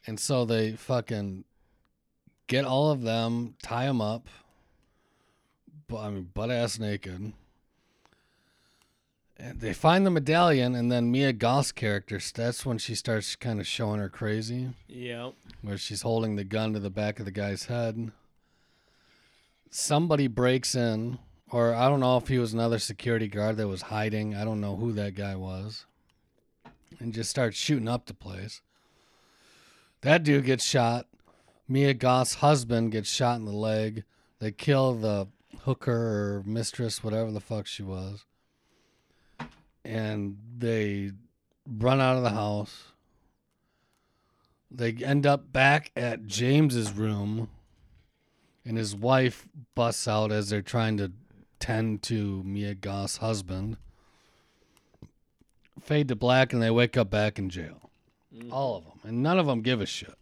And 0.06 0.20
so 0.20 0.44
they 0.44 0.74
fucking 0.74 1.46
get 2.48 2.66
all 2.66 2.92
of 2.92 3.04
them, 3.04 3.56
tie 3.64 3.86
them 3.86 4.02
up, 4.02 4.28
bu- 5.88 5.98
I 5.98 6.10
mean, 6.10 6.30
butt 6.34 6.52
ass 6.52 6.78
naked. 6.78 7.32
And 9.38 9.60
they 9.60 9.74
find 9.74 10.06
the 10.06 10.12
medallion, 10.12 10.76
and 10.76 10.92
then 10.92 11.10
Mia 11.12 11.34
Goth's 11.34 11.72
character, 11.72 12.20
that's 12.34 12.66
when 12.66 12.78
she 12.78 12.96
starts 12.96 13.36
kind 13.36 13.60
of 13.60 13.66
showing 13.68 14.00
her 14.00 14.10
crazy, 14.10 14.70
Yep. 14.88 15.34
where 15.62 15.78
she's 15.78 16.02
holding 16.04 16.36
the 16.36 16.44
gun 16.44 16.74
to 16.74 16.80
the 16.80 16.90
back 16.90 17.20
of 17.20 17.26
the 17.26 17.32
guy's 17.32 17.66
head. 17.66 18.12
Somebody 19.72 20.28
breaks 20.28 20.76
in, 20.76 21.18
or 21.54 21.76
I 21.76 21.88
don't 21.88 22.00
know 22.00 22.18
if 22.18 22.30
he 22.30 22.40
was 22.40 22.52
another 22.52 22.80
security 22.80 23.28
guard 23.28 23.58
that 23.58 23.68
was 23.68 23.84
hiding. 23.84 24.34
I 24.34 24.44
don't 24.44 24.60
know 24.60 24.76
who 24.76 24.92
that 24.94 25.14
guy 25.14 25.36
was. 25.36 25.86
And 27.00 27.14
just 27.14 27.30
starts 27.30 27.56
shooting 27.56 27.88
up 27.88 28.08
the 28.08 28.16
place. 28.16 28.62
That 30.02 30.24
dude 30.24 30.46
gets 30.46 30.66
shot. 30.66 31.06
Mia 31.68 31.94
Goth's 31.94 32.36
husband 32.36 32.92
gets 32.92 33.08
shot 33.08 33.36
in 33.36 33.46
the 33.46 33.52
leg. 33.52 34.04
They 34.40 34.52
kill 34.52 34.96
the 34.96 35.28
hooker 35.60 35.92
or 35.92 36.44
mistress, 36.44 37.04
whatever 37.04 37.30
the 37.30 37.40
fuck 37.40 37.68
she 37.68 37.84
was. 37.84 38.26
And 39.86 40.40
they 40.58 41.12
run 41.68 42.02
out 42.02 42.18
of 42.18 42.24
the 42.24 42.32
house. 42.32 42.86
They 44.72 44.94
end 44.94 45.28
up 45.28 45.54
back 45.54 45.92
at 45.96 46.26
James's 46.26 46.94
room, 46.94 47.48
and 48.66 48.76
his 48.76 48.96
wife 48.96 49.48
busts 49.76 50.08
out 50.08 50.32
as 50.32 50.50
they're 50.50 50.64
trying 50.64 50.98
to 50.98 51.12
tend 51.64 52.04
to 52.04 52.44
Mia 52.44 52.76
Goth's 52.76 53.18
husband. 53.18 53.78
Fade 55.82 56.10
to 56.10 56.16
black, 56.16 56.52
and 56.52 56.62
they 56.62 56.70
wake 56.70 56.98
up 56.98 57.10
back 57.10 57.40
in 57.40 57.50
jail. 57.50 57.90
Mm. 58.36 58.52
All 58.52 58.76
of 58.76 58.84
them, 58.84 59.00
and 59.06 59.24
none 59.24 59.40
of 59.40 59.46
them 59.46 59.62
give 59.62 59.80
a 59.80 59.86
shit. 59.86 60.14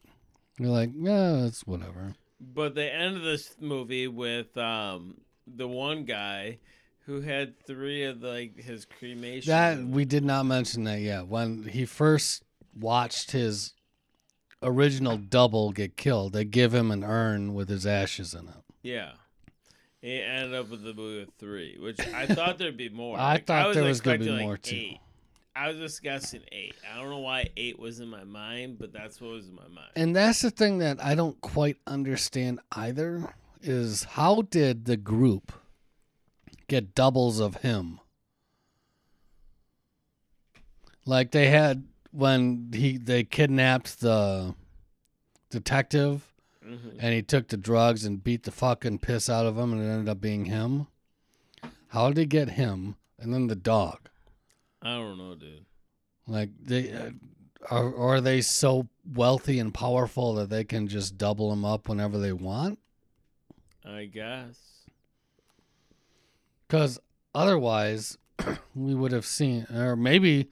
You're 0.59 0.69
like, 0.69 0.91
yeah, 0.95 1.45
it's 1.45 1.65
whatever. 1.65 2.13
But 2.39 2.75
they 2.75 2.91
ended 2.91 3.23
this 3.23 3.55
movie 3.59 4.07
with 4.07 4.55
um 4.55 5.21
the 5.47 5.67
one 5.67 6.05
guy 6.05 6.59
who 7.07 7.21
had 7.21 7.59
three 7.65 8.03
of 8.03 8.21
like 8.21 8.59
his 8.59 8.85
cremation. 8.85 9.49
That 9.49 9.83
we 9.83 10.05
did 10.05 10.23
not 10.23 10.45
mention 10.45 10.83
that 10.83 10.99
yet. 10.99 11.27
When 11.27 11.63
he 11.63 11.85
first 11.85 12.43
watched 12.79 13.31
his 13.31 13.73
original 14.61 15.17
double 15.17 15.71
get 15.71 15.97
killed, 15.97 16.33
they 16.33 16.45
give 16.45 16.71
him 16.71 16.91
an 16.91 17.03
urn 17.03 17.55
with 17.55 17.67
his 17.67 17.87
ashes 17.87 18.35
in 18.35 18.47
it. 18.47 18.63
yeah. 18.83 19.13
He 20.01 20.19
ended 20.19 20.55
up 20.55 20.69
with 20.69 20.83
the 20.83 20.93
movie 20.93 21.19
with 21.19 21.33
three, 21.37 21.77
which 21.79 21.99
I 21.99 22.25
thought 22.25 22.57
there'd 22.57 22.75
be 22.75 22.89
more. 22.89 23.17
I 23.19 23.37
thought 23.37 23.75
there 23.75 23.83
was 23.83 24.01
gonna 24.01 24.17
be 24.17 24.29
like, 24.29 24.41
more, 24.41 24.57
too. 24.57 24.75
Eight. 24.75 24.99
I 25.55 25.67
was 25.67 25.77
discussing 25.77 26.41
eight. 26.51 26.75
I 26.91 26.99
don't 26.99 27.09
know 27.09 27.19
why 27.19 27.49
eight 27.57 27.77
was 27.77 27.99
in 27.99 28.07
my 28.07 28.23
mind, 28.23 28.79
but 28.79 28.93
that's 28.93 29.21
what 29.21 29.31
was 29.31 29.47
in 29.47 29.55
my 29.55 29.67
mind. 29.67 29.91
And 29.95 30.15
that's 30.15 30.41
the 30.41 30.49
thing 30.49 30.79
that 30.79 31.03
I 31.03 31.13
don't 31.13 31.39
quite 31.41 31.77
understand 31.85 32.61
either 32.71 33.33
is 33.61 34.05
how 34.05 34.43
did 34.43 34.85
the 34.85 34.97
group 34.97 35.51
get 36.67 36.95
doubles 36.95 37.39
of 37.39 37.57
him? 37.57 37.99
Like 41.05 41.31
they 41.31 41.47
had 41.47 41.83
when 42.11 42.71
he 42.73 42.97
they 42.97 43.23
kidnapped 43.23 43.99
the 43.99 44.55
detective 45.49 46.30
Mhm. 46.65 46.97
and 46.99 47.13
he 47.13 47.21
took 47.23 47.47
the 47.47 47.57
drugs 47.57 48.05
and 48.05 48.23
beat 48.23 48.43
the 48.43 48.51
fucking 48.51 48.99
piss 48.99 49.29
out 49.29 49.45
of 49.45 49.57
him 49.57 49.73
and 49.73 49.81
it 49.81 49.85
ended 49.85 50.09
up 50.09 50.21
being 50.21 50.45
him. 50.45 50.87
How 51.87 52.09
did 52.09 52.17
he 52.17 52.25
get 52.25 52.51
him 52.51 52.95
and 53.17 53.33
then 53.33 53.47
the 53.47 53.55
dog? 53.55 54.09
I 54.81 54.95
don't 54.97 55.17
know, 55.17 55.35
dude. 55.35 55.65
Like 56.27 56.49
they 56.63 56.91
uh, 56.91 57.11
are, 57.69 57.95
are 57.95 58.21
they 58.21 58.41
so 58.41 58.87
wealthy 59.05 59.59
and 59.59 59.73
powerful 59.73 60.35
that 60.35 60.49
they 60.49 60.63
can 60.63 60.87
just 60.87 61.17
double 61.17 61.51
him 61.51 61.65
up 61.65 61.89
whenever 61.89 62.17
they 62.17 62.33
want? 62.33 62.79
I 63.83 64.05
guess. 64.05 64.57
Because 66.67 66.99
otherwise, 67.35 68.17
we 68.75 68.95
would 68.95 69.11
have 69.11 69.25
seen, 69.25 69.65
or 69.73 69.95
maybe 69.95 70.49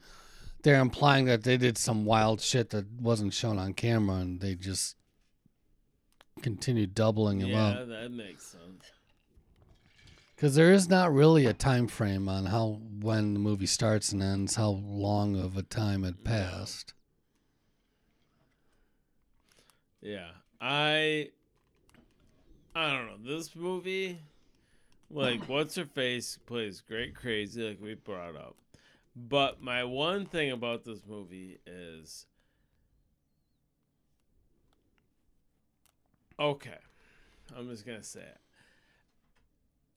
they're 0.62 0.80
implying 0.80 1.24
that 1.26 1.44
they 1.44 1.56
did 1.56 1.78
some 1.78 2.04
wild 2.04 2.40
shit 2.40 2.70
that 2.70 2.90
wasn't 3.00 3.32
shown 3.32 3.58
on 3.58 3.72
camera, 3.72 4.16
and 4.16 4.40
they 4.40 4.54
just 4.54 4.96
continued 6.40 6.94
doubling 6.94 7.40
him 7.40 7.54
up. 7.54 7.74
yeah, 7.74 7.82
up. 7.82 7.88
that 7.88 8.10
makes 8.10 8.46
sense. 8.46 8.84
Because 10.34 10.54
there 10.54 10.72
is 10.72 10.88
not 10.88 11.12
really 11.12 11.44
a 11.44 11.52
time 11.52 11.86
frame 11.86 12.26
on 12.26 12.46
how 12.46 12.80
when 13.00 13.34
the 13.34 13.38
movie 13.38 13.66
starts 13.66 14.10
and 14.10 14.22
ends, 14.22 14.56
how 14.56 14.70
long 14.70 15.38
of 15.38 15.56
a 15.56 15.62
time 15.62 16.02
had 16.02 16.24
passed. 16.24 16.94
Yeah. 20.00 20.30
I 20.60 21.28
I 22.74 22.92
don't 22.92 23.06
know. 23.06 23.36
This 23.36 23.54
movie 23.54 24.18
like 25.10 25.44
what's 25.48 25.74
her 25.74 25.84
face 25.84 26.38
plays 26.46 26.80
great 26.80 27.14
crazy 27.14 27.62
like 27.68 27.80
we 27.80 27.94
brought 27.94 28.34
up. 28.34 28.56
But 29.14 29.60
my 29.62 29.84
one 29.84 30.24
thing 30.24 30.52
about 30.52 30.84
this 30.84 31.00
movie 31.06 31.58
is 31.66 32.26
Okay. 36.40 36.78
I'm 37.56 37.68
just 37.68 37.84
going 37.84 37.98
to 37.98 38.04
say 38.04 38.20
it. 38.20 38.38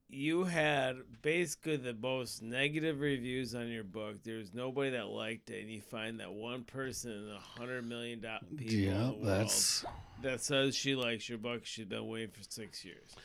You 0.10 0.44
had 0.44 0.98
basically 1.24 1.78
the 1.78 1.94
most 1.96 2.44
negative 2.44 3.00
reviews 3.00 3.56
on 3.56 3.70
your 3.70 3.84
book. 3.84 4.18
There's 4.24 4.54
nobody 4.54 4.92
that 4.92 5.08
liked 5.08 5.50
it, 5.50 5.62
and 5.62 5.72
you 5.72 5.82
find 5.82 6.20
that 6.20 6.32
one 6.32 6.64
person 6.66 7.12
in 7.12 7.30
a 7.30 7.40
hundred 7.40 7.88
million 7.88 8.20
do- 8.20 8.56
people 8.56 8.76
Yeah, 8.76 9.12
that's 9.22 9.84
that 10.22 10.42
says 10.42 10.76
she 10.76 10.94
likes 10.94 11.28
your 11.28 11.40
book. 11.40 11.62
She's 11.66 11.86
been 11.86 12.08
waiting 12.08 12.30
for 12.30 12.44
six 12.48 12.86
years. 12.86 13.16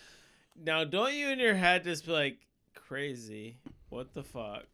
Now, 0.64 0.84
don't 0.84 1.12
you 1.12 1.28
in 1.28 1.38
your 1.38 1.54
head 1.54 1.84
just 1.84 2.06
be 2.06 2.12
like, 2.12 2.38
crazy? 2.74 3.58
What 3.90 4.14
the 4.14 4.22
fuck? 4.22 4.64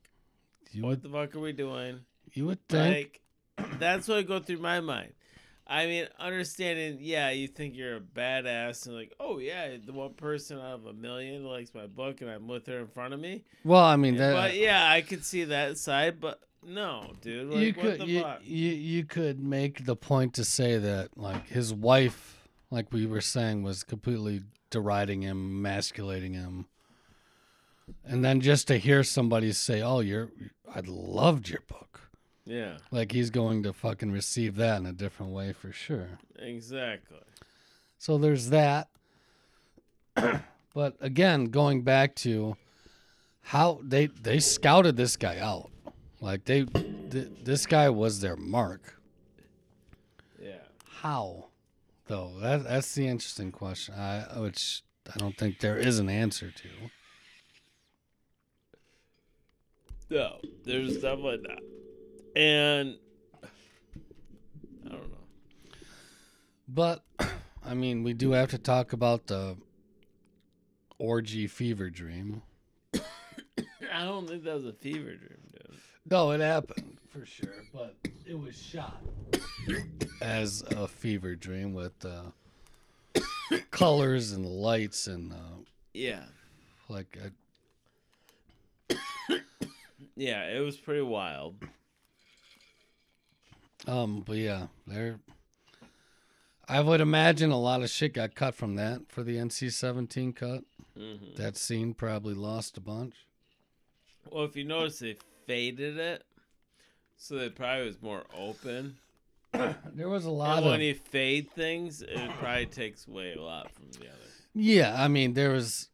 you 0.71 0.83
What 0.83 0.89
would 0.91 1.03
the 1.03 1.09
fuck 1.09 1.35
are 1.35 1.41
we 1.41 1.53
doing? 1.53 2.01
you 2.33 2.47
would 2.47 2.67
think 2.69 3.21
Like, 3.59 3.71
that's 3.81 4.07
what 4.07 4.19
I 4.19 4.23
go 4.23 4.39
through 4.39 4.59
my 4.59 4.79
mind. 4.81 5.13
I 5.67 5.87
mean, 5.87 6.07
understanding, 6.19 6.99
yeah, 7.01 7.31
you 7.31 7.49
think 7.49 7.75
you're 7.75 7.97
a 7.97 8.01
badass 8.01 8.87
and 8.87 8.95
like, 8.95 9.15
oh 9.19 9.39
yeah, 9.39 9.77
the 9.85 9.93
one 9.93 10.13
person 10.13 10.59
out 10.59 10.75
of 10.75 10.87
a 10.87 10.93
million 10.93 11.45
likes 11.45 11.75
my 11.75 11.87
book 11.87 12.21
and 12.21 12.31
I'm 12.31 12.47
with 12.47 12.67
her 12.67 12.81
in 12.81 12.87
front 12.89 13.15
of 13.15 13.21
me. 13.21 13.45
well, 13.65 13.85
I 13.85 13.97
mean 13.97 14.17
that 14.17 14.35
but 14.35 14.55
yeah, 14.55 14.91
I 14.91 15.01
could 15.01 15.25
see 15.25 15.45
that 15.45 15.79
side, 15.79 16.21
but 16.21 16.41
no, 16.67 17.13
dude. 17.21 17.51
Like, 17.51 17.61
you 17.61 17.73
what 17.73 17.83
could 17.83 18.01
the 18.01 18.07
you, 18.07 18.23
fuck? 18.23 18.41
you 18.43 18.69
you 18.71 19.05
could 19.05 19.41
make 19.41 19.85
the 19.87 19.97
point 19.97 20.35
to 20.35 20.45
say 20.45 20.77
that 20.79 21.17
like 21.17 21.49
his 21.49 21.73
wife 21.73 22.49
like 22.71 22.93
we 22.93 23.07
were 23.07 23.21
saying 23.21 23.63
was 23.63 23.85
completely 23.85 24.43
deriding 24.71 25.23
him 25.23 25.59
emasculating 25.67 26.33
him 26.35 26.67
and 28.05 28.25
then 28.25 28.41
just 28.41 28.67
to 28.67 28.77
hear 28.79 29.03
somebody 29.05 29.53
say 29.53 29.81
oh 29.83 30.01
you're 30.01 30.31
i 30.75 30.81
loved 30.85 31.49
your 31.49 31.61
book 31.69 32.04
Yeah, 32.47 32.77
like 32.91 33.13
he's 33.13 33.31
going 33.31 33.63
to 33.63 33.73
fucking 33.73 34.13
receive 34.13 34.57
that 34.57 34.79
in 34.79 34.87
a 34.87 34.93
different 34.93 35.33
way 35.33 35.53
for 35.55 35.73
sure 35.73 36.19
exactly. 36.39 37.17
so 37.99 38.19
there's 38.19 38.51
that 38.51 38.89
but 40.15 40.97
again 41.01 41.47
going 41.47 41.83
back 41.83 42.15
to 42.17 42.57
how 43.41 43.81
they 43.83 44.07
they 44.07 44.41
scouted 44.41 44.97
this 44.97 45.17
guy 45.17 45.39
out 45.39 45.71
like 46.21 46.45
they 46.45 46.65
th- 46.65 47.31
this 47.43 47.65
guy 47.65 47.89
was 47.89 48.21
their 48.21 48.37
mark 48.37 49.01
Yeah. 50.43 50.57
How, 51.03 51.47
though? 52.07 52.33
That 52.41 52.65
that's 52.65 52.95
the 52.95 53.07
interesting 53.09 53.53
question. 53.53 53.95
I 53.95 54.39
which 54.39 54.83
I 55.15 55.19
don't 55.19 55.37
think 55.37 55.61
there 55.61 55.77
is 55.79 55.99
an 55.99 56.09
answer 56.09 56.51
to. 56.51 56.69
No, 60.11 60.39
there's 60.65 60.95
definitely 60.95 61.41
not. 61.49 61.59
And 62.37 62.97
I 64.87 64.89
don't 64.89 65.11
know. 65.11 65.19
But 66.69 67.05
I 67.65 67.75
mean, 67.75 68.03
we 68.03 68.13
do 68.13 68.33
have 68.33 68.51
to 68.51 68.59
talk 68.59 68.93
about 68.93 69.27
the 69.29 69.57
orgy 70.99 71.47
fever 71.47 71.91
dream. 71.91 72.43
I 72.95 74.05
don't 74.05 74.29
think 74.29 74.45
that 74.45 74.55
was 74.55 74.67
a 74.67 74.73
fever 74.73 75.15
dream, 75.15 75.39
dude. 75.53 75.79
No, 76.11 76.33
it 76.33 76.41
happened 76.41 76.99
for 77.09 77.25
sure, 77.25 77.65
but 77.73 77.95
it 78.27 78.39
was 78.39 78.61
shot 78.61 79.03
as 80.21 80.63
a 80.63 80.87
fever 80.89 81.35
dream 81.37 81.73
with 81.73 81.93
uh, 82.05 83.21
colors 83.71 84.33
and 84.33 84.45
lights 84.45 85.07
and 85.07 85.33
uh, 85.33 85.37
Yeah. 85.95 86.25
like 86.89 87.17
a, 88.91 88.95
Yeah, 90.17 90.45
it 90.49 90.61
was 90.61 90.77
pretty 90.77 91.03
wild. 91.03 91.57
Um. 93.87 94.23
But 94.27 94.37
yeah, 94.37 94.67
there. 94.87 95.19
I 96.67 96.81
would 96.81 97.01
imagine 97.03 97.51
a 97.51 97.61
lot 97.61 97.83
of 97.83 97.91
shit 97.91 98.15
got 98.15 98.35
cut 98.35 98.55
from 98.55 98.77
that 98.77 99.03
for 99.09 99.23
the 99.23 99.37
NC-17 99.37 100.35
cut. 100.35 100.65
hmm 100.97 101.17
That 101.37 101.57
scene 101.59 101.93
probably 101.93 102.33
lost 102.35 102.79
a 102.79 102.81
bunch. 102.81 103.15
Well, 104.31 104.45
if 104.45 104.57
you 104.57 104.65
notice, 104.65 105.01
they 105.01 105.17
faded 105.47 105.99
it, 105.99 106.25
so 107.19 107.37
it 107.37 107.55
probably 107.55 107.85
was 107.87 108.01
more 108.01 108.25
open. 108.37 108.97
There 109.95 110.09
was 110.09 110.25
a 110.25 110.31
lot 110.31 110.57
And 110.57 110.67
of 110.67 110.73
when 110.73 110.81
you 110.81 110.95
fade 110.95 111.51
things, 111.51 112.01
it 112.03 112.31
probably 112.41 112.67
takes 112.67 113.07
away 113.07 113.35
a 113.35 113.41
lot 113.43 113.71
from 113.71 113.85
the 113.93 114.09
other. 114.09 114.19
yeah. 114.55 114.97
I 115.01 115.07
mean, 115.09 115.35
there 115.35 115.51
was. 115.51 115.91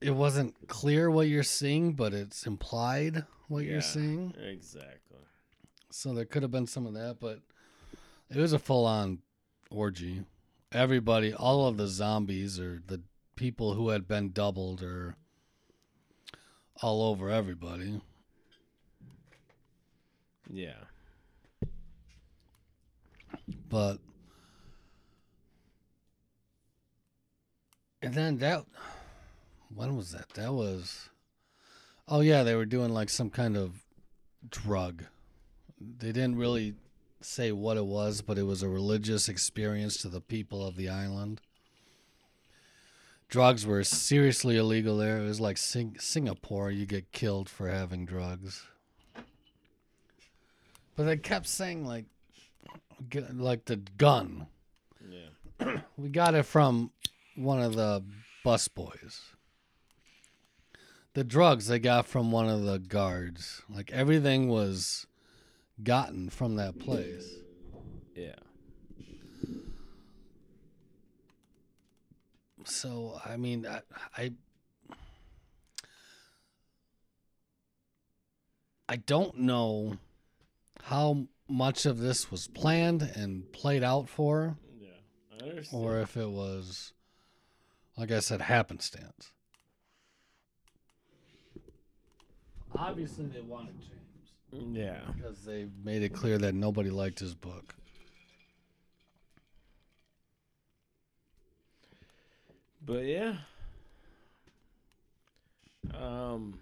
It 0.00 0.12
wasn't 0.14 0.54
clear 0.68 1.10
what 1.10 1.26
you're 1.26 1.42
seeing, 1.42 1.94
but 1.94 2.12
it's 2.14 2.46
implied 2.46 3.24
what 3.48 3.64
Yeah. 3.64 3.72
you're 3.72 3.80
seeing. 3.80 4.34
Exactly. 4.40 5.07
So 5.90 6.12
there 6.12 6.24
could 6.24 6.42
have 6.42 6.50
been 6.50 6.66
some 6.66 6.86
of 6.86 6.94
that, 6.94 7.16
but 7.20 7.40
it 8.30 8.36
was 8.36 8.52
a 8.52 8.58
full-on 8.58 9.18
orgy. 9.70 10.24
Everybody, 10.70 11.32
all 11.32 11.66
of 11.66 11.76
the 11.76 11.86
zombies 11.86 12.60
or 12.60 12.82
the 12.86 13.00
people 13.36 13.74
who 13.74 13.88
had 13.88 14.06
been 14.06 14.32
doubled 14.32 14.82
or 14.82 15.16
all 16.82 17.02
over 17.02 17.30
everybody. 17.30 18.00
Yeah. 20.50 20.84
But 23.68 23.98
and 28.02 28.14
then 28.14 28.38
that 28.38 28.64
when 29.74 29.96
was 29.96 30.12
that? 30.12 30.30
That 30.30 30.52
was 30.52 31.10
Oh 32.06 32.20
yeah, 32.20 32.42
they 32.42 32.54
were 32.54 32.64
doing 32.64 32.92
like 32.92 33.10
some 33.10 33.28
kind 33.28 33.56
of 33.56 33.84
drug. 34.48 35.04
They 35.80 36.12
didn't 36.12 36.36
really 36.36 36.74
say 37.20 37.52
what 37.52 37.76
it 37.76 37.86
was, 37.86 38.22
but 38.22 38.38
it 38.38 38.44
was 38.44 38.62
a 38.62 38.68
religious 38.68 39.28
experience 39.28 39.96
to 39.98 40.08
the 40.08 40.20
people 40.20 40.66
of 40.66 40.76
the 40.76 40.88
island. 40.88 41.40
Drugs 43.28 43.66
were 43.66 43.84
seriously 43.84 44.56
illegal 44.56 44.96
there. 44.96 45.18
It 45.18 45.26
was 45.26 45.40
like 45.40 45.58
Sing- 45.58 45.96
Singapore. 45.98 46.70
You 46.70 46.86
get 46.86 47.12
killed 47.12 47.48
for 47.48 47.68
having 47.68 48.06
drugs. 48.06 48.66
But 50.96 51.04
they 51.04 51.16
kept 51.16 51.46
saying 51.46 51.84
like, 51.84 52.06
like 53.32 53.66
the 53.66 53.76
gun. 53.76 54.46
Yeah. 55.08 55.80
we 55.96 56.08
got 56.08 56.34
it 56.34 56.44
from 56.44 56.90
one 57.36 57.60
of 57.60 57.74
the 57.74 58.02
bus 58.42 58.66
boys. 58.68 59.20
The 61.12 61.24
drugs 61.24 61.66
they 61.66 61.78
got 61.78 62.06
from 62.06 62.32
one 62.32 62.48
of 62.48 62.62
the 62.62 62.78
guards. 62.78 63.62
Like 63.68 63.92
everything 63.92 64.48
was 64.48 65.06
gotten 65.82 66.28
from 66.30 66.56
that 66.56 66.78
place. 66.78 67.34
Yeah. 68.14 68.34
So 72.64 73.20
I 73.24 73.36
mean, 73.36 73.66
I, 73.66 73.80
I 74.16 74.32
I 78.88 78.96
don't 78.96 79.38
know 79.38 79.98
how 80.84 81.26
much 81.48 81.86
of 81.86 81.98
this 81.98 82.30
was 82.30 82.48
planned 82.48 83.02
and 83.02 83.50
played 83.52 83.82
out 83.82 84.08
for, 84.08 84.56
Yeah. 84.80 84.88
I 85.40 85.44
understand. 85.48 85.82
or 85.84 86.00
if 86.00 86.16
it 86.16 86.28
was, 86.28 86.92
like 87.96 88.10
I 88.10 88.20
said, 88.20 88.40
happenstance. 88.42 89.32
Obviously, 92.74 93.26
they 93.26 93.40
wanted 93.40 93.78
James 93.80 94.07
yeah. 94.52 95.00
because 95.16 95.44
they 95.44 95.66
made 95.84 96.02
it 96.02 96.12
clear 96.12 96.38
that 96.38 96.54
nobody 96.54 96.90
liked 96.90 97.18
his 97.18 97.34
book. 97.34 97.74
But 102.84 103.04
yeah. 103.04 103.34
Um 105.94 106.60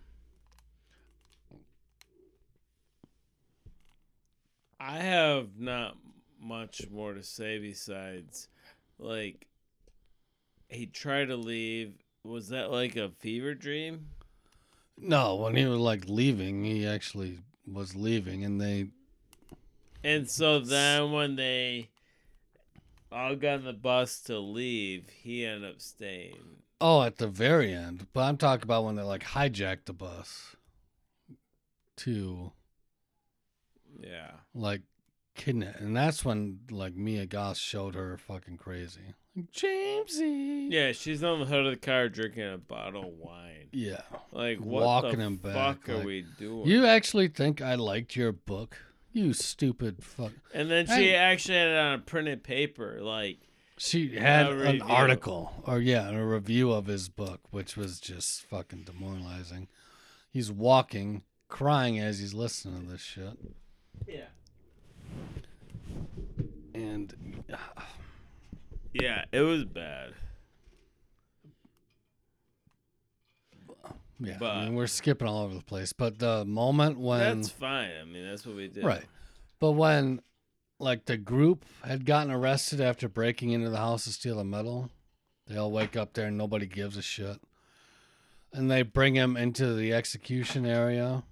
I 4.81 4.99
have 4.99 5.59
not 5.59 5.96
much 6.40 6.83
more 6.90 7.14
to 7.14 7.22
say 7.22 7.59
besides 7.59 8.49
like 8.99 9.46
he 10.68 10.87
tried 10.87 11.27
to 11.27 11.37
leave 11.37 11.94
was 12.25 12.49
that 12.49 12.70
like 12.70 12.96
a 12.96 13.11
fever 13.20 13.55
dream? 13.55 14.09
No, 14.99 15.37
when 15.37 15.57
he 15.57 15.66
was 15.66 15.79
like 15.79 16.09
leaving, 16.09 16.64
he 16.64 16.87
actually 16.87 17.38
was 17.70 17.94
leaving, 17.94 18.44
and 18.44 18.61
they 18.61 18.88
And 20.05 20.29
so 20.29 20.61
then 20.61 21.12
when 21.12 21.37
they 21.37 21.90
all 23.11 23.35
got 23.37 23.59
on 23.61 23.64
the 23.64 23.72
bus 23.72 24.20
to 24.22 24.38
leave, 24.38 25.09
he 25.09 25.44
ended 25.44 25.70
up 25.70 25.81
staying. 25.81 26.62
Oh, 26.81 27.02
at 27.02 27.16
the 27.16 27.29
very 27.29 27.72
end. 27.72 28.07
But 28.12 28.22
I'm 28.22 28.37
talking 28.37 28.64
about 28.64 28.85
when 28.85 28.96
they 28.96 29.02
like 29.02 29.24
hijacked 29.24 29.87
the 29.87 29.92
bus 29.92 30.57
to 31.98 32.52
Yeah. 33.98 34.33
like 34.55 34.83
kidnap, 35.37 35.79
and 35.81 35.96
that's 35.96 36.25
when 36.25 36.61
like 36.70 36.94
Mia 36.96 37.27
Goth 37.27 37.59
showed 37.59 37.94
her 37.94 38.16
fucking 38.18 38.57
crazy. 38.57 39.14
Like, 39.37 39.53
Jamesy. 39.53 40.68
Yeah, 40.70 40.92
she's 40.92 41.22
on 41.22 41.40
the 41.40 41.46
hood 41.46 41.66
of 41.66 41.72
the 41.72 41.77
car 41.79 42.09
drinking 42.09 42.53
a 42.53 42.59
bottle 42.59 43.03
of 43.09 43.14
wine. 43.14 43.68
Yeah. 43.72 44.01
Like 44.33 44.59
what 44.59 44.85
Walking 44.85 45.18
the 45.18 45.25
him 45.27 45.37
back, 45.37 45.55
fuck 45.85 45.88
are 45.90 46.05
we 46.05 46.25
doing? 46.38 46.66
You 46.66 46.87
actually 46.87 47.29
think 47.29 47.61
I 47.61 47.75
liked 47.75 48.16
your 48.16 48.33
book? 48.33 48.79
You 49.12 49.33
stupid 49.33 50.03
fuck. 50.03 50.33
and 50.53 50.70
then 50.70 50.87
she 50.87 51.14
actually 51.14 51.55
had 51.59 51.68
it 51.68 51.77
on 51.79 51.92
a 51.94 51.99
printed 51.99 52.42
paper. 52.44 52.99
Like 53.01 53.38
She 53.79 54.14
had 54.16 54.49
an 54.51 54.59
review. 54.59 54.83
article, 54.85 55.53
or 55.66 55.81
yeah, 55.81 56.11
a 56.11 56.25
review 56.25 56.70
of 56.72 56.87
his 56.87 57.09
book, 57.09 57.40
which 57.51 57.77
was 57.77 57.99
just 58.01 58.42
fucking 58.42 58.85
demoralizing. 58.85 59.68
He's 60.31 60.51
walking, 60.53 61.22
crying 61.49 61.99
as 61.99 62.18
he's 62.18 62.35
listening 62.35 62.85
to 62.85 62.90
this 62.92 63.01
shit. 63.01 63.38
yeah, 64.07 64.27
And 66.76 67.42
yeah, 68.92 69.24
it 69.32 69.40
was 69.40 69.64
bad. 69.64 70.12
yeah, 74.20 74.36
But- 74.38 74.50
I 74.56 74.64
mean, 74.66 74.74
we're 74.74 74.86
skipping 74.86 75.26
all 75.26 75.42
over 75.42 75.54
the 75.54 75.62
place. 75.62 75.92
But 75.94 76.18
the 76.18 76.44
moment 76.44 76.98
when 76.98 77.38
That's 77.38 77.48
fine. 77.48 77.90
I 78.00 78.04
mean, 78.04 78.26
that's 78.28 78.44
what 78.46 78.56
we 78.56 78.68
did. 78.68 78.84
Right. 78.84 79.04
But 79.58 79.72
when 79.72 80.20
like 80.78 81.06
the 81.06 81.16
group 81.16 81.64
had 81.82 82.04
gotten 82.04 82.30
arrested 82.30 82.78
after 82.82 83.08
breaking 83.08 83.50
into 83.50 83.70
the 83.70 83.78
house 83.78 84.04
to 84.04 84.10
steal 84.12 84.38
a 84.38 84.44
medal, 84.44 84.90
they 85.46 85.56
all 85.56 85.72
wake 85.72 85.96
up 85.96 86.12
there 86.12 86.26
and 86.26 86.36
nobody 86.36 86.66
gives 86.66 86.98
a 86.98 87.02
shit. 87.02 87.40
And 88.52 88.70
they 88.70 88.82
bring 88.82 89.14
him 89.14 89.36
into 89.38 89.72
the 89.72 89.94
execution 89.94 90.66
area 90.66 91.22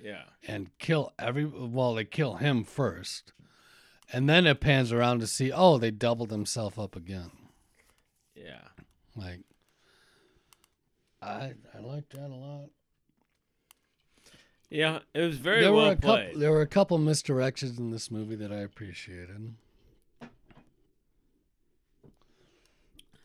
Yeah. 0.00 0.24
and 0.48 0.70
kill 0.78 1.12
every 1.18 1.44
well, 1.44 1.94
they 1.94 2.04
kill 2.06 2.36
him 2.36 2.64
first. 2.64 3.32
And 4.14 4.28
then 4.28 4.46
it 4.46 4.60
pans 4.60 4.92
around 4.92 5.18
to 5.20 5.26
see, 5.26 5.50
oh, 5.50 5.76
they 5.76 5.90
doubled 5.90 6.30
himself 6.30 6.78
up 6.78 6.94
again. 6.94 7.32
Yeah. 8.36 8.60
Like 9.16 9.40
I 11.20 11.54
I 11.74 11.80
like 11.80 12.08
that 12.10 12.30
a 12.30 12.34
lot. 12.34 12.68
Yeah. 14.70 15.00
It 15.14 15.20
was 15.20 15.36
very 15.36 15.62
there 15.62 15.72
well 15.72 15.86
were 15.86 15.92
a 15.92 15.96
played. 15.96 16.26
couple 16.26 16.40
there 16.40 16.52
were 16.52 16.60
a 16.60 16.66
couple 16.66 16.98
misdirections 16.98 17.78
in 17.78 17.90
this 17.90 18.08
movie 18.10 18.36
that 18.36 18.52
I 18.52 18.60
appreciated. 18.60 19.54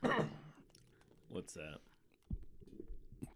What's 1.30 1.54
that? 1.54 1.78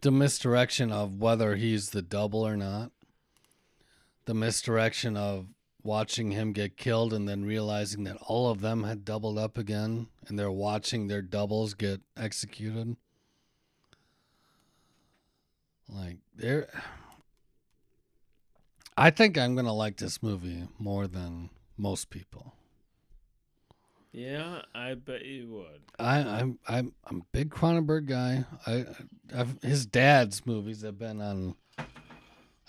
the 0.02 0.12
misdirection 0.12 0.92
of 0.92 1.20
whether 1.20 1.56
he's 1.56 1.92
the 1.92 2.02
double 2.02 2.46
or 2.46 2.58
not. 2.58 2.92
The 4.26 4.34
misdirection 4.34 5.16
of 5.16 5.48
watching 5.84 6.32
him 6.32 6.54
get 6.54 6.78
killed 6.78 7.14
and 7.14 7.28
then 7.28 7.46
realizing 7.46 8.04
that 8.06 8.18
all 8.26 8.50
of 8.50 8.62
them 8.62 8.84
had 8.84 9.06
doubled 9.06 9.38
up 9.38 9.58
again 9.58 10.08
and 10.28 10.40
they're 10.40 10.52
watching 10.52 11.08
their 11.08 11.22
doubles 11.22 11.74
get 11.74 12.02
executed. 12.18 12.96
Like 15.90 16.18
they're 16.36 16.70
I 18.96 19.10
think 19.10 19.38
I'm 19.38 19.56
going 19.56 19.66
to 19.66 19.72
like 19.72 19.98
this 19.98 20.22
movie 20.22 20.68
more 20.78 21.08
than 21.08 21.50
most 21.78 22.10
people. 22.10 22.54
Yeah, 24.12 24.62
I 24.76 24.94
bet 24.94 25.26
you 25.26 25.50
would. 25.50 25.82
I, 25.98 26.20
I'm 26.20 26.60
I'm 26.68 26.94
I'm 27.06 27.22
a 27.22 27.26
big 27.32 27.50
Cronenberg 27.50 28.06
guy. 28.06 28.46
I 28.68 28.86
I've, 29.36 29.58
his 29.64 29.88
dad's 29.88 30.46
movies 30.46 30.84
have 30.84 31.00
been 31.00 31.20
on. 31.20 31.56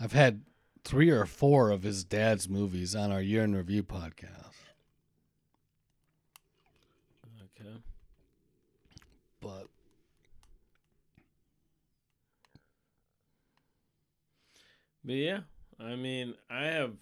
I've 0.01 0.13
had 0.13 0.41
three 0.85 1.11
or 1.11 1.27
four 1.27 1.71
of 1.71 1.83
his 1.83 2.05
dad's 2.05 2.49
movies 2.49 2.95
on 2.95 3.11
our 3.11 3.23
year 3.23 3.43
in 3.43 3.55
review 3.55 3.83
podcast. 3.83 4.53
Okay. 7.61 7.77
But 9.41 9.69
But 15.05 15.15
yeah, 15.15 15.41
I 15.79 15.97
mean, 15.97 16.35
I 16.49 16.65
have 16.65 16.95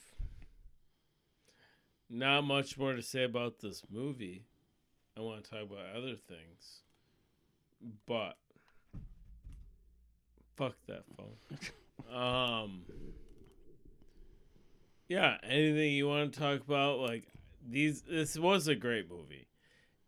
not 2.10 2.42
much 2.42 2.76
more 2.76 2.94
to 2.94 3.02
say 3.02 3.22
about 3.22 3.60
this 3.60 3.82
movie. 3.90 4.42
I 5.16 5.20
want 5.20 5.44
to 5.44 5.50
talk 5.50 5.62
about 5.62 5.96
other 5.96 6.16
things. 6.16 6.82
But 8.06 8.36
fuck 10.56 10.74
that 10.88 11.04
phone. 11.16 11.36
um 12.12 12.82
Yeah, 15.12 15.36
anything 15.42 15.92
you 15.92 16.08
want 16.08 16.32
to 16.32 16.40
talk 16.40 16.62
about 16.62 17.00
like 17.00 17.24
these 17.68 18.00
this 18.02 18.38
was 18.38 18.66
a 18.66 18.74
great 18.74 19.10
movie. 19.10 19.46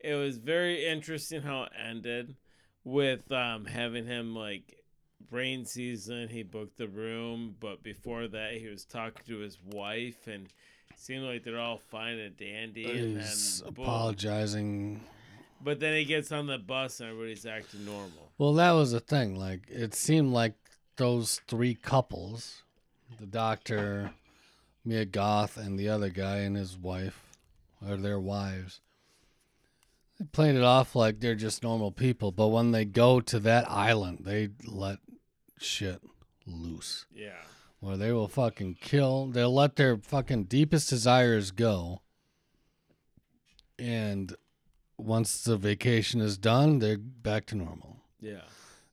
It 0.01 0.15
was 0.15 0.39
very 0.39 0.87
interesting 0.87 1.43
how 1.43 1.65
it 1.65 1.73
ended 1.79 2.37
with 2.85 3.31
um 3.31 3.67
having 3.67 4.07
him 4.07 4.35
like 4.35 4.79
rain 5.31 5.67
season 5.67 6.29
he 6.29 6.43
booked 6.43 6.79
the 6.79 6.89
room 6.89 7.55
but 7.61 7.83
before 7.83 8.29
that 8.29 8.53
he 8.53 8.67
was 8.67 8.85
talking 8.85 9.23
to 9.27 9.39
his 9.39 9.59
wife 9.73 10.27
and 10.27 10.45
it 10.91 10.99
seemed 10.99 11.25
like 11.25 11.43
they're 11.45 11.59
all 11.59 11.79
fine 11.79 12.19
and 12.19 12.37
dandy 12.37 12.85
and 12.85 13.21
he's 13.21 13.61
then 13.61 13.73
boom. 13.75 13.85
apologizing. 13.85 15.01
but 15.63 15.81
then 15.81 15.95
he 15.95 16.05
gets 16.05 16.31
on 16.33 16.47
the 16.47 16.59
bus 16.59 17.01
and 17.01 17.11
everybody's 17.11 17.45
acting 17.47 17.85
normal 17.85 18.33
Well, 18.39 18.55
that 18.55 18.73
was 18.73 18.93
the 18.93 19.01
thing. 19.01 19.37
Like 19.37 19.63
it 19.69 19.95
seemed 19.95 20.33
like 20.33 20.55
those 20.97 21.41
three 21.49 21.75
couples, 21.75 22.63
the 23.19 23.27
doctor, 23.27 24.13
Mia 24.85 25.05
Goth, 25.05 25.57
and 25.57 25.79
the 25.79 25.89
other 25.89 26.11
guy 26.11 26.39
and 26.39 26.57
his 26.57 26.77
wife, 26.77 27.23
or 27.87 27.97
their 27.97 28.21
wives. 28.21 28.81
They 30.19 30.27
played 30.27 30.55
it 30.55 30.63
off 30.63 30.95
like 30.95 31.21
they're 31.21 31.35
just 31.35 31.63
normal 31.63 31.91
people, 31.91 32.31
but 32.31 32.49
when 32.49 32.71
they 32.71 32.85
go 32.85 33.21
to 33.21 33.41
that 33.41 33.69
island, 33.71 34.21
they 34.23 34.51
let 34.67 34.99
shit 35.59 36.01
loose. 36.47 37.07
yeah 37.15 37.43
Where 37.81 37.97
they 37.97 38.13
will 38.13 38.29
fucking 38.29 38.77
kill, 38.81 39.27
they'll 39.27 39.53
let 39.55 39.77
their 39.77 39.97
fucking 39.97 40.45
deepest 40.45 40.89
desires 40.91 41.51
go. 41.51 42.03
And 43.79 44.37
once 44.97 45.43
the 45.43 45.57
vacation 45.57 46.21
is 46.21 46.39
done, 46.39 46.79
they're 46.79 46.99
back 46.99 47.47
to 47.47 47.57
normal. 47.57 47.97
yeah 48.21 48.43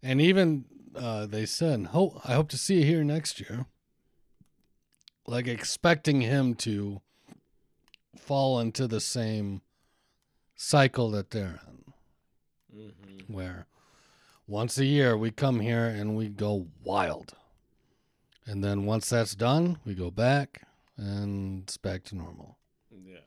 And 0.02 0.20
even 0.20 0.66
uh, 0.96 1.26
they 1.28 1.46
said, 1.46 1.88
"Hope 1.88 2.20
I 2.28 2.34
hope 2.34 2.50
to 2.50 2.58
see 2.58 2.80
you 2.80 2.86
here 2.86 3.04
next 3.04 3.39
year." 3.39 3.66
Like 5.28 5.47
expecting 5.47 6.22
him 6.22 6.55
to 6.55 7.01
fall 8.17 8.59
into 8.59 8.88
the 8.88 8.99
same 8.99 9.61
cycle 10.55 11.11
that 11.11 11.32
they're 11.32 11.59
in, 11.67 11.78
Mm-hmm. 12.74 13.34
where 13.34 13.65
once 14.47 14.78
a 14.78 14.86
year 14.86 15.17
we 15.17 15.30
come 15.30 15.59
here 15.59 15.86
and 15.86 16.15
we 16.15 16.30
go 16.30 16.67
wild. 16.86 17.34
And 18.45 18.63
then 18.63 18.86
once 18.86 19.09
that's 19.09 19.36
done, 19.36 19.80
we 19.84 19.93
go 19.93 20.09
back 20.09 20.61
and 20.95 21.63
it's 21.63 21.76
back 21.76 22.03
to 22.05 22.15
normal. 22.15 22.57
Yeah. 23.05 23.17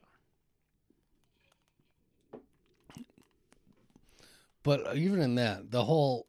But 4.62 4.96
even 4.96 5.20
in 5.20 5.34
that, 5.34 5.70
the 5.70 5.84
whole 5.84 6.26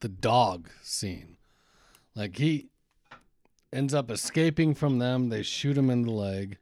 the 0.00 0.08
dog 0.08 0.68
scene, 0.82 1.36
like 2.16 2.36
he 2.36 2.69
ends 3.72 3.94
up 3.94 4.10
escaping 4.10 4.74
from 4.74 4.98
them. 4.98 5.28
They 5.28 5.42
shoot 5.42 5.78
him 5.78 5.90
in 5.90 6.02
the 6.02 6.10
leg, 6.10 6.58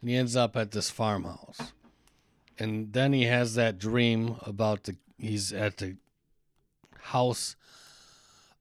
and 0.00 0.10
he 0.10 0.16
ends 0.16 0.36
up 0.36 0.56
at 0.56 0.70
this 0.70 0.90
farmhouse. 0.90 1.72
And 2.58 2.92
then 2.92 3.12
he 3.12 3.24
has 3.24 3.54
that 3.54 3.78
dream 3.78 4.36
about 4.42 4.84
the 4.84 4.96
he's 5.18 5.52
at 5.52 5.78
the 5.78 5.96
house 7.00 7.56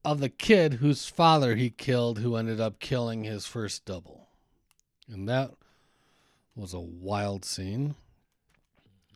of 0.04 0.20
the 0.20 0.30
kid 0.30 0.76
whose 0.76 1.08
father 1.08 1.56
he 1.56 1.70
killed, 1.70 2.20
who 2.20 2.36
ended 2.36 2.60
up 2.60 2.80
killing 2.80 3.24
his 3.24 3.46
first 3.46 3.86
double, 3.86 4.28
and 5.12 5.28
that 5.28 5.52
was 6.56 6.74
a 6.74 6.80
wild 6.80 7.44
scene. 7.44 7.96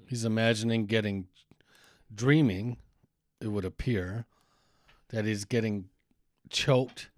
He's 0.07 0.25
imagining 0.25 0.87
getting, 0.87 1.27
dreaming, 2.13 2.77
it 3.39 3.47
would 3.49 3.65
appear, 3.65 4.25
that 5.09 5.25
he's 5.25 5.45
getting 5.45 5.89
choked 6.49 7.08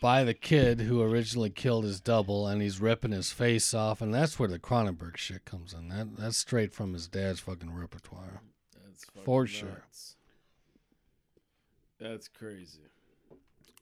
by 0.00 0.24
the 0.24 0.34
kid 0.34 0.80
who 0.80 1.02
originally 1.02 1.50
killed 1.50 1.84
his 1.84 2.00
double, 2.00 2.46
and 2.46 2.62
he's 2.62 2.80
ripping 2.80 3.12
his 3.12 3.30
face 3.30 3.74
off, 3.74 4.00
and 4.00 4.12
that's 4.12 4.38
where 4.38 4.48
the 4.48 4.58
Cronenberg 4.58 5.16
shit 5.16 5.44
comes 5.44 5.74
in. 5.74 5.88
That 5.88 6.16
that's 6.16 6.38
straight 6.38 6.72
from 6.72 6.94
his 6.94 7.06
dad's 7.06 7.40
fucking 7.40 7.72
repertoire. 7.72 8.40
That's 8.84 9.04
For 9.24 9.46
fucking 9.46 9.58
sure. 9.58 9.84
That's 12.00 12.28
crazy. 12.28 12.80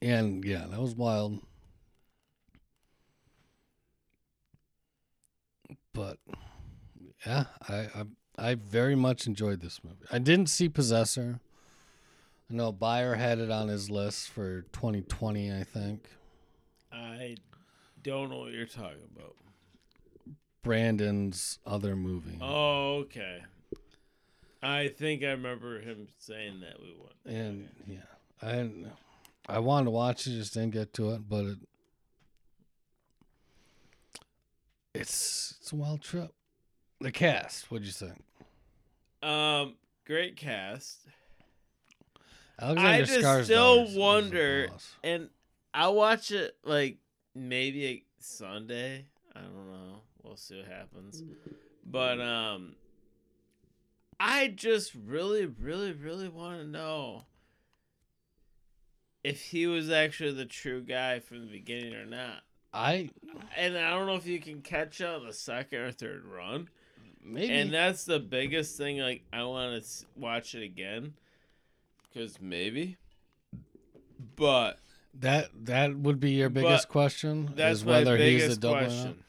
And 0.01 0.43
yeah, 0.43 0.65
that 0.69 0.79
was 0.79 0.93
wild. 0.93 1.39
But 5.93 6.17
yeah, 7.25 7.45
I, 7.67 7.75
I 7.75 8.05
I 8.37 8.55
very 8.55 8.95
much 8.95 9.25
enjoyed 9.25 9.61
this 9.61 9.81
movie. 9.83 10.05
I 10.11 10.19
didn't 10.19 10.47
see 10.47 10.69
Possessor. 10.69 11.39
I 12.49 12.53
know 12.55 12.71
Bayer 12.71 13.15
had 13.15 13.39
it 13.39 13.51
on 13.51 13.67
his 13.67 13.89
list 13.89 14.29
for 14.29 14.61
2020, 14.73 15.53
I 15.53 15.63
think. 15.63 16.09
I 16.91 17.37
don't 18.01 18.29
know 18.31 18.39
what 18.39 18.53
you're 18.53 18.65
talking 18.65 19.07
about. 19.15 19.35
Brandon's 20.63 21.59
other 21.65 21.95
movie. 21.95 22.39
Oh, 22.41 22.97
okay. 23.01 23.43
I 24.61 24.89
think 24.89 25.23
I 25.23 25.31
remember 25.31 25.79
him 25.79 26.07
saying 26.17 26.61
that 26.61 26.81
we 26.81 26.93
won. 26.97 27.11
And 27.25 27.69
yeah, 27.87 27.99
I 28.41 28.69
I 29.47 29.59
wanted 29.59 29.85
to 29.85 29.91
watch 29.91 30.27
it, 30.27 30.31
just 30.31 30.53
didn't 30.53 30.71
get 30.71 30.93
to 30.95 31.11
it, 31.11 31.29
but 31.29 31.45
it 31.45 31.57
it's 34.93 35.55
it's 35.61 35.71
a 35.71 35.75
wild 35.75 36.01
trip. 36.01 36.33
The 36.99 37.11
cast, 37.11 37.71
what'd 37.71 37.87
you 37.87 37.93
think? 37.93 38.21
Um, 39.23 39.75
great 40.05 40.35
cast. 40.35 41.07
Alexander 42.61 43.05
just 43.05 43.19
Skarsgård 43.19 43.43
still 43.45 43.83
is- 43.83 43.89
is 43.91 43.95
a 43.95 43.99
wonder- 43.99 44.69
And 45.03 45.29
I'll 45.73 45.95
watch 45.95 46.31
it 46.31 46.57
like 46.63 46.97
maybe 47.35 47.85
a 47.87 48.03
Sunday. 48.19 49.05
I 49.35 49.41
don't 49.41 49.71
know. 49.71 50.01
We'll 50.23 50.35
see 50.37 50.57
what 50.57 50.67
happens. 50.67 51.23
But 51.85 52.19
um 52.21 52.75
I 54.19 54.47
just 54.49 54.93
really, 54.95 55.45
really, 55.45 55.93
really 55.93 56.27
want 56.27 56.59
to 56.59 56.67
know 56.67 57.25
if 59.23 59.41
he 59.41 59.65
was 59.67 59.89
actually 59.89 60.33
the 60.33 60.45
true 60.45 60.81
guy 60.81 61.19
from 61.19 61.41
the 61.41 61.51
beginning 61.51 61.93
or 61.93 62.05
not. 62.05 62.43
I 62.73 63.09
And 63.55 63.77
I 63.77 63.91
don't 63.91 64.05
know 64.07 64.15
if 64.15 64.27
you 64.27 64.39
can 64.39 64.61
catch 64.61 65.01
on 65.01 65.25
the 65.25 65.33
second 65.33 65.79
or 65.79 65.91
third 65.91 66.25
run. 66.25 66.69
maybe 67.21 67.53
And 67.53 67.73
that's 67.73 68.05
the 68.05 68.19
biggest 68.19 68.77
thing. 68.77 68.99
Like, 68.99 69.23
I 69.33 69.43
want 69.43 69.83
to 69.83 70.05
watch 70.15 70.53
it 70.55 70.63
again. 70.63 71.13
Because 72.11 72.41
maybe. 72.41 72.97
But 74.35 74.79
that 75.13 75.49
that 75.65 75.95
would 75.97 76.19
be 76.19 76.31
your 76.31 76.49
biggest 76.49 76.87
But 76.87 76.91
question 76.91 77.51
that's 77.55 77.79
is 77.79 77.85
my 77.85 77.91
whether 77.91 78.17
he's 78.17 78.41
biggest 78.41 78.57
a 78.57 78.61
double 78.61 78.77
question. 78.77 79.23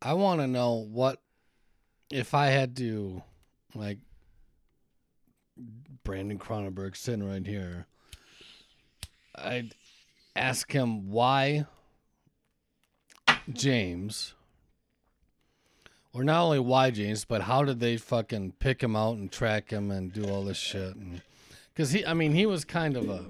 I 0.00 0.12
want 0.14 0.40
to 0.40 0.46
know 0.46 0.86
what 0.90 1.20
if 2.10 2.34
I 2.34 2.46
had 2.46 2.76
to 2.76 3.22
like 3.74 3.98
Brandon 6.04 6.38
Cronenberg 6.38 6.96
sitting 6.96 7.28
right 7.28 7.46
here. 7.46 7.86
I'd 9.34 9.74
ask 10.34 10.70
him 10.72 11.10
why 11.10 11.66
James 13.52 14.34
or 16.12 16.24
not 16.24 16.44
only 16.44 16.58
why 16.58 16.90
James, 16.90 17.26
but 17.26 17.42
how 17.42 17.62
did 17.62 17.78
they 17.80 17.98
fucking 17.98 18.52
pick 18.58 18.82
him 18.82 18.96
out 18.96 19.16
and 19.16 19.30
track 19.30 19.70
him 19.70 19.90
and 19.90 20.12
do 20.12 20.24
all 20.26 20.44
this 20.44 20.56
shit 20.56 20.96
and 20.96 21.20
cuz 21.76 21.92
he 21.92 22.04
I 22.04 22.14
mean 22.14 22.32
he 22.32 22.46
was 22.46 22.64
kind 22.64 22.96
of 22.96 23.08
a 23.08 23.26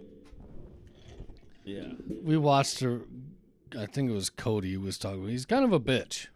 Yeah. 1.65 1.93
we 2.23 2.37
watched 2.37 2.81
her. 2.81 3.03
I 3.77 3.87
think 3.87 4.09
it 4.11 4.15
was 4.15 4.31
Cody 4.31 4.73
who 4.75 4.81
was 4.81 4.99
talking. 4.99 5.27
He's 5.29 5.45
kind 5.45 5.65
of 5.65 5.73
a 5.73 5.81
bitch. 5.81 6.29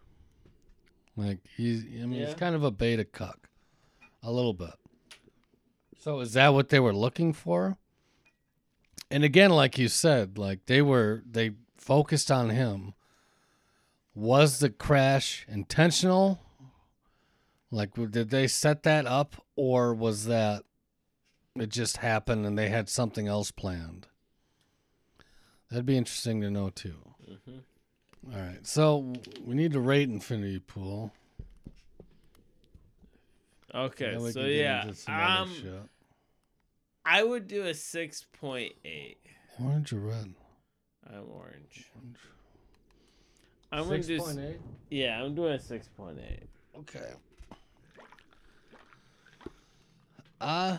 Like 1.15 1.39
he's, 1.57 1.83
I 1.83 2.05
mean, 2.05 2.13
Yeah. 2.13 2.25
he's 2.27 2.35
kind 2.35 2.55
of 2.55 2.63
a 2.63 2.71
beta 2.71 3.05
cuck, 3.05 3.49
a 4.21 4.31
little 4.31 4.53
bit. 4.53 4.73
So 5.97 6.19
is 6.19 6.33
that 6.33 6.49
what 6.49 6.69
they 6.69 6.79
were 6.79 6.93
looking 6.93 7.31
for? 7.33 7.77
And 9.09 9.23
again, 9.23 9.51
like 9.51 9.77
you 9.77 9.87
said, 9.87 10.37
like 10.37 10.65
they 10.65 10.81
were, 10.81 11.23
they 11.29 11.51
focused 11.77 12.31
on 12.31 12.49
him. 12.49 12.93
Was 14.13 14.59
the 14.59 14.69
crash 14.69 15.45
intentional? 15.47 16.41
Like, 17.71 17.93
did 17.93 18.29
they 18.29 18.47
set 18.47 18.83
that 18.83 19.05
up, 19.05 19.45
or 19.55 19.93
was 19.93 20.25
that 20.25 20.63
it 21.55 21.69
just 21.69 21.97
happened 21.97 22.45
and 22.45 22.57
they 22.57 22.69
had 22.69 22.89
something 22.89 23.27
else 23.27 23.51
planned? 23.51 24.07
That'd 25.69 25.85
be 25.85 25.97
interesting 25.97 26.41
to 26.41 26.49
know 26.51 26.69
too. 26.69 26.97
hmm 27.45 27.59
All 28.33 28.39
right, 28.39 28.65
so 28.67 29.13
we 29.45 29.55
need 29.55 29.71
to 29.73 29.79
rate 29.79 30.09
Infinity 30.09 30.59
Pool. 30.59 31.11
Okay. 33.73 34.11
Then 34.17 34.31
So, 34.33 34.41
yeah. 34.41 34.81
into 34.83 34.95
some 34.95 35.13
other 35.15 35.23
Um, 35.43 35.53
shit. 35.55 35.81
I 37.05 37.23
would 37.23 37.47
do 37.47 37.61
a 37.63 37.71
6.8. 37.73 39.15
Orange 39.63 39.93
or 39.93 39.99
red? 39.99 40.33
I'm 41.09 41.29
orange. 41.29 41.89
I'm 43.71 43.85
going 43.87 44.01
to 44.01 44.07
do. 44.07 44.17
s- 44.17 44.35
6.8? 44.35 44.59
Yeah, 44.89 45.23
I'm 45.23 45.33
doing 45.33 45.53
a 45.53 45.57
6.8. 45.57 46.47
Okay. 46.79 47.13
Uh 50.41 50.77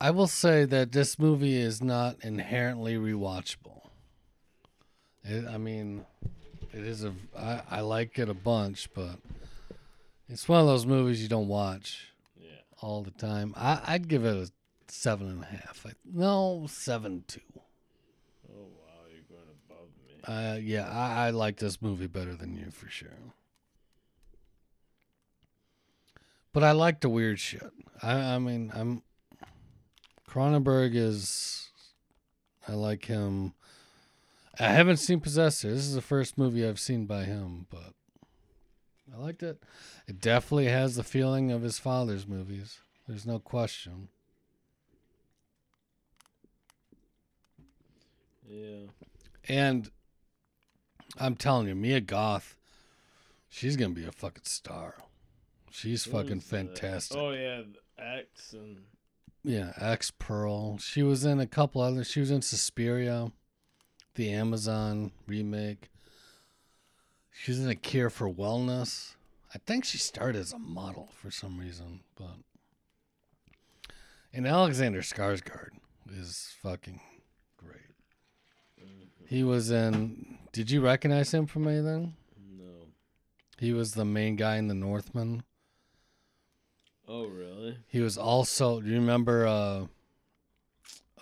I 0.00 0.10
will 0.10 0.26
say 0.26 0.64
that 0.66 0.92
this 0.92 1.18
movie 1.18 1.56
is 1.56 1.82
not 1.82 2.16
inherently 2.22 2.96
rewatchable. 2.96 3.80
It, 5.24 5.46
I 5.46 5.56
mean, 5.58 6.04
it 6.72 6.84
is 6.84 7.02
a. 7.04 7.14
I, 7.36 7.62
I 7.70 7.80
like 7.80 8.18
it 8.18 8.28
a 8.28 8.34
bunch, 8.34 8.88
but 8.94 9.18
it's 10.28 10.48
one 10.48 10.60
of 10.60 10.66
those 10.66 10.86
movies 10.86 11.22
you 11.22 11.28
don't 11.28 11.48
watch 11.48 12.12
Yeah. 12.38 12.48
all 12.80 13.02
the 13.02 13.10
time. 13.12 13.54
I, 13.56 13.80
I'd 13.86 14.06
give 14.08 14.24
it 14.24 14.36
a 14.36 14.50
seven 14.88 15.28
and 15.28 15.42
a 15.42 15.46
half. 15.46 15.84
I, 15.86 15.92
no, 16.04 16.66
seven 16.68 17.24
two. 17.26 17.40
Oh, 18.48 18.52
wow. 18.54 18.92
You're 19.10 19.24
going 19.28 19.48
above 19.68 19.88
me. 20.06 20.20
Uh, 20.52 20.58
yeah, 20.62 20.88
I, 20.90 21.28
I 21.28 21.30
like 21.30 21.56
this 21.56 21.80
movie 21.80 22.06
better 22.06 22.34
than 22.34 22.54
you 22.54 22.70
for 22.70 22.88
sure. 22.88 23.08
But 26.52 26.62
I 26.64 26.72
like 26.72 27.00
the 27.00 27.08
weird 27.08 27.38
shit. 27.40 27.70
I, 28.02 28.12
I 28.34 28.38
mean, 28.38 28.70
I'm 28.74 29.02
Cronenberg 30.36 30.94
is. 30.94 31.70
I 32.68 32.74
like 32.74 33.06
him. 33.06 33.54
I 34.60 34.68
haven't 34.68 34.98
seen 34.98 35.20
Possessor. 35.20 35.70
This 35.70 35.86
is 35.86 35.94
the 35.94 36.02
first 36.02 36.36
movie 36.36 36.66
I've 36.66 36.78
seen 36.78 37.06
by 37.06 37.24
him, 37.24 37.66
but 37.70 37.94
I 39.14 39.18
liked 39.18 39.42
it. 39.42 39.62
It 40.06 40.20
definitely 40.20 40.66
has 40.66 40.94
the 40.96 41.02
feeling 41.02 41.50
of 41.50 41.62
his 41.62 41.78
father's 41.78 42.26
movies. 42.26 42.78
There's 43.08 43.24
no 43.24 43.38
question. 43.38 44.08
Yeah. 48.46 48.88
And 49.48 49.90
I'm 51.18 51.36
telling 51.36 51.66
you, 51.68 51.74
Mia 51.74 52.00
Goth, 52.02 52.56
she's 53.48 53.76
gonna 53.76 53.94
be 53.94 54.04
a 54.04 54.12
fucking 54.12 54.44
star. 54.44 54.96
She's 55.70 56.04
fucking 56.04 56.28
Who's 56.40 56.44
the- 56.44 56.56
uh, 56.56 56.60
fantastic. 56.60 57.16
Oh, 57.16 57.30
yeah. 57.30 57.62
the 57.62 58.04
X 58.04 58.52
and. 58.52 58.82
Yeah, 59.46 59.74
X 59.76 60.10
Pearl. 60.10 60.76
She 60.78 61.04
was 61.04 61.24
in 61.24 61.38
a 61.38 61.46
couple 61.46 61.80
other. 61.80 62.02
She 62.02 62.18
was 62.18 62.32
in 62.32 62.42
Suspiria, 62.42 63.30
the 64.16 64.32
Amazon 64.32 65.12
remake. 65.28 65.88
She's 67.30 67.60
in 67.60 67.70
a 67.70 67.76
cure 67.76 68.10
for 68.10 68.28
wellness. 68.28 69.14
I 69.54 69.58
think 69.58 69.84
she 69.84 69.98
started 69.98 70.40
as 70.40 70.52
a 70.52 70.58
model 70.58 71.10
for 71.14 71.30
some 71.30 71.60
reason, 71.60 72.00
but 72.16 72.38
and 74.32 74.48
Alexander 74.48 75.00
Skarsgård 75.00 75.70
is 76.10 76.56
fucking 76.60 77.00
great. 77.56 77.94
Mm-hmm. 78.82 79.26
He 79.28 79.44
was 79.44 79.70
in. 79.70 80.38
Did 80.50 80.72
you 80.72 80.80
recognize 80.80 81.32
him 81.32 81.46
from 81.46 81.68
anything? 81.68 82.16
No. 82.58 82.88
He 83.60 83.72
was 83.72 83.94
the 83.94 84.04
main 84.04 84.34
guy 84.34 84.56
in 84.56 84.66
The 84.66 84.74
Northman. 84.74 85.44
Oh, 87.08 87.26
really? 87.26 87.78
He 87.88 88.00
was 88.00 88.18
also. 88.18 88.80
Do 88.80 88.88
you 88.88 88.96
remember? 88.96 89.46
Uh, 89.46 89.86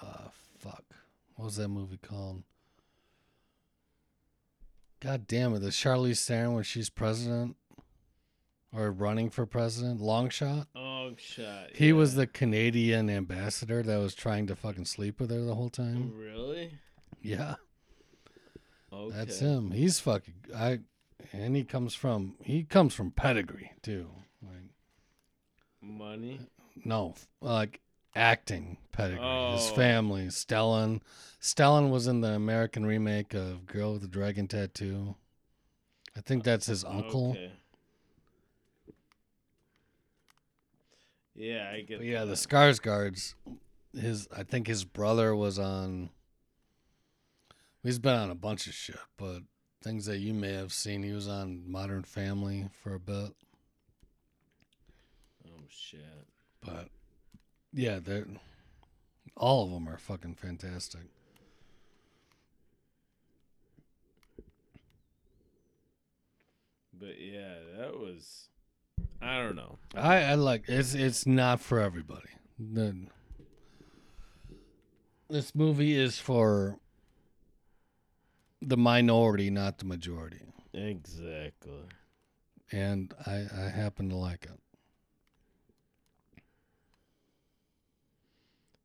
uh, 0.03 0.29
fuck. 0.59 0.85
What 1.37 1.47
was 1.47 1.57
that 1.57 1.69
movie 1.69 1.99
called? 1.99 2.43
God 5.01 5.27
damn 5.27 5.55
it! 5.55 5.59
The 5.61 5.69
Charlize 5.69 6.25
Theron 6.25 6.55
when 6.55 6.65
she's 6.65 6.89
president 6.89 7.57
or 8.75 8.91
running 8.91 9.29
for 9.31 9.45
president, 9.47 10.01
long 10.01 10.31
shot. 10.31 10.67
Oh, 10.75 11.13
shot. 11.19 11.69
He 11.75 11.93
was 11.93 12.15
the 12.15 12.27
Canadian 12.27 13.11
ambassador 13.11 13.83
that 13.83 13.97
was 13.99 14.15
trying 14.15 14.47
to 14.47 14.57
fucking 14.57 14.87
sleep 14.87 15.21
with 15.21 15.31
her 15.31 15.43
the 15.43 15.55
whole 15.55 15.69
time. 15.69 16.13
Really? 16.17 16.73
Yeah, 17.21 17.57
Okay. 18.93 19.17
that's 19.17 19.39
him. 19.41 19.71
He's 19.73 20.01
fucking. 20.01 20.35
I, 20.57 20.81
and 21.33 21.55
he 21.55 21.65
comes 21.65 21.95
from. 21.95 22.37
He 22.43 22.63
comes 22.65 22.95
from 22.95 23.11
pedigree 23.11 23.73
too. 23.83 24.09
Money. 25.85 26.41
no, 26.85 27.15
like 27.41 27.81
acting 28.17 28.79
pedigree. 28.93 29.21
His 29.53 29.71
Oh. 29.71 29.75
family, 29.77 30.27
Stellan. 30.27 31.01
Stellan 31.41 31.91
was 31.91 32.07
in 32.07 32.21
the 32.21 32.31
American 32.33 32.87
remake 32.87 33.35
of 33.35 33.67
Girl 33.67 33.93
with 33.93 34.03
the 34.03 34.09
Dragon 34.09 34.49
Tattoo. 34.49 35.15
I 36.17 36.21
think 36.21 36.43
that's 36.45 36.67
his 36.67 36.85
uncle. 36.85 37.33
Okay. 37.33 37.53
Yeah, 41.35 41.71
I 41.73 41.81
get. 41.83 41.99
But 41.99 42.07
yeah, 42.07 42.21
the 42.21 42.27
that. 42.31 42.37
Skarsgårds, 42.37 43.35
his 43.93 44.29
I 44.35 44.45
think 44.45 44.67
his 44.67 44.85
brother 44.85 45.35
was 45.35 45.59
on. 45.59 46.11
He's 47.83 47.99
been 47.99 48.15
on 48.17 48.31
a 48.31 48.35
bunch 48.37 48.67
of 48.67 48.73
shit, 48.75 48.97
but 49.17 49.41
things 49.83 50.07
that 50.07 50.19
you 50.19 50.33
may 50.33 50.53
have 50.53 50.73
seen, 50.73 51.03
he 51.03 51.13
was 51.13 51.29
on 51.29 51.71
Modern 51.71 52.03
Family 52.05 52.69
for 52.83 52.95
a 52.95 53.01
bit. 53.01 53.33
Shit. 55.95 56.27
But 56.61 56.89
yeah, 57.73 57.99
they're 58.01 58.27
all 59.37 59.65
of 59.65 59.71
them 59.71 59.89
are 59.89 59.99
fucking 59.99 60.35
fantastic. 60.35 61.03
But 66.99 67.21
yeah, 67.21 67.55
that 67.79 67.99
was. 67.99 68.49
I 69.21 69.39
don't 69.39 69.57
know. 69.57 69.79
I, 69.95 70.23
I 70.23 70.35
like 70.35 70.65
it's 70.69 70.95
it's 70.95 71.27
not 71.27 71.61
for 71.61 71.81
everybody. 71.81 72.29
The, 72.59 73.07
this 75.29 75.55
movie 75.55 75.97
is 75.97 76.19
for 76.19 76.79
the 78.63 78.77
minority, 78.77 79.51
not 79.51 79.79
the 79.79 79.87
majority. 79.87 80.43
Exactly. 80.73 81.89
And 82.71 83.13
I, 83.27 83.47
I 83.55 83.69
happen 83.69 84.09
to 84.11 84.17
like 84.17 84.45
it. 84.45 84.61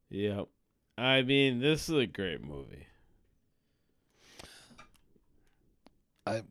Yep. 0.10 0.48
I 0.98 1.22
mean, 1.22 1.60
this 1.60 1.88
is 1.90 1.96
a 1.96 2.06
great 2.08 2.44
movie. 2.44 2.86
I 6.26 6.44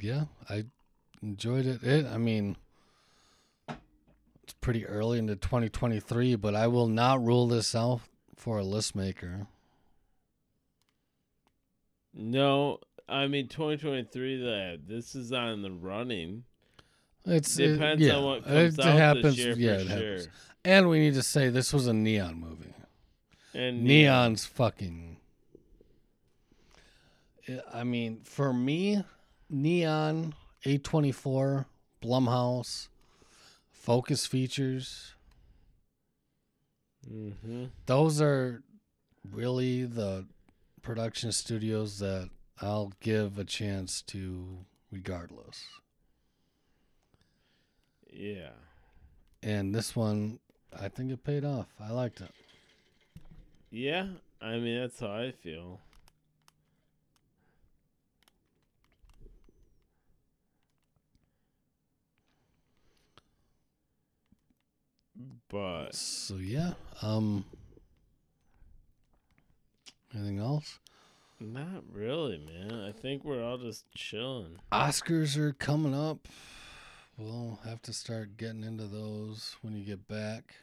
yeah, 0.00 0.24
I 0.48 0.64
enjoyed 1.22 1.66
it. 1.66 1.82
It 1.82 2.06
I 2.06 2.18
mean 2.18 2.56
it's 4.42 4.54
pretty 4.60 4.86
early 4.86 5.18
into 5.18 5.36
2023, 5.36 6.36
but 6.36 6.54
I 6.54 6.66
will 6.66 6.88
not 6.88 7.24
rule 7.24 7.46
this 7.48 7.74
out 7.74 8.00
for 8.36 8.58
a 8.58 8.64
list 8.64 8.94
maker. 8.94 9.46
No, 12.14 12.78
I 13.08 13.26
mean 13.26 13.48
2023. 13.48 14.42
That 14.42 14.80
this 14.86 15.14
is 15.14 15.32
on 15.32 15.62
the 15.62 15.70
running. 15.72 16.44
It's 17.24 17.58
uh, 17.58 17.62
it- 17.62 17.72
Depends 17.74 18.02
yeah, 18.04 18.16
on 18.16 18.24
what 18.24 18.44
comes 18.44 18.78
it 18.78 18.84
out 18.84 18.98
happens. 18.98 19.36
this 19.36 19.36
year 19.36 19.54
yeah, 19.56 19.76
for 19.78 19.82
it 19.82 19.88
sure. 19.88 19.96
happens. 20.18 20.28
And 20.64 20.88
we 20.88 21.00
need 21.00 21.14
to 21.14 21.22
say 21.22 21.48
this 21.48 21.72
was 21.72 21.86
a 21.86 21.92
neon 21.92 22.38
movie. 22.38 22.74
And 23.54 23.84
Neon's 23.84 24.44
fucking. 24.46 25.16
I 27.72 27.82
mean, 27.84 28.20
for 28.24 28.52
me, 28.52 29.04
Neon, 29.50 30.34
A24, 30.64 31.66
Blumhouse, 32.02 32.88
Focus 33.70 34.26
Features, 34.26 35.14
Mm-hmm. 37.12 37.64
those 37.86 38.20
are 38.20 38.62
really 39.28 39.84
the 39.84 40.24
production 40.82 41.32
studios 41.32 41.98
that 41.98 42.30
I'll 42.60 42.92
give 43.00 43.38
a 43.40 43.44
chance 43.44 44.02
to 44.02 44.58
regardless. 44.92 45.64
Yeah. 48.08 48.50
And 49.42 49.74
this 49.74 49.96
one, 49.96 50.38
I 50.80 50.88
think 50.88 51.10
it 51.12 51.22
paid 51.24 51.44
off. 51.44 51.66
I 51.80 51.90
liked 51.92 52.20
it. 52.20 52.30
Yeah. 53.70 54.06
I 54.40 54.58
mean, 54.58 54.80
that's 54.80 54.98
how 55.00 55.12
I 55.12 55.30
feel. 55.32 55.80
But 65.48 65.94
So 65.94 66.36
yeah, 66.36 66.72
um 67.02 67.44
anything 70.14 70.38
else? 70.38 70.78
not 71.40 71.82
really, 71.92 72.38
man. 72.38 72.72
I 72.72 72.92
think 72.92 73.24
we're 73.24 73.42
all 73.44 73.58
just 73.58 73.84
chilling. 73.96 74.58
Oscars 74.70 75.36
are 75.36 75.52
coming 75.52 75.92
up. 75.94 76.28
We'll 77.18 77.60
have 77.64 77.82
to 77.82 77.92
start 77.92 78.36
getting 78.36 78.64
into 78.64 78.86
those 78.86 79.56
when 79.62 79.74
you 79.76 79.84
get 79.84 80.08
back. 80.08 80.54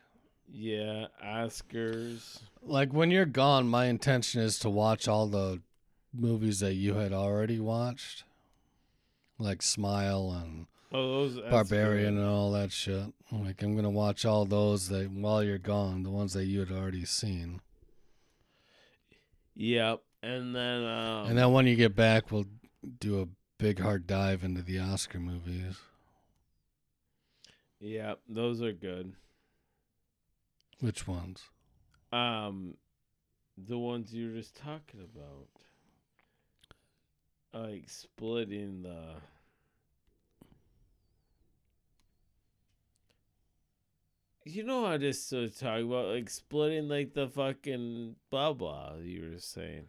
Yeah, 0.52 1.06
Oscars. 1.24 2.40
Like 2.64 2.92
when 2.92 3.12
you're 3.12 3.26
gone, 3.26 3.68
my 3.68 3.86
intention 3.86 4.42
is 4.42 4.58
to 4.60 4.70
watch 4.70 5.08
all 5.08 5.28
the 5.28 5.62
movies 6.14 6.60
that 6.60 6.74
you 6.74 6.96
had 6.96 7.14
already 7.14 7.60
watched. 7.60 8.24
Like 9.38 9.62
Smile 9.62 10.32
and 10.44 10.66
Oh, 10.92 11.28
those 11.28 11.40
Barbarian 11.52 12.16
good. 12.16 12.22
and 12.22 12.30
all 12.30 12.52
that 12.54 12.72
shit. 12.72 13.14
Like 13.32 13.62
I'm 13.62 13.76
gonna 13.76 13.92
watch 13.92 14.26
all 14.26 14.46
those 14.46 14.90
that 14.90 15.12
while 15.12 15.44
you're 15.44 15.60
gone, 15.60 16.02
the 16.02 16.10
ones 16.10 16.34
that 16.34 16.46
you 16.46 16.60
had 16.62 16.72
already 16.72 17.06
seen. 17.06 17.62
Yep. 19.56 20.02
And 20.24 20.56
then 20.56 20.84
um 20.84 21.28
and 21.28 21.38
then 21.38 21.52
when 21.54 21.68
you 21.68 21.76
get 21.76 21.96
back, 21.96 22.32
we'll 22.32 22.48
do 23.00 23.22
a 23.22 23.28
big 23.60 23.80
hard 23.80 24.08
dive 24.08 24.44
into 24.44 24.64
the 24.64 24.80
Oscar 24.80 25.20
movies. 25.20 25.78
Yep, 27.80 28.20
those 28.28 28.62
are 28.62 28.74
good. 28.74 29.14
Which 30.80 31.08
ones? 31.08 31.44
Um 32.12 32.76
the 33.58 33.78
ones 33.78 34.14
you 34.14 34.30
were 34.30 34.38
just 34.38 34.56
talking 34.56 35.02
about. 35.02 35.48
Like 37.54 37.90
splitting 37.90 38.84
the 38.84 39.16
You 44.46 44.64
know 44.64 44.86
I 44.86 44.98
just 44.98 45.32
was 45.32 45.58
talking 45.58 45.88
about 45.88 46.08
like 46.08 46.30
splitting 46.30 46.88
like 46.88 47.14
the 47.14 47.28
fucking 47.28 48.16
blah 48.30 48.54
blah 48.54 48.94
you 49.02 49.30
were 49.32 49.40
saying. 49.40 49.88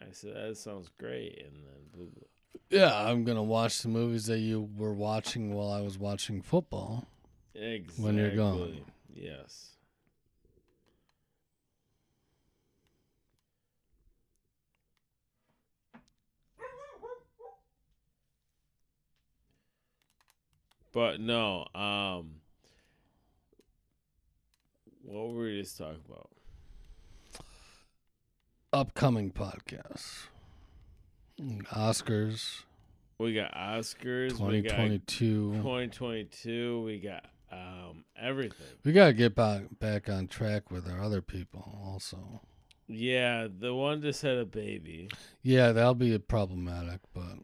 I 0.00 0.06
said 0.10 0.34
that 0.34 0.56
sounds 0.56 0.90
great 0.98 1.42
and 1.44 1.62
then 1.64 1.82
blah, 1.92 2.06
blah. 2.06 2.31
Yeah, 2.70 2.94
I'm 2.94 3.24
gonna 3.24 3.42
watch 3.42 3.82
the 3.82 3.88
movies 3.88 4.26
that 4.26 4.38
you 4.38 4.68
were 4.76 4.94
watching 4.94 5.54
while 5.54 5.70
I 5.70 5.80
was 5.80 5.98
watching 5.98 6.40
football. 6.42 7.06
Exactly. 7.54 8.04
When 8.04 8.16
you're 8.16 8.34
gone. 8.34 8.80
Yes. 9.14 9.68
But 20.92 21.20
no, 21.20 21.66
um 21.74 22.36
what 25.02 25.30
were 25.30 25.44
we 25.44 25.60
just 25.60 25.78
talking 25.78 26.00
about? 26.08 26.30
Upcoming 28.72 29.30
podcasts. 29.30 30.26
Oscars 31.72 32.62
We 33.18 33.34
got 33.34 33.52
Oscars, 33.54 34.38
we 34.38 34.62
got 34.62 34.76
2022. 34.76 35.54
2022, 35.56 36.82
we 36.82 36.98
got 36.98 37.24
um 37.50 38.04
everything. 38.20 38.66
We 38.84 38.92
gotta 38.92 39.12
get 39.12 39.34
back 39.34 39.62
back 39.78 40.08
on 40.08 40.28
track 40.28 40.70
with 40.70 40.88
our 40.88 41.00
other 41.02 41.20
people 41.20 41.78
also. 41.84 42.40
Yeah, 42.88 43.48
the 43.58 43.74
one 43.74 44.02
just 44.02 44.22
had 44.22 44.36
a 44.36 44.44
baby. 44.44 45.08
Yeah, 45.42 45.72
that'll 45.72 45.94
be 45.94 46.16
problematic, 46.18 47.00
but 47.14 47.38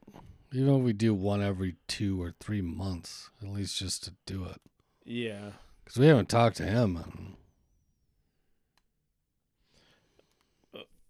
even 0.52 0.76
if 0.76 0.82
we 0.82 0.92
do 0.92 1.14
one 1.14 1.42
every 1.42 1.76
two 1.86 2.20
or 2.20 2.34
three 2.40 2.62
months, 2.62 3.30
at 3.42 3.48
least 3.48 3.78
just 3.78 4.04
to 4.04 4.14
do 4.26 4.44
it. 4.44 4.60
Yeah. 5.04 5.52
Because 5.84 5.98
we 5.98 6.06
haven't 6.06 6.28
talked 6.28 6.56
to 6.58 6.64
him. 6.64 7.36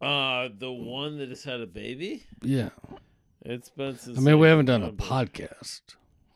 Uh, 0.01 0.49
the 0.57 0.71
one 0.71 1.19
that 1.19 1.29
just 1.29 1.45
had 1.45 1.61
a 1.61 1.67
baby. 1.67 2.25
yeah. 2.43 2.71
It's 3.45 3.69
been 3.71 3.97
since. 3.99 4.19
I 4.19 4.21
mean, 4.21 4.39
we 4.39 4.49
haven't 4.49 4.67
done 4.67 4.83
a 4.83 4.87
November. 4.87 5.05
podcast. 5.05 5.81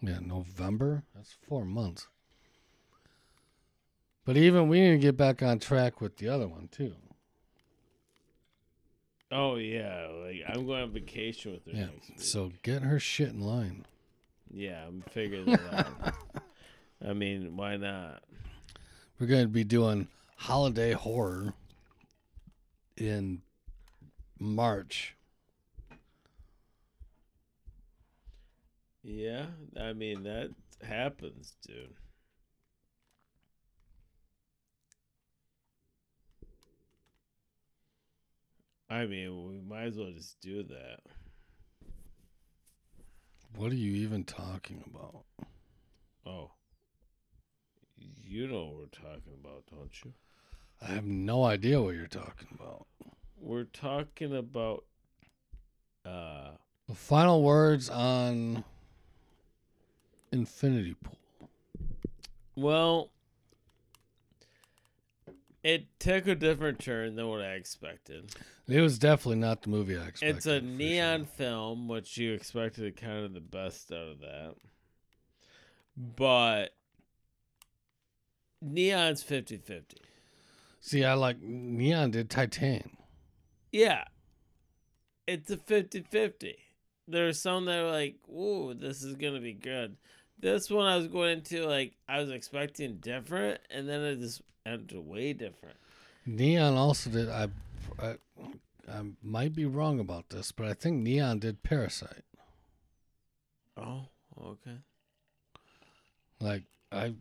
Yeah, 0.01 0.19
November? 0.21 1.03
That's 1.15 1.35
four 1.49 1.65
months. 1.65 2.07
But 4.25 4.37
even 4.37 4.69
we 4.69 4.81
need 4.81 4.91
to 4.93 4.99
get 4.99 5.17
back 5.17 5.43
on 5.43 5.59
track 5.59 6.01
with 6.01 6.17
the 6.17 6.29
other 6.29 6.47
one, 6.49 6.69
too. 6.69 6.95
Oh 9.31 9.57
yeah, 9.57 10.07
like 10.23 10.37
I'm 10.49 10.67
going 10.67 10.83
on 10.83 10.91
vacation 10.93 11.53
with 11.53 11.65
her 11.67 11.73
Yeah. 11.73 11.87
next 11.87 12.09
week. 12.11 12.21
So 12.21 12.53
get 12.63 12.83
her 12.83 13.01
shit 13.01 13.31
in 13.31 13.41
line. 13.41 13.87
yeah, 14.51 14.85
I'm 14.87 15.03
figuring 15.11 15.49
it 15.49 15.61
out. 15.73 15.87
I 17.07 17.15
mean, 17.15 17.57
why 17.57 17.77
not? 17.79 18.23
We're 19.19 19.27
going 19.27 19.43
to 19.45 19.49
be 19.49 19.65
doing 19.65 20.09
holiday 20.37 20.93
horror 20.93 21.55
in 22.97 23.41
March. 24.43 25.17
Yeah, 29.03 29.47
I 29.81 29.93
mean 29.93 30.25
that 30.25 30.51
happens, 30.83 31.55
dude. 31.67 31.95
I 38.91 39.07
mean, 39.07 39.49
we 39.49 39.61
might 39.61 39.85
as 39.85 39.97
well 39.97 40.13
just 40.13 40.41
do 40.41 40.63
that. 40.65 41.01
What 43.57 43.73
are 43.73 43.77
you 43.77 43.93
even 44.05 44.25
talking 44.25 44.85
about? 44.87 45.25
Oh, 46.27 46.51
you 47.97 48.49
know 48.49 48.67
what 48.67 48.77
we're 48.77 48.87
talking 48.87 49.35
about, 49.41 49.65
don't 49.71 50.05
you? 50.05 50.13
I 50.81 50.87
have 50.93 51.07
no 51.07 51.45
idea 51.45 51.81
what 51.81 51.95
you're 51.95 52.07
talking 52.07 52.49
about. 52.55 52.87
We're 53.43 53.65
talking 53.65 54.35
about 54.37 54.85
uh 56.07 56.53
final 56.95 57.43
words 57.43 57.89
on 57.89 58.65
Infinity 60.31 60.95
Pool. 61.03 61.49
well 62.55 63.11
it 65.63 65.87
took 65.99 66.27
a 66.27 66.35
different 66.35 66.81
turn 66.81 67.15
than 67.15 67.29
what 67.29 67.41
I 67.41 67.53
expected. 67.53 68.35
It 68.69 68.81
was 68.81 68.99
definitely 68.99 69.39
not 69.39 69.63
the 69.63 69.71
movie 69.71 69.97
I 69.97 70.07
expected. 70.07 70.37
It's 70.37 70.47
a 70.47 70.61
neon 70.61 71.21
sure. 71.21 71.27
film, 71.27 71.89
which 71.89 72.17
you 72.19 72.33
expected 72.33 72.97
kind 72.97 73.25
of 73.25 73.33
the 73.33 73.41
best 73.41 73.93
out 73.93 74.09
of 74.09 74.21
that. 74.21 74.55
But 75.97 76.75
neon's 78.61 79.23
50 79.23 79.59
50. 79.59 79.99
See, 80.81 81.05
I 81.05 81.15
like 81.15 81.41
Neon 81.41 82.11
did 82.11 82.29
Titane. 82.29 82.91
Yeah. 83.73 84.05
It's 85.27 85.51
a 85.51 85.57
50 85.57 86.03
50. 86.03 86.57
There's 87.09 87.41
some 87.41 87.65
that 87.65 87.81
are 87.81 87.91
like, 87.91 88.17
ooh, 88.29 88.75
this 88.75 89.03
is 89.03 89.15
going 89.17 89.35
to 89.35 89.41
be 89.41 89.55
good. 89.55 89.97
This 90.39 90.71
one 90.71 90.87
I 90.87 90.97
was 90.97 91.09
going 91.09 91.39
into, 91.39 91.67
like, 91.67 91.95
I 92.09 92.21
was 92.21 92.31
expecting 92.31 92.97
different, 92.97 93.61
and 93.71 93.89
then 93.89 94.01
it 94.03 94.21
just 94.21 94.43
ended 94.67 94.99
way 94.99 95.33
different. 95.33 95.77
Neon 96.27 96.75
also 96.75 97.11
did. 97.11 97.29
I, 97.29 97.49
I, 98.01 98.17
I 98.89 99.03
might 99.23 99.55
be 99.55 99.67
wrong 99.67 100.01
about 100.01 100.31
this, 100.31 100.53
but 100.53 100.67
I 100.67 100.75
think 100.75 101.03
Neon 101.03 101.39
did 101.39 101.63
Parasite. 101.63 102.25
Oh, 103.77 104.03
okay. 104.41 104.79
Like 106.41 106.65
I, 106.91 107.15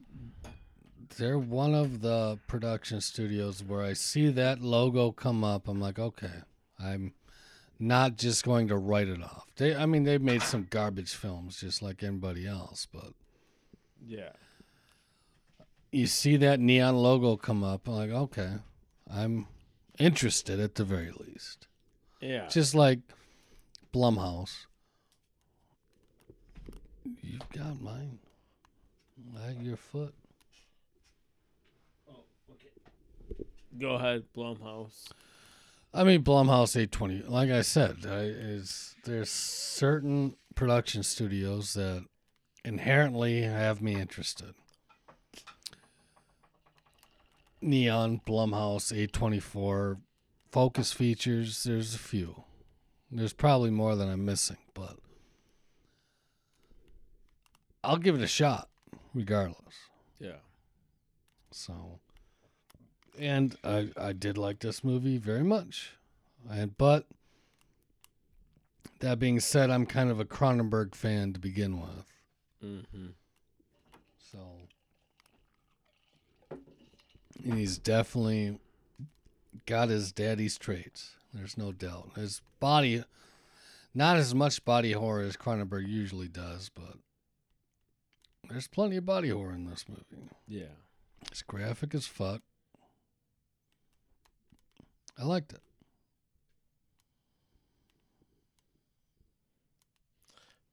they're 1.18 1.38
one 1.40 1.74
of 1.76 2.02
the 2.02 2.40
production 2.48 3.02
studios 3.02 3.64
where 3.64 3.82
I 3.82 3.94
see 3.94 4.30
that 4.30 4.62
logo 4.62 5.12
come 5.12 5.44
up. 5.44 5.68
I'm 5.68 5.80
like, 5.80 6.00
okay, 6.00 6.42
I'm 6.80 7.14
not 7.80 8.18
just 8.18 8.44
going 8.44 8.68
to 8.68 8.78
write 8.78 9.08
it 9.08 9.22
off. 9.22 9.46
They, 9.56 9.76
I 9.76 9.86
mean, 9.86 10.04
they've 10.04 10.22
made 10.22 10.42
some 10.44 10.68
garbage 10.70 11.14
films 11.14 11.60
just 11.60 11.82
like 11.82 12.04
anybody 12.04 12.46
else, 12.48 12.88
but 12.92 13.14
Yeah. 14.06 14.30
you 15.92 16.08
see 16.08 16.38
that 16.38 16.60
neon 16.60 16.96
logo 16.98 17.36
come 17.38 17.64
up. 17.64 17.88
I'm 17.88 17.94
like, 17.96 18.10
okay, 18.12 18.54
I'm 19.12 19.48
interested 20.00 20.60
at 20.60 20.76
the 20.76 20.84
very 20.84 21.12
least. 21.12 21.68
Yeah. 22.22 22.48
Just 22.48 22.76
like 22.76 23.00
Blumhouse. 23.94 24.66
You 27.22 27.40
got 27.56 27.82
mine. 27.82 28.20
At 29.48 29.62
your 29.62 29.78
foot. 29.78 30.14
Go 33.80 33.96
ahead, 33.96 34.24
Blumhouse. 34.36 35.08
I 35.94 36.04
mean, 36.04 36.24
Blumhouse 36.24 36.76
820. 36.76 37.24
Like 37.24 37.50
I 37.50 37.62
said, 37.62 38.06
I, 38.08 38.20
is 38.22 38.96
there's 39.04 39.30
certain 39.30 40.36
production 40.56 41.04
studios 41.04 41.74
that 41.74 42.06
inherently 42.64 43.42
have 43.42 43.82
me 43.82 43.96
interested. 43.96 44.54
Neon, 47.62 48.22
Blumhouse, 48.26 48.92
A24, 48.92 49.98
Focus 50.52 50.94
Features. 50.94 51.64
There's 51.64 51.94
a 51.94 52.00
few. 52.00 52.44
There's 53.12 53.34
probably 53.34 53.70
more 53.70 53.96
than 53.96 54.10
I'm 54.10 54.26
missing, 54.26 54.58
but 54.74 54.98
I'll 57.84 57.98
give 57.98 58.16
it 58.16 58.22
a 58.22 58.28
shot, 58.28 58.70
regardless. 59.14 59.76
Yeah. 60.20 60.40
So, 61.52 62.00
and 63.20 63.56
I 63.64 63.90
I 63.98 64.14
did 64.14 64.38
like 64.38 64.60
this 64.60 64.84
movie 64.84 65.18
very 65.18 65.44
much, 65.44 65.92
and 66.50 66.78
but 66.78 67.08
that 69.00 69.20
being 69.20 69.40
said, 69.40 69.70
I'm 69.70 69.86
kind 69.86 70.10
of 70.10 70.20
a 70.20 70.26
Cronenberg 70.26 70.96
fan 70.96 71.34
to 71.34 71.40
begin 71.40 71.82
with. 71.82 72.06
Mm-hmm. 72.64 73.08
So, 74.32 74.40
and 77.44 77.54
he's 77.56 77.78
definitely 77.78 78.60
got 79.66 79.90
his 79.90 80.12
daddy's 80.12 80.58
traits. 80.58 81.16
There's 81.34 81.58
no 81.58 81.72
doubt. 81.72 82.12
His 82.16 82.42
body, 82.60 83.04
not 83.94 84.18
as 84.18 84.36
much 84.36 84.64
body 84.64 84.92
horror 84.92 85.22
as 85.22 85.36
Cronenberg 85.36 85.88
usually 85.88 86.28
does, 86.28 86.70
but 86.70 86.98
there's 88.50 88.68
plenty 88.68 88.98
of 88.98 89.06
body 89.06 89.30
horror 89.30 89.54
in 89.54 89.66
this 89.66 89.86
movie. 89.88 90.30
Yeah. 90.48 90.76
It's 91.28 91.42
graphic 91.42 91.96
as 91.96 92.06
fuck. 92.06 92.42
I 95.22 95.26
liked 95.26 95.54
it. 95.54 95.62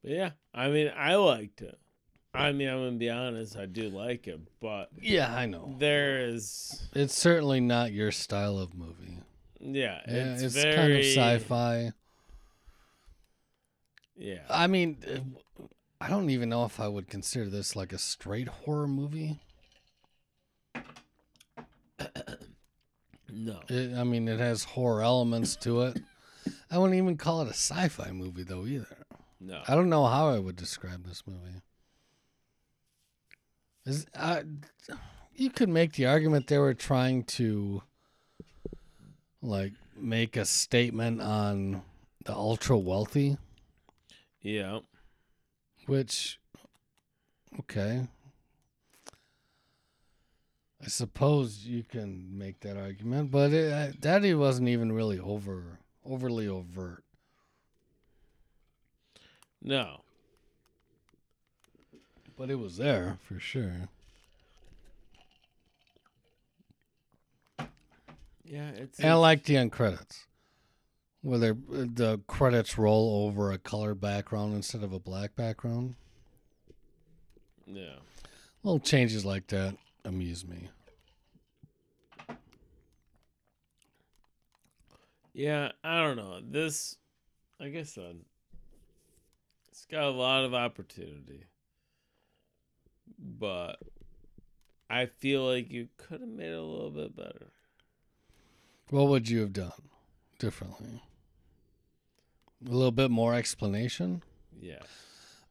But 0.03 0.13
yeah, 0.13 0.31
I 0.55 0.69
mean, 0.69 0.91
I 0.97 1.17
liked 1.17 1.61
it. 1.61 1.79
I 2.33 2.53
mean, 2.53 2.69
I'm 2.69 2.79
gonna 2.79 2.93
be 2.93 3.11
honest, 3.11 3.57
I 3.57 3.67
do 3.67 3.91
like 3.91 4.27
it, 4.27 4.41
but 4.61 4.89
Yeah, 5.01 5.35
I 5.35 5.45
know. 5.47 5.75
there 5.79 6.21
is, 6.29 6.89
It's 6.95 7.15
certainly 7.15 7.61
not 7.61 7.93
your 7.93 8.11
style 8.11 8.59
of 8.59 8.75
movie. 8.75 9.19
yeah, 9.61 10.01
Yeah, 10.07 10.35
it's, 10.35 10.43
it's, 10.43 10.55
very 10.55 10.75
kind 10.75 10.93
of 10.95 11.05
sci-fi. 11.05 11.93
Yeah, 14.17 14.47
I 14.49 14.67
mean, 14.67 15.37
I 16.01 16.09
don't 16.09 16.31
even 16.31 16.49
know 16.49 16.65
if 16.65 16.81
I 16.81 16.89
would 16.89 17.09
consider 17.09 17.51
this 17.51 17.77
like 17.77 17.93
a 17.93 17.99
straight 17.99 18.49
horror 18.49 18.89
movie. 18.89 19.41
No, 23.39 23.61
It, 23.69 23.97
I 23.97 24.05
mean, 24.05 24.27
it 24.27 24.41
has 24.41 24.65
horror 24.65 25.03
elements 25.03 25.55
to 25.57 25.83
it. 25.83 26.01
I 26.71 26.79
wouldn't 26.79 26.99
even 26.99 27.17
call 27.17 27.43
it 27.43 27.47
a 27.47 27.51
sci-fi 27.55 28.11
movie 28.11 28.43
though 28.43 28.67
either. 28.67 29.07
no, 29.41 29.63
I 29.69 29.75
don't 29.75 29.89
know 29.89 30.07
how 30.07 30.29
I 30.31 30.39
would 30.39 30.57
describe 30.57 31.07
this 31.07 31.23
movie. 31.27 31.63
Is 33.87 34.07
I, 34.15 34.43
you 35.35 35.51
could 35.51 35.69
make 35.69 35.93
the 35.93 36.07
argument 36.07 36.49
they 36.49 36.59
were 36.59 36.75
trying 36.75 37.25
to 37.25 37.83
like 39.41 39.73
make 39.97 40.37
a 40.37 40.45
statement 40.45 41.21
on 41.23 41.83
the 42.25 42.35
ultra 42.35 42.77
wealthy, 42.77 43.39
yeah, 44.43 44.81
which 45.87 46.39
okay. 47.61 48.09
I 50.83 50.87
suppose 50.87 51.67
you 51.67 51.83
can 51.83 52.39
make 52.39 52.61
that 52.61 52.77
argument, 52.77 53.31
but 53.31 53.53
it, 53.53 53.73
uh, 53.73 53.91
Daddy 53.99 54.33
wasn't 54.35 54.69
even 54.69 54.93
really 54.93 55.19
over 55.19 55.79
overly 56.05 56.47
overt. 56.49 57.05
no, 59.61 60.01
But 62.37 62.49
it 62.51 62.55
was 62.55 62.77
there 62.77 63.19
for 63.25 63.41
sure. 63.41 63.89
Yeah, 68.45 68.71
it's. 68.71 68.99
And 69.01 69.11
I 69.11 69.15
like 69.15 69.45
the 69.45 69.57
end 69.57 69.73
credits, 69.73 70.27
where 71.21 71.39
they're- 71.39 71.55
the 71.69 72.21
credits 72.29 72.79
roll 72.79 73.27
over 73.27 73.51
a 73.51 73.59
color 73.59 73.95
background 73.95 74.55
instead 74.55 74.83
of 74.85 74.93
a 74.93 75.01
black 75.01 75.35
background. 75.35 75.97
Yeah. 77.67 77.97
Little 78.63 78.81
changes 78.81 79.25
like 79.27 79.49
that 79.49 79.77
amuse 80.09 80.47
me. 80.47 80.71
Yeah, 85.35 85.73
I 85.85 86.03
don't 86.03 86.17
know. 86.17 86.41
This, 86.43 86.97
I 87.61 87.69
guess, 87.69 87.97
uh, 87.97 88.15
it's 89.69 89.85
got 89.85 90.05
a 90.05 90.11
lot 90.11 90.45
of 90.45 90.55
opportunity, 90.55 91.45
but 93.19 93.77
I 94.91 95.07
feel 95.07 95.47
like 95.47 95.71
you 95.71 95.89
could 95.97 96.21
have 96.23 96.29
made 96.29 96.51
it 96.51 96.59
a 96.59 96.63
little 96.63 96.91
bit 96.91 97.15
better. 97.15 97.53
What 98.91 99.09
would 99.09 99.29
you 99.29 99.41
have 99.41 99.53
done 99.53 99.91
differently? 100.39 101.03
A 102.67 102.71
little 102.71 102.91
bit 102.91 103.11
more 103.11 103.35
explanation. 103.35 104.23
Yeah, 104.61 104.83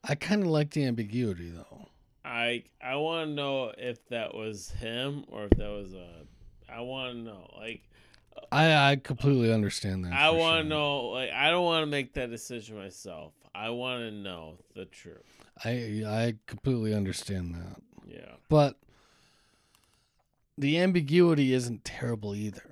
I 0.04 0.16
kind 0.16 0.42
of 0.42 0.48
like 0.48 0.70
the 0.70 0.84
ambiguity 0.84 1.48
though. 1.48 1.88
I 2.28 2.64
I 2.82 2.96
want 2.96 3.28
to 3.30 3.34
know 3.34 3.72
if 3.76 4.06
that 4.08 4.34
was 4.34 4.70
him 4.70 5.24
or 5.28 5.44
if 5.44 5.50
that 5.50 5.70
was 5.70 5.94
a. 5.94 6.26
I 6.70 6.82
want 6.82 7.14
to 7.14 7.22
know, 7.22 7.50
like, 7.58 7.80
I 8.52 8.90
I 8.90 8.96
completely 8.96 9.52
understand 9.52 10.04
that. 10.04 10.12
I 10.12 10.30
want 10.30 10.58
to 10.58 10.62
sure. 10.62 10.68
know, 10.68 11.06
like, 11.06 11.30
I 11.30 11.50
don't 11.50 11.64
want 11.64 11.82
to 11.82 11.86
make 11.86 12.12
that 12.14 12.30
decision 12.30 12.76
myself. 12.76 13.32
I 13.54 13.70
want 13.70 14.00
to 14.02 14.10
know 14.10 14.58
the 14.74 14.84
truth. 14.84 15.22
I 15.64 16.02
I 16.06 16.34
completely 16.46 16.94
understand 16.94 17.54
that, 17.54 17.82
Yeah, 18.06 18.34
but 18.50 18.76
the 20.58 20.78
ambiguity 20.78 21.54
isn't 21.54 21.84
terrible 21.84 22.34
either. 22.34 22.70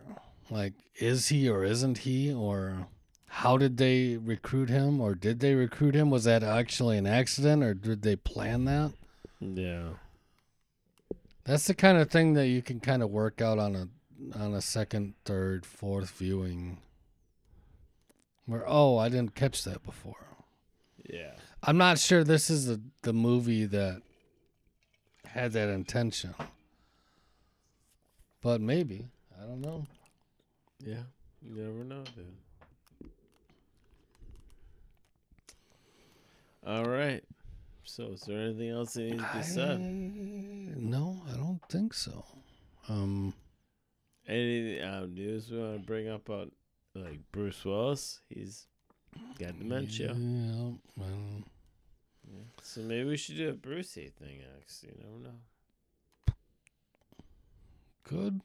Like, 0.50 0.74
is 0.96 1.28
he 1.28 1.48
or 1.48 1.64
isn't 1.64 1.98
he, 1.98 2.32
or 2.32 2.88
how 3.26 3.57
did 3.57 3.78
they 3.78 4.18
recruit 4.18 4.68
him, 4.68 5.00
or 5.00 5.14
did 5.14 5.40
they 5.40 5.54
recruit 5.54 5.94
him? 5.94 6.11
Was 6.11 6.24
that 6.24 6.42
actually 6.42 6.98
an 6.98 7.07
accident, 7.07 7.64
or 7.64 7.74
did 7.74 8.02
they 8.02 8.16
plan 8.16 8.66
that? 8.66 8.92
Yeah, 9.41 9.89
That's 11.45 11.66
the 11.66 11.74
kind 11.74 11.99
of 11.99 12.11
thing 12.11 12.34
that 12.34 12.49
you 12.49 12.62
can 12.62 12.80
kind 12.80 13.03
of 13.03 13.11
work 13.11 13.41
out 13.41 13.59
on 13.59 13.74
a 13.76 13.89
on 14.39 14.55
a 14.55 14.62
second, 14.62 15.14
third, 15.24 15.66
fourth 15.66 16.11
viewing. 16.11 16.78
Where 18.47 18.64
oh, 18.66 18.97
I 18.99 19.09
didn't 19.09 19.34
catch 19.34 19.64
that 19.64 19.82
before. 19.82 20.26
yeah. 21.09 21.32
I'm 21.62 21.76
not 21.78 21.99
sure 21.99 22.22
this 22.22 22.49
is 22.49 22.66
the 22.66 22.80
the 23.03 23.12
movie 23.12 23.64
that 23.66 24.03
had 25.26 25.53
that 25.53 25.68
intention. 25.68 26.34
But 28.41 28.61
maybe. 28.61 29.09
I 29.41 29.45
don't 29.45 29.61
know. 29.61 29.87
Yeah, 30.84 31.03
you 31.43 31.55
never 31.57 31.84
know, 31.84 32.05
dude. 32.14 32.26
All 36.66 36.84
right. 36.84 37.22
So, 37.89 38.09
is 38.12 38.22
there 38.22 38.41
anything 38.41 38.70
else 38.70 38.95
that 38.95 39.03
needs 39.05 39.22
to 39.22 39.37
be 39.37 39.43
said? 39.43 39.80
no, 39.80 41.22
I 41.32 41.37
don't 41.37 41.61
think 41.70 41.95
so. 41.95 42.24
Um 42.89 43.32
Any 44.26 44.80
uh, 44.80 45.07
news 45.07 45.51
we 45.51 45.59
want 45.59 45.80
to 45.80 45.87
bring 45.87 46.09
up 46.09 46.28
on 46.28 46.51
like 46.95 47.20
Bruce 47.32 47.64
Willis? 47.64 48.20
He's 48.28 48.66
got 49.39 49.59
dementia. 49.59 50.14
Yeah, 50.14 50.72
well, 50.97 51.09
Yeah. 52.28 52.43
So 52.62 52.80
maybe 52.82 53.09
we 53.11 53.16
should 53.16 53.37
do 53.37 53.51
a 53.51 53.53
Brucey 53.55 54.12
thing 54.18 54.41
next. 54.57 54.82
You 54.82 54.91
never 54.99 55.18
know. 55.22 56.34
good. 58.03 58.41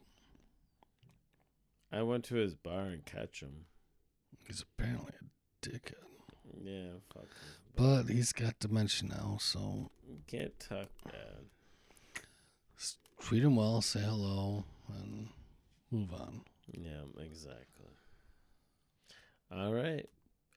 I 1.92 2.02
went 2.02 2.24
to 2.26 2.36
his 2.36 2.54
bar 2.54 2.82
and 2.86 3.04
catch 3.04 3.40
him. 3.40 3.66
He's 4.46 4.62
apparently 4.62 5.12
a 5.20 5.66
dickhead. 5.68 5.94
Yeah, 6.64 6.92
fuck 7.12 7.24
him. 7.24 7.61
But 7.74 8.04
he's 8.04 8.32
got 8.32 8.58
dementia 8.58 9.08
now, 9.08 9.38
so 9.40 9.90
can't 10.26 10.58
talk 10.60 10.88
bad. 11.04 11.46
treat 13.20 13.42
him 13.42 13.56
well, 13.56 13.80
say 13.80 14.00
hello, 14.00 14.64
and 14.88 15.28
move 15.90 16.12
on. 16.12 16.42
Yeah, 16.72 17.02
exactly. 17.18 17.86
All 19.50 19.72
right. 19.72 20.08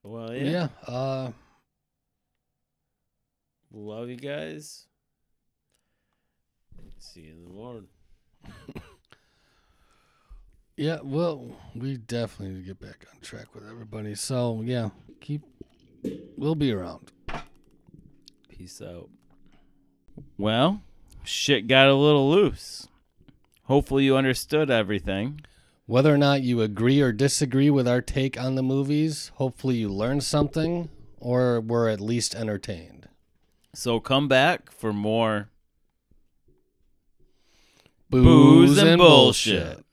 Well, 0.03 0.33
yeah. 0.33 0.43
Yeah. 0.87 0.93
uh, 0.93 1.31
Love 3.71 4.09
you 4.09 4.15
guys. 4.15 4.85
See 6.99 7.21
you 7.21 7.33
in 7.33 7.43
the 7.43 7.49
morning. 7.49 7.87
yeah. 10.77 10.99
Well, 11.03 11.51
we 11.75 11.97
definitely 11.97 12.55
need 12.55 12.61
to 12.61 12.67
get 12.67 12.79
back 12.79 13.05
on 13.13 13.19
track 13.21 13.53
with 13.53 13.67
everybody. 13.69 14.15
So 14.15 14.61
yeah, 14.63 14.89
keep. 15.21 15.41
We'll 16.37 16.55
be 16.55 16.71
around. 16.71 17.11
Peace 18.49 18.81
out. 18.81 19.09
Well, 20.37 20.81
shit 21.23 21.67
got 21.67 21.87
a 21.87 21.93
little 21.93 22.29
loose. 22.29 22.87
Hopefully, 23.63 24.05
you 24.05 24.15
understood 24.15 24.69
everything. 24.69 25.41
Whether 25.87 26.13
or 26.13 26.17
not 26.17 26.41
you 26.41 26.61
agree 26.61 27.01
or 27.01 27.11
disagree 27.11 27.69
with 27.69 27.87
our 27.87 28.01
take 28.01 28.39
on 28.39 28.55
the 28.55 28.63
movies, 28.63 29.31
hopefully 29.35 29.75
you 29.75 29.89
learned 29.89 30.23
something 30.23 30.89
or 31.19 31.61
were 31.61 31.89
at 31.89 32.01
least 32.01 32.35
entertained. 32.35 33.07
So 33.73 33.99
come 33.99 34.27
back 34.27 34.71
for 34.71 34.93
more 34.93 35.49
Booze, 38.09 38.77
and 38.77 38.97
bullshit. 38.97 39.84